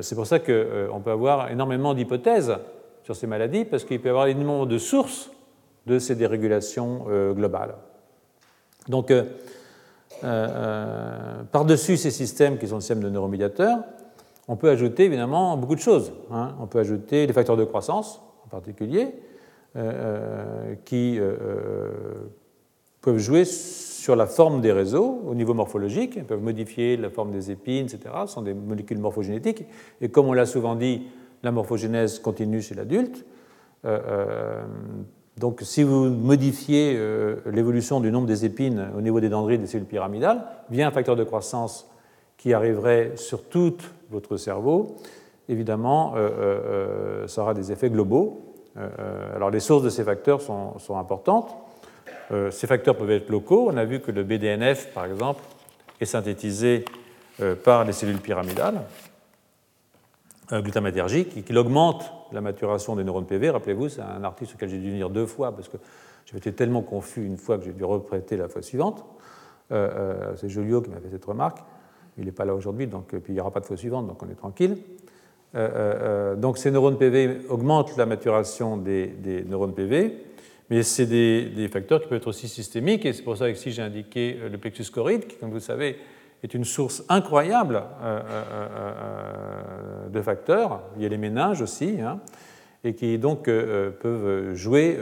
[0.01, 2.55] c'est pour ça qu'on euh, peut avoir énormément d'hypothèses
[3.03, 5.31] sur ces maladies, parce qu'il peut y avoir énormément de sources
[5.87, 7.75] de ces dérégulations euh, globales.
[8.87, 9.13] Donc,
[11.51, 13.79] par-dessus ces systèmes qui sont des systèmes de neuromédiateurs,
[14.47, 16.13] on peut ajouter évidemment beaucoup de choses.
[16.31, 16.55] Hein.
[16.59, 19.15] On peut ajouter les facteurs de croissance, en particulier,
[20.85, 21.19] qui
[23.01, 23.45] peuvent jouer
[24.01, 26.13] sur la forme des réseaux au niveau morphologique.
[26.15, 27.99] Ils peuvent modifier la forme des épines, etc.
[28.25, 29.63] Ce sont des molécules morphogénétiques.
[30.01, 31.03] Et comme on l'a souvent dit,
[31.43, 33.23] la morphogénèse continue chez l'adulte.
[33.85, 34.63] Euh, euh,
[35.37, 39.67] donc, si vous modifiez euh, l'évolution du nombre des épines au niveau des dendrites des
[39.67, 41.87] cellules pyramidales, via un facteur de croissance
[42.37, 43.75] qui arriverait sur tout
[44.09, 44.95] votre cerveau,
[45.47, 46.15] évidemment,
[47.27, 48.55] ça aura des effets globaux.
[49.35, 51.55] alors, les sources de ces facteurs sont importantes.
[52.31, 53.69] Euh, ces facteurs peuvent être locaux.
[53.71, 55.43] On a vu que le BDNF, par exemple,
[55.99, 56.85] est synthétisé
[57.41, 58.81] euh, par les cellules pyramidales
[60.51, 63.49] euh, glutamatergiques et qu'il augmente la maturation des neurones PV.
[63.49, 65.77] Rappelez-vous, c'est un article sur lequel j'ai dû venir deux fois parce que
[66.25, 69.03] j'avais été tellement confus une fois que j'ai dû reprêter la fois suivante.
[69.69, 71.57] c'est Joliot qui m'a fait cette remarque.
[72.17, 74.29] Il n'est pas là aujourd'hui, donc il n'y aura pas de fois suivante, donc on
[74.29, 74.77] est tranquille.
[76.37, 80.30] donc ces neurones PV augmentent la maturation des neurones PV
[80.71, 83.81] mais c'est des, facteurs qui peuvent être aussi systémiques, et c'est pour ça que j'ai
[83.81, 85.97] indiqué euh, le plexus choride, qui, comme vous savez,
[86.43, 90.81] est une source incroyable euh, euh, de facteurs.
[90.95, 92.21] Il y a les méninges aussi, hein,
[92.85, 94.97] et qui donc peuvent jouer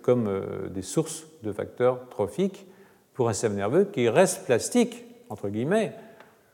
[0.00, 2.66] comme des sources de facteurs trophiques
[3.12, 5.92] pour un système nerveux qui reste plastique, entre guillemets,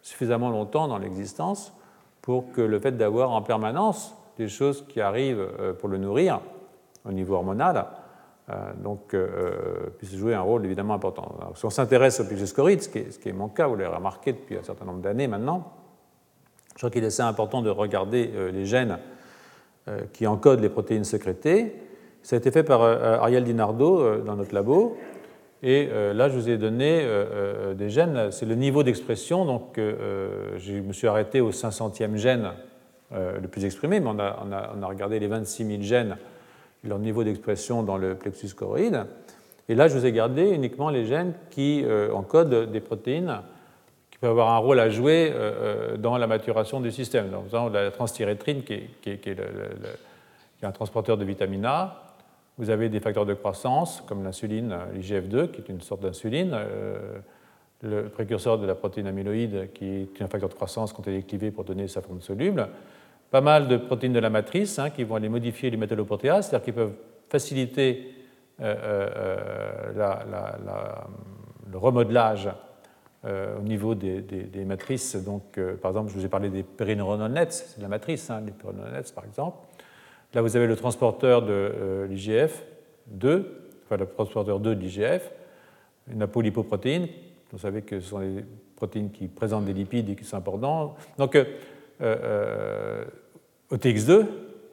[0.02, 1.72] suffisamment longtemps dans l'existence
[2.20, 5.46] pour que le fait d'avoir en permanence des choses qui arrivent
[5.78, 6.40] pour le nourrir
[7.04, 7.86] au niveau hormonal
[8.82, 9.16] donc,
[9.98, 11.36] puisse jouer un rôle évidemment important.
[11.54, 14.56] si on s'intéresse au plexus ce, ce qui est mon cas, vous l'avez remarqué depuis
[14.56, 15.72] un certain nombre d'années maintenant,
[16.74, 18.98] je crois qu'il est assez important de regarder les gènes
[20.12, 21.74] qui encodent les protéines sécrétées.
[22.22, 24.96] Ça a été fait par Ariel Dinardo dans notre labo.
[25.62, 29.44] Et euh, là, je vous ai donné euh, euh, des gènes, c'est le niveau d'expression.
[29.44, 32.50] Donc, je me suis arrêté au 500e gène
[33.12, 36.16] le plus exprimé, mais on a, regardé les 26 000 gènes,
[36.84, 39.04] leur niveau d'expression dans le plexus choroïde.
[39.68, 43.40] Et là, je vous ai gardé uniquement les gènes qui encodent des protéines
[44.10, 45.32] qui peuvent avoir un rôle à jouer
[45.98, 47.30] dans la maturation du système.
[47.30, 48.74] Donc, par exemple, la transthyrétrine, qui
[49.06, 49.40] est,
[50.62, 52.06] un transporteur de vitamine A,
[52.58, 57.18] vous avez des facteurs de croissance, comme l'insuline, l'IGF-2, qui est une sorte d'insuline, euh,
[57.82, 61.22] le précurseur de la protéine amyloïde, qui est un facteur de croissance quand elle est
[61.22, 62.68] clivée pour donner sa forme soluble.
[63.30, 66.64] Pas mal de protéines de la matrice hein, qui vont aller modifier les métalloprotéases, c'est-à-dire
[66.64, 66.94] qui peuvent
[67.28, 68.14] faciliter
[68.60, 68.74] euh,
[69.94, 70.32] euh,
[71.70, 72.48] le remodelage
[73.24, 75.16] au niveau des, matrices.
[75.16, 78.52] Donc, par exemple, je vous ai parlé des périneuronal c'est de la matrice, hein, les
[78.52, 79.58] périneuronal par exemple.
[80.34, 82.62] Là, vous avez le transporteur de euh, l'IGF
[83.06, 85.32] 2, enfin le transporteur 2 de l'IGF,
[86.12, 87.08] une apolipoprotéine.
[87.52, 88.44] Vous savez que ce sont des
[88.74, 90.94] protéines qui présentent des lipides et qui sont importants.
[91.16, 91.44] Donc, euh, euh,
[92.00, 94.26] OTX2,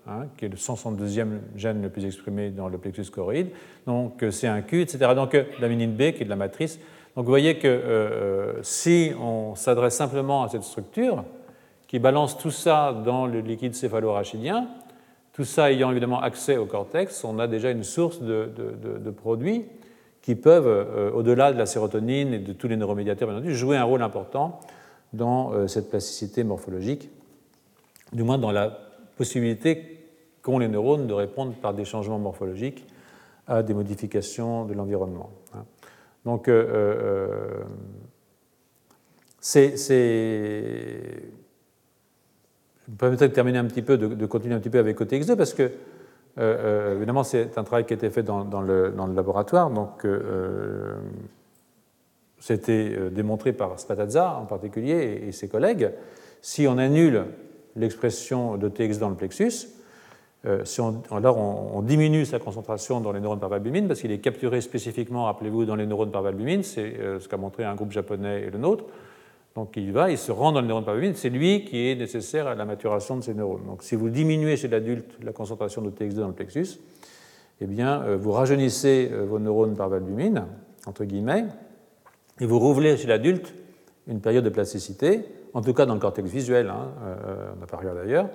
[0.07, 3.49] hein, qui est le 162e gène le plus exprimé dans le plexus choroïde,
[3.87, 5.11] donc C1Q, etc.
[5.15, 6.77] Donc, l'aminine B, qui est de la matrice.
[7.15, 11.23] Donc, vous voyez que si on s'adresse simplement à cette structure,
[11.93, 14.67] qui balance tout ça dans le liquide céphalorachidien,
[15.33, 19.65] tout ça ayant évidemment accès au cortex, on a déjà une source de, produits
[20.23, 23.77] qui peuvent, euh, au-delà de la sérotonine et de tous les neuromédiateurs, bien entendu, jouer
[23.77, 24.59] un rôle important
[25.13, 27.09] dans euh, cette plasticité morphologique,
[28.11, 28.77] du moins dans la
[29.17, 30.05] possibilité
[30.41, 32.85] qu'ont les neurones de répondre par des changements morphologiques
[33.47, 35.29] à des modifications de l'environnement.
[35.53, 35.65] Hein.
[36.25, 37.63] Donc, euh,
[39.39, 39.75] c'est
[42.85, 45.35] je me permettrai de terminer un petit peu, de, continuer un petit peu avec OTX2
[45.35, 45.69] parce que, euh,
[46.37, 49.69] euh, évidemment, c'est un travail qui a été fait dans, le, laboratoire.
[49.69, 50.95] Donc, euh,
[52.45, 55.91] c'était démontré par Spatazza en particulier et, ses collègues.
[56.41, 57.23] Si on annule
[57.77, 59.69] l'expression d'OTX dans le plexus,
[60.65, 64.19] si on, alors on, diminue sa concentration dans les neurones par valbumine parce qu'il est
[64.19, 68.41] capturé spécifiquement, rappelez-vous, dans les neurones par valbumine, c'est ce qu'a montré un groupe japonais
[68.41, 68.83] et le nôtre.
[69.55, 72.47] Donc il va, il se rend dans le neurone parvumine, c'est lui qui est nécessaire
[72.47, 73.65] à la maturation de ces neurones.
[73.67, 76.79] Donc si vous diminuez chez l'adulte la concentration de TX2 dans le plexus,
[77.61, 80.45] eh bien, euh, vous rajeunissez euh, vos neurones par valbumine,
[80.87, 81.45] entre guillemets,
[82.39, 83.53] et vous rouvrez chez l'adulte
[84.07, 87.65] une période de plasticité, en tout cas dans le cortex visuel, hein, euh, on n'a
[87.65, 88.29] pas regardé d'ailleurs,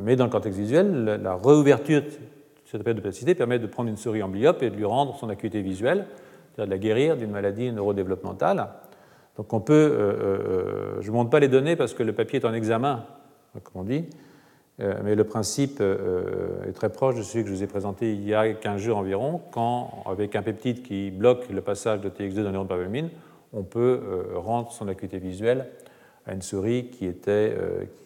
[0.00, 2.08] mais dans le cortex visuel, la, réouverture de
[2.64, 5.28] cette période de plasticité permet de prendre une souris emblyope et de lui rendre son
[5.28, 6.06] acuité visuelle,
[6.54, 8.66] c'est-à-dire de la guérir d'une maladie neurodéveloppementale.
[9.36, 12.40] Donc on peut, euh, euh, je ne montre pas les données parce que le papier
[12.40, 13.04] est en examen,
[13.62, 14.29] comme on dit, euh,
[15.04, 18.34] mais le principe est très proche de celui que je vous ai présenté il y
[18.34, 22.44] a 15 jours environ, quand, avec un peptide qui bloque le passage de TX2 dans
[22.44, 23.10] les neurones pavamine,
[23.52, 24.00] on peut
[24.34, 25.66] rendre son acuité visuelle
[26.26, 27.54] à une souris qui, était,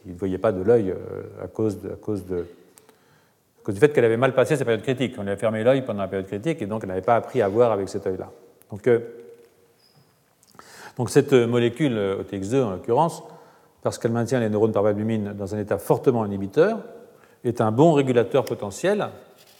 [0.02, 0.94] qui ne voyait pas de l'œil
[1.42, 2.46] à cause, de, à cause de
[3.72, 5.14] du fait qu'elle avait mal passé sa période critique.
[5.18, 7.40] On lui a fermé l'œil pendant la période critique et donc elle n'avait pas appris
[7.40, 8.30] à voir avec cet œil-là.
[8.70, 8.88] Donc
[10.96, 13.22] donc cette molécule, OTX2 en l'occurrence,
[13.84, 16.78] parce qu'elle maintient les neurones par valbumine dans un état fortement inhibiteur,
[17.44, 19.08] est un bon régulateur potentiel,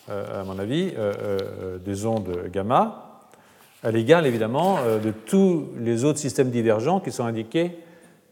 [0.08, 3.20] euh, à mon avis, euh, euh, des ondes gamma,
[3.82, 7.78] à l'égal évidemment de tous les autres systèmes divergents qui sont indiqués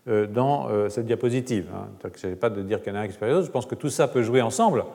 [0.06, 1.66] dans cette diapositive.
[2.02, 3.74] Il ne s'agit pas de dire qu'il y en a un qui je pense que
[3.74, 4.86] tout ça peut jouer ensemble,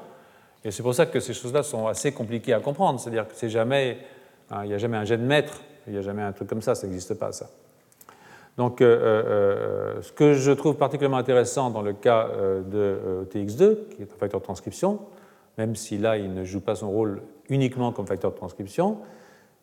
[0.65, 3.49] et c'est pour ça que ces choses-là sont assez compliquées à comprendre, c'est-à-dire que c'est
[3.49, 3.99] jamais,
[4.49, 6.74] hein, n'y a jamais un gène maître, il n'y a jamais un truc comme ça,
[6.74, 7.52] ça n'existe pas ça.
[8.57, 12.27] Donc, euh, euh, euh, ce que je trouve particulièrement intéressant dans le cas
[12.69, 14.99] de TX2, qui est un facteur de transcription,
[15.57, 18.97] même si là il ne joue pas son rôle uniquement comme facteur de transcription,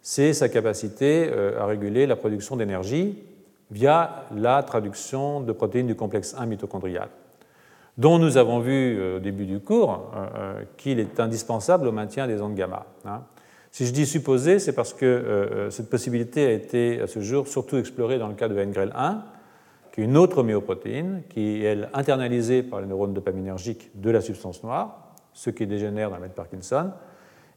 [0.01, 3.23] c'est sa capacité à réguler la production d'énergie
[3.71, 7.09] via la traduction de protéines du complexe 1 mitochondrial,
[7.99, 10.11] dont nous avons vu au début du cours
[10.77, 12.87] qu'il est indispensable au maintien des ondes gamma.
[13.75, 15.19] Si je dis supposé, c'est parce que euh,
[15.67, 19.23] euh, cette possibilité a été à ce jour surtout explorée dans le cas de NGREL1,
[19.91, 24.21] qui est une autre myoprotéine qui est elle, internalisée par les neurones dopaminergiques de la
[24.21, 26.93] substance noire, ce qui dégénère dans la de Parkinson,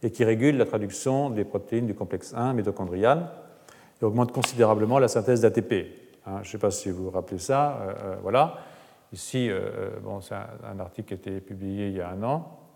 [0.01, 3.29] et qui régule la traduction des protéines du complexe 1 mitochondrial
[4.01, 5.71] et augmente considérablement la synthèse d'ATP.
[6.25, 7.77] Hein, je ne sais pas si vous vous rappelez ça.
[7.79, 8.55] Euh, voilà.
[9.13, 9.51] Ici,
[10.21, 12.66] c'est un, article qui a été publié il y a un an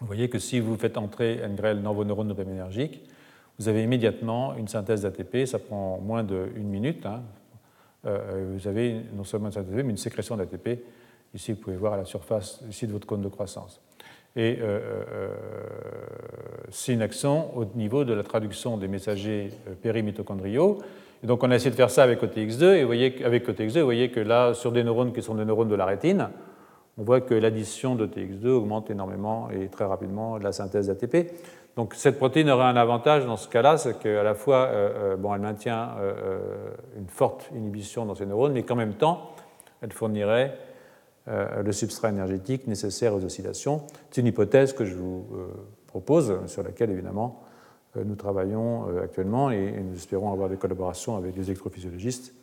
[0.00, 3.02] Vous voyez que si vous faites entrer une grêle dans vos neurones dopaminergiques,
[3.58, 7.04] vous avez immédiatement une synthèse d'ATP, ça prend moins d'une minute.
[7.04, 7.22] Hein.
[8.06, 10.82] Euh, vous avez non seulement une synthèse d'ATP, mais une sécrétion d'ATP.
[11.34, 13.80] Ici, vous pouvez voir à la surface ici de votre cône de croissance.
[14.34, 14.80] Et euh,
[15.12, 15.34] euh,
[16.70, 19.50] c'est une action au niveau de la traduction des messagers
[19.82, 20.78] périmitochondriaux.
[21.22, 23.80] Et donc on a essayé de faire ça avec OTX2, et vous voyez, avec OTX2,
[23.80, 26.30] vous voyez que là, sur des neurones qui sont des neurones de la rétine,
[27.00, 31.32] on voit que l'addition d'OTX2 augmente énormément et très rapidement la synthèse d'ATP.
[31.76, 35.34] Donc cette protéine aurait un avantage dans ce cas-là, c'est qu'à la fois, euh, bon,
[35.34, 35.88] elle maintient
[36.96, 39.30] une forte inhibition dans ces neurones, mais qu'en même temps,
[39.82, 40.56] elle fournirait
[41.28, 43.82] euh, le substrat énergétique nécessaire aux oscillations.
[44.10, 45.46] C'est une hypothèse que je vous euh,
[45.86, 47.42] propose, sur laquelle évidemment
[47.96, 52.34] euh, nous travaillons actuellement et nous espérons avoir des collaborations avec des électrophysiologistes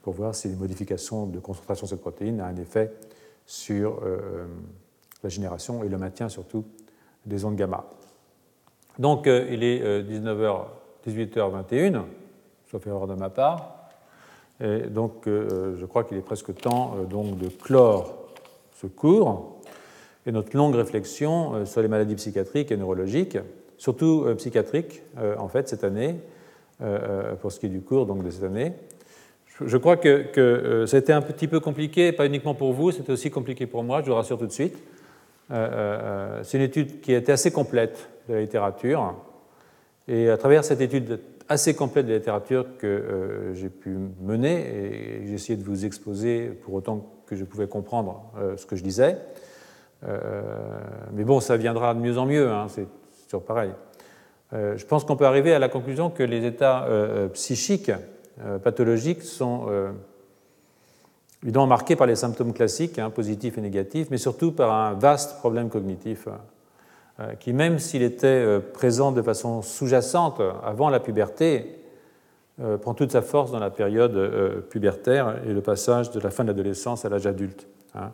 [0.00, 2.92] pour voir si les modifications de concentration de cette protéine a un effet
[3.46, 4.00] sur
[5.22, 6.64] la génération et le maintien surtout
[7.26, 7.84] des ondes gamma.
[8.98, 10.64] Donc il est 19h,
[11.06, 12.02] 18h21,
[12.70, 13.90] sauf erreur de ma part.
[14.60, 18.22] Et donc je crois qu'il est presque temps donc, de clore
[18.88, 19.60] cours
[20.26, 23.38] et notre longue réflexion euh, sur les maladies psychiatriques et neurologiques,
[23.76, 26.16] surtout euh, psychiatriques, euh, en fait, cette année,
[27.40, 28.72] pour ce qui est du cours donc, de cette année.
[29.66, 33.30] Je crois que, a été un petit peu compliqué, pas uniquement pour vous, c'était aussi
[33.30, 34.76] compliqué pour moi, je vous rassure tout de suite.
[35.50, 39.14] C'est une étude qui été assez complète de la littérature,
[40.08, 45.26] et à travers cette étude assez complète de la littérature que j'ai pu mener, et
[45.26, 48.82] j'ai essayé de vous exposer pour autant que je pouvais comprendre euh, ce que je
[48.82, 49.16] disais.
[50.06, 50.42] Euh,
[51.12, 52.86] mais bon, ça viendra de mieux en mieux, hein, c'est
[53.24, 53.70] toujours pareil.
[54.52, 56.86] Euh, je pense qu'on peut arriver à la conclusion que les états
[57.32, 57.90] psychiques
[58.62, 59.66] pathologiques sont
[61.42, 65.38] évidemment marqués par les symptômes classiques, hein, positifs et négatifs, mais surtout par un vaste
[65.38, 66.28] problème cognitif
[67.40, 71.82] qui, même s'il était présent de façon sous-jacente avant la puberté,
[72.60, 76.30] euh, prend toute sa force dans la période euh, pubertaire et le passage de la
[76.30, 77.66] fin de l'adolescence à l'âge adulte.
[77.94, 78.12] Hein.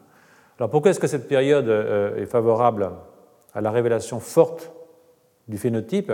[0.58, 2.88] Alors pourquoi est-ce que cette période euh, est favorable
[3.52, 4.70] à la révélation forte
[5.48, 6.12] du phénotype?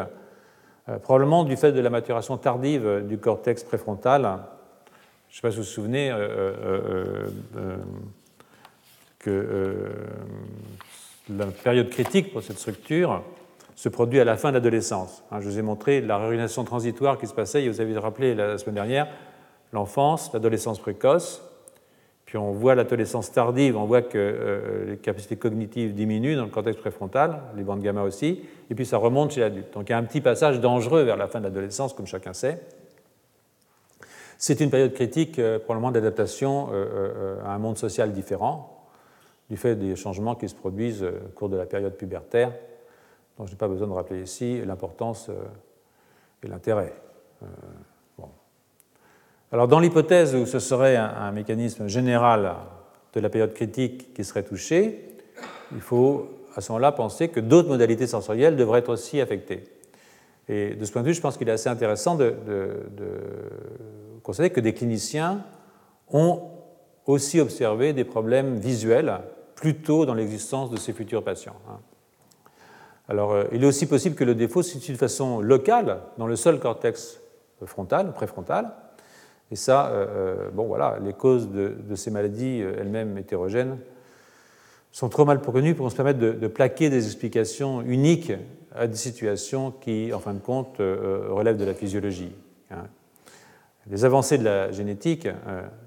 [1.03, 4.23] Probablement du fait de la maturation tardive du cortex préfrontal.
[5.29, 6.15] Je ne sais pas si vous vous souvenez
[9.19, 9.91] que
[11.31, 13.23] la période critique pour cette structure,
[13.75, 15.25] se produit à la fin de l'adolescence.
[15.31, 18.59] Hein, je vous ai montré la réorientation transitoire qui se passait, vous avez rappelé la
[18.59, 19.09] semaine dernière,
[19.73, 21.43] l'enfance, l'adolescence précoce,
[22.37, 26.77] on voit l'adolescence tardive, on voit que euh, les capacités cognitives diminuent dans le cortex
[26.77, 29.73] préfrontal, les bandes gamma aussi, et puis ça remonte chez l'adulte.
[29.75, 32.33] Donc il y a un petit passage dangereux vers la fin de l'adolescence, comme chacun
[32.33, 32.61] sait.
[34.39, 38.87] C'est une période critique, euh, probablement d'adaptation euh, à un monde social différent,
[39.49, 42.53] du fait des changements qui se produisent au cours de la période pubertaire
[43.37, 45.29] donc je n'ai pas besoin de rappeler ici l'importance
[46.43, 46.93] et l'intérêt.
[49.55, 52.57] Alors dans l'hypothèse où ce serait un, mécanisme général
[53.13, 55.07] de la période critique qui serait touché,
[55.73, 59.63] il faut à ce moment-là penser que d'autres modalités sensorielles devraient être aussi affectées.
[60.49, 62.35] Et de ce point de vue, je pense qu'il est assez intéressant de,
[64.25, 65.45] constater que des cliniciens
[66.11, 66.51] ont
[67.07, 69.21] aussi observé des problèmes visuels
[69.55, 71.61] plus tôt dans l'existence de ces futurs patients.
[71.71, 71.79] Hein.
[73.09, 76.27] Alors, euh, il est aussi possible que le défaut se situe de façon locale dans
[76.27, 77.21] le seul cortex
[77.65, 78.73] frontal, préfrontal.
[79.55, 83.79] Et ça, euh, euh, bon voilà, les causes de, ces maladies elles-mêmes hétérogènes
[84.91, 88.33] sont trop mal connues pour se permettre de, plaquer des explications uniques
[88.75, 92.33] à des situations qui, en fin de compte, relèvent de la physiologie.
[92.71, 92.89] Hein.
[93.89, 95.29] Les avancées de la génétique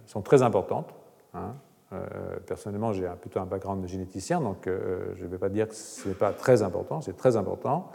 [0.05, 0.93] sont très importantes.
[1.33, 1.55] Hein.
[1.93, 2.05] Euh,
[2.45, 5.75] personnellement, j'ai plutôt un background de généticien, donc euh, je ne vais pas dire que
[5.75, 7.91] ce n'est pas très important, c'est très important.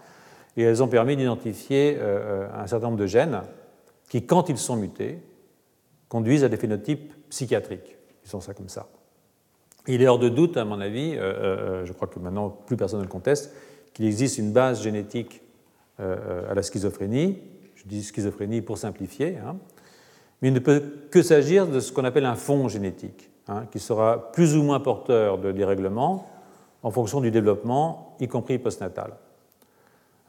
[0.57, 3.43] Et elles ont permis d'identifier euh, un certain nombre de gènes
[4.09, 5.23] qui, quand ils sont mutés,
[6.13, 7.97] conduisent à des phénotypes psychiatriques.
[8.23, 8.87] Ils sont ça comme ça.
[9.89, 13.05] Il est hors de doute, à mon avis, je crois que maintenant plus personne ne
[13.05, 13.55] le conteste,
[13.95, 15.41] qu'il existe une base génétique
[15.99, 17.39] à la schizophrénie.
[17.77, 19.57] Je dis schizophrénie pour simplifier, hein.
[20.43, 23.31] mais il ne peut que s'agir de ce qu'on appelle un fond génétique.
[23.49, 26.31] Hein, qui sera plus ou moins porteur de dérèglements
[26.85, 29.15] en fonction du développement, y compris postnatal.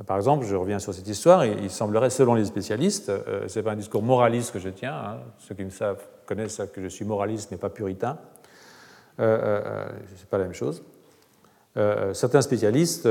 [0.05, 3.63] Par exemple, je reviens sur cette histoire, il semblerait, selon les spécialistes, euh, ce n'est
[3.63, 6.87] pas un discours moraliste que je tiens, hein, ceux qui me savent connaissent que je
[6.87, 8.17] suis moraliste mais pas puritain,
[9.19, 9.85] euh, euh,
[10.15, 10.83] ce n'est pas la même chose.
[12.13, 13.07] certains spécialistes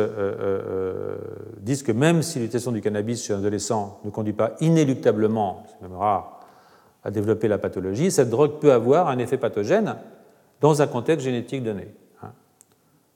[1.59, 5.83] disent que même si l'utilisation du cannabis chez un adolescent ne conduit pas inéluctablement, c'est
[5.83, 6.41] même rare,
[7.05, 9.97] à développer la pathologie, cette drogue peut avoir un effet pathogène
[10.61, 11.89] dans un contexte génétique donné.
[12.23, 12.31] Hein.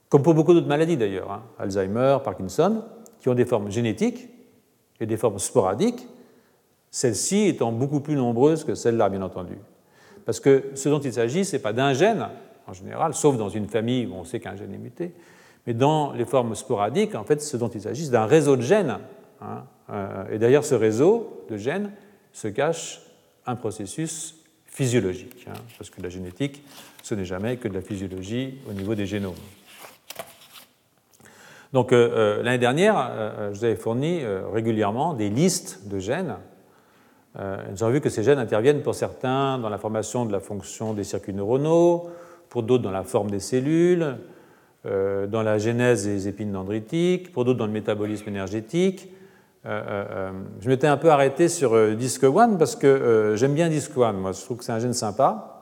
[0.08, 2.82] comme pour beaucoup d'autres maladies d'ailleurs, hein, Alzheimer, Parkinson,
[3.26, 4.28] qui ont des formes génétiques
[5.00, 6.06] et des formes sporadiques,
[6.92, 9.58] celles-ci étant beaucoup plus nombreuses que celles-là, bien entendu.
[10.24, 12.28] Parce que ce dont il s'agit, ce n'est pas d'un gène,
[12.68, 15.12] en général, sauf dans une famille où on sait qu'un gène est muté,
[15.66, 18.62] mais dans les formes sporadiques, en fait, ce dont il s'agit, c'est d'un réseau de
[18.62, 18.98] gènes.
[19.40, 21.90] Hein, euh, et derrière ce réseau de gènes
[22.32, 23.00] se cache
[23.44, 24.36] un processus
[24.66, 26.62] physiologique, hein, parce que la génétique,
[27.02, 29.34] ce n'est jamais que de la physiologie au niveau des génomes.
[31.72, 33.10] Donc euh, euh, l'année dernière,
[33.52, 34.22] je vous avais fourni
[34.52, 36.36] régulièrement des listes de gènes.
[37.36, 40.94] nous avons vu que ces gènes interviennent pour certains dans la formation de la fonction
[40.94, 42.08] des circuits neuronaux,
[42.48, 44.16] pour d'autres dans la forme des cellules,
[44.86, 49.10] euh, dans la genèse des épines dendritiques, pour d'autres dans le métabolisme énergétique.
[49.64, 50.30] Euh, euh,
[50.60, 54.58] je m'étais un peu arrêté sur DISC1 parce que j'aime bien DISC1, moi je trouve
[54.58, 55.55] que c'est un gène sympa.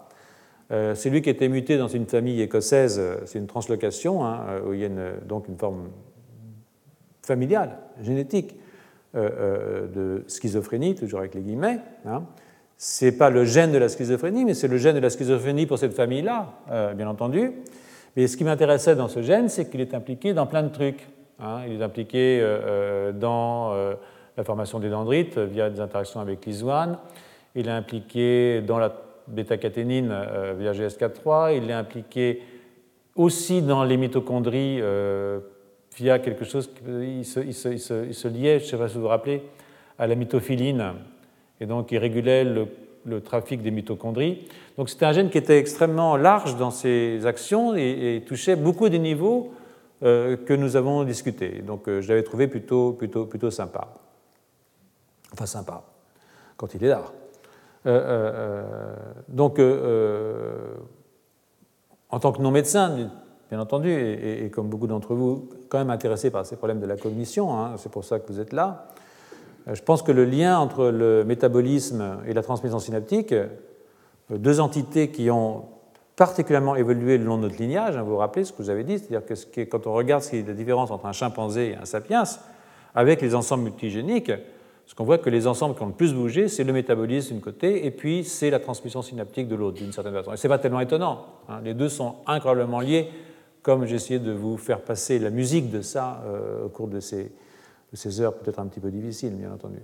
[0.70, 4.80] C'est lui qui été muté dans une famille écossaise, c'est une translocation, hein, où il
[4.80, 4.88] y a
[5.26, 5.90] donc une forme
[7.22, 8.56] familiale, génétique,
[9.14, 11.78] de schizophrénie, toujours avec les guillemets.
[12.06, 12.24] Hein.
[12.76, 15.66] Ce n'est pas le gène de la schizophrénie, mais c'est le gène de la schizophrénie
[15.66, 17.52] pour cette famille-là, bien entendu.
[18.16, 21.08] Mais ce qui m'intéressait dans ce gène, c'est qu'il est impliqué dans plein de trucs.
[21.40, 21.62] Hein.
[21.66, 23.94] Il est impliqué euh, euh, dans euh,
[24.36, 26.96] la formation des dendrites via des interactions avec l'ISOAN.
[27.56, 28.94] Il est impliqué dans la
[29.28, 30.14] bêta-caténine
[30.58, 31.56] via GS4-3.
[31.56, 32.42] Il est impliqué
[33.16, 34.80] aussi dans les mitochondries
[35.96, 39.08] via quelque chose qui se, il se, liait, je ne sais pas si vous vous
[39.08, 39.42] rappelez,
[39.98, 40.94] à la mitophiline.
[41.60, 44.46] Et donc il régulait le trafic des mitochondries.
[44.76, 48.98] Donc c'était un gène qui était extrêmement large dans ses actions et, touchait beaucoup des
[48.98, 49.52] niveaux
[50.02, 51.62] euh, que nous avons discutés.
[51.62, 53.94] Donc euh, je l'avais trouvé plutôt, plutôt, plutôt sympa.
[55.32, 55.84] Enfin sympa,
[56.56, 57.04] quand il est là.
[57.86, 58.94] Euh,
[59.28, 59.60] donc
[62.10, 63.10] en tant que non-médecin,
[63.50, 66.96] bien entendu, et, comme beaucoup d'entre vous, quand même intéressé par ces problèmes de la
[66.96, 68.86] cognition, hein, c'est pour ça que vous êtes là,
[69.72, 73.48] je pense que le lien entre le métabolisme et la transmission synaptique, euh,
[74.30, 75.64] deux entités qui ont
[76.16, 78.84] particulièrement évolué le long de notre lignage, hein, vous vous rappelez ce que vous avez
[78.84, 81.76] dit, c'est-à-dire que quand on regarde ce qui est la différence entre un chimpanzé et
[81.76, 82.24] un sapiens,
[82.94, 84.32] avec les ensembles multigéniques,
[84.86, 87.40] ce qu'on voit que les ensembles qui ont le plus bougé, c'est le métabolisme d'un
[87.40, 90.32] côté, et puis c'est la transmission synaptique de l'autre, d'une certaine façon.
[90.32, 91.26] Et ce n'est pas tellement étonnant.
[91.48, 91.60] Hein.
[91.64, 93.08] les deux sont incroyablement liés,
[93.62, 97.30] comme essayé de vous faire passer la musique de ça euh, au cours de ces,
[98.20, 99.78] heures peut-être un petit peu difficiles, bien entendu.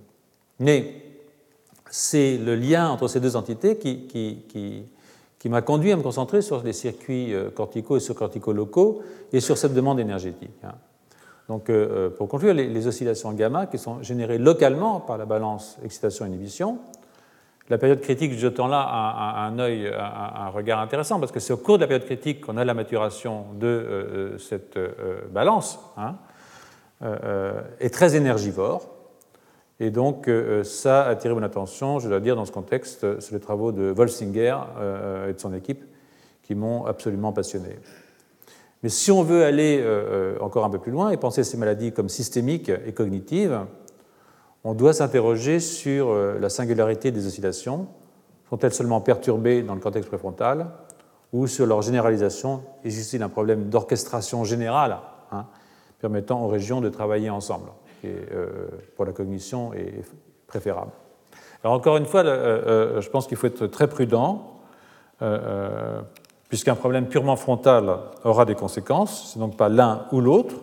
[0.58, 0.92] Mais
[1.90, 6.74] c'est le lien entre ces deux entités qui, m'a conduit à me concentrer sur les
[6.74, 9.00] circuits euh, corticaux et sur-cortico-locaux
[9.32, 10.50] et sur cette demande énergétique.
[10.62, 10.74] Hein.
[11.50, 15.78] Donc, euh, euh, pour conclure, les, oscillations gamma qui sont générées localement par la balance
[15.84, 16.78] excitation-inhibition,
[17.68, 18.80] la période critique, jetant là
[19.36, 22.56] un, œil, un, regard intéressant, parce que c'est au cours de la période critique qu'on
[22.56, 24.76] a la maturation de cette
[25.30, 25.78] balance.
[25.96, 26.16] Hein.
[27.02, 28.86] Euh, euh, est très énergivore.
[29.78, 33.32] Et donc, euh, ça a attiré mon attention, je dois dire, dans ce contexte, c'est
[33.32, 34.58] les travaux de Wolsinger
[35.26, 35.82] et de son équipe
[36.42, 37.78] qui m'ont absolument passionné.
[38.82, 39.84] Mais si on veut aller
[40.40, 43.60] encore un peu plus loin et penser ces maladies comme systémiques et cognitives,
[44.64, 47.88] on doit s'interroger sur la singularité des oscillations.
[48.48, 50.68] Sont-elles seulement perturbées dans le cortex préfrontal
[51.32, 54.98] ou sur leur généralisation Existe-t-il un problème d'orchestration générale
[55.30, 55.46] hein,
[56.00, 57.70] permettant aux régions de travailler ensemble,
[58.04, 60.02] euh, pour la cognition est
[60.46, 60.92] préférable.
[61.62, 64.56] Alors encore une fois, euh, euh, je pense qu'il faut être très prudent,
[66.50, 70.56] puisqu'un problème purement frontal aura des conséquences, c'est donc pas l'un ou l'autre,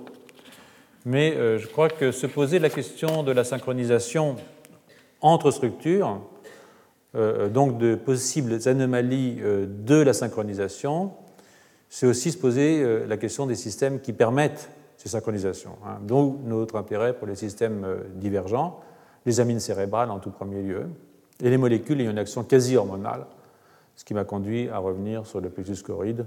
[1.06, 4.36] mais je crois que se poser la question de la synchronisation
[5.22, 6.20] entre structures,
[7.54, 11.14] donc de possibles anomalies de la synchronisation,
[11.90, 15.78] c'est aussi se poser la question des systèmes qui permettent ces synchronisations.
[15.86, 16.00] Hein.
[16.02, 18.80] D'où notre intérêt pour les systèmes euh, divergents,
[19.26, 20.88] les amines cérébrales en tout premier lieu,
[21.42, 23.26] et les molécules ayant une action quasi hormonale,
[23.98, 26.24] ce qui m'a conduit à revenir sur le plexus choroïde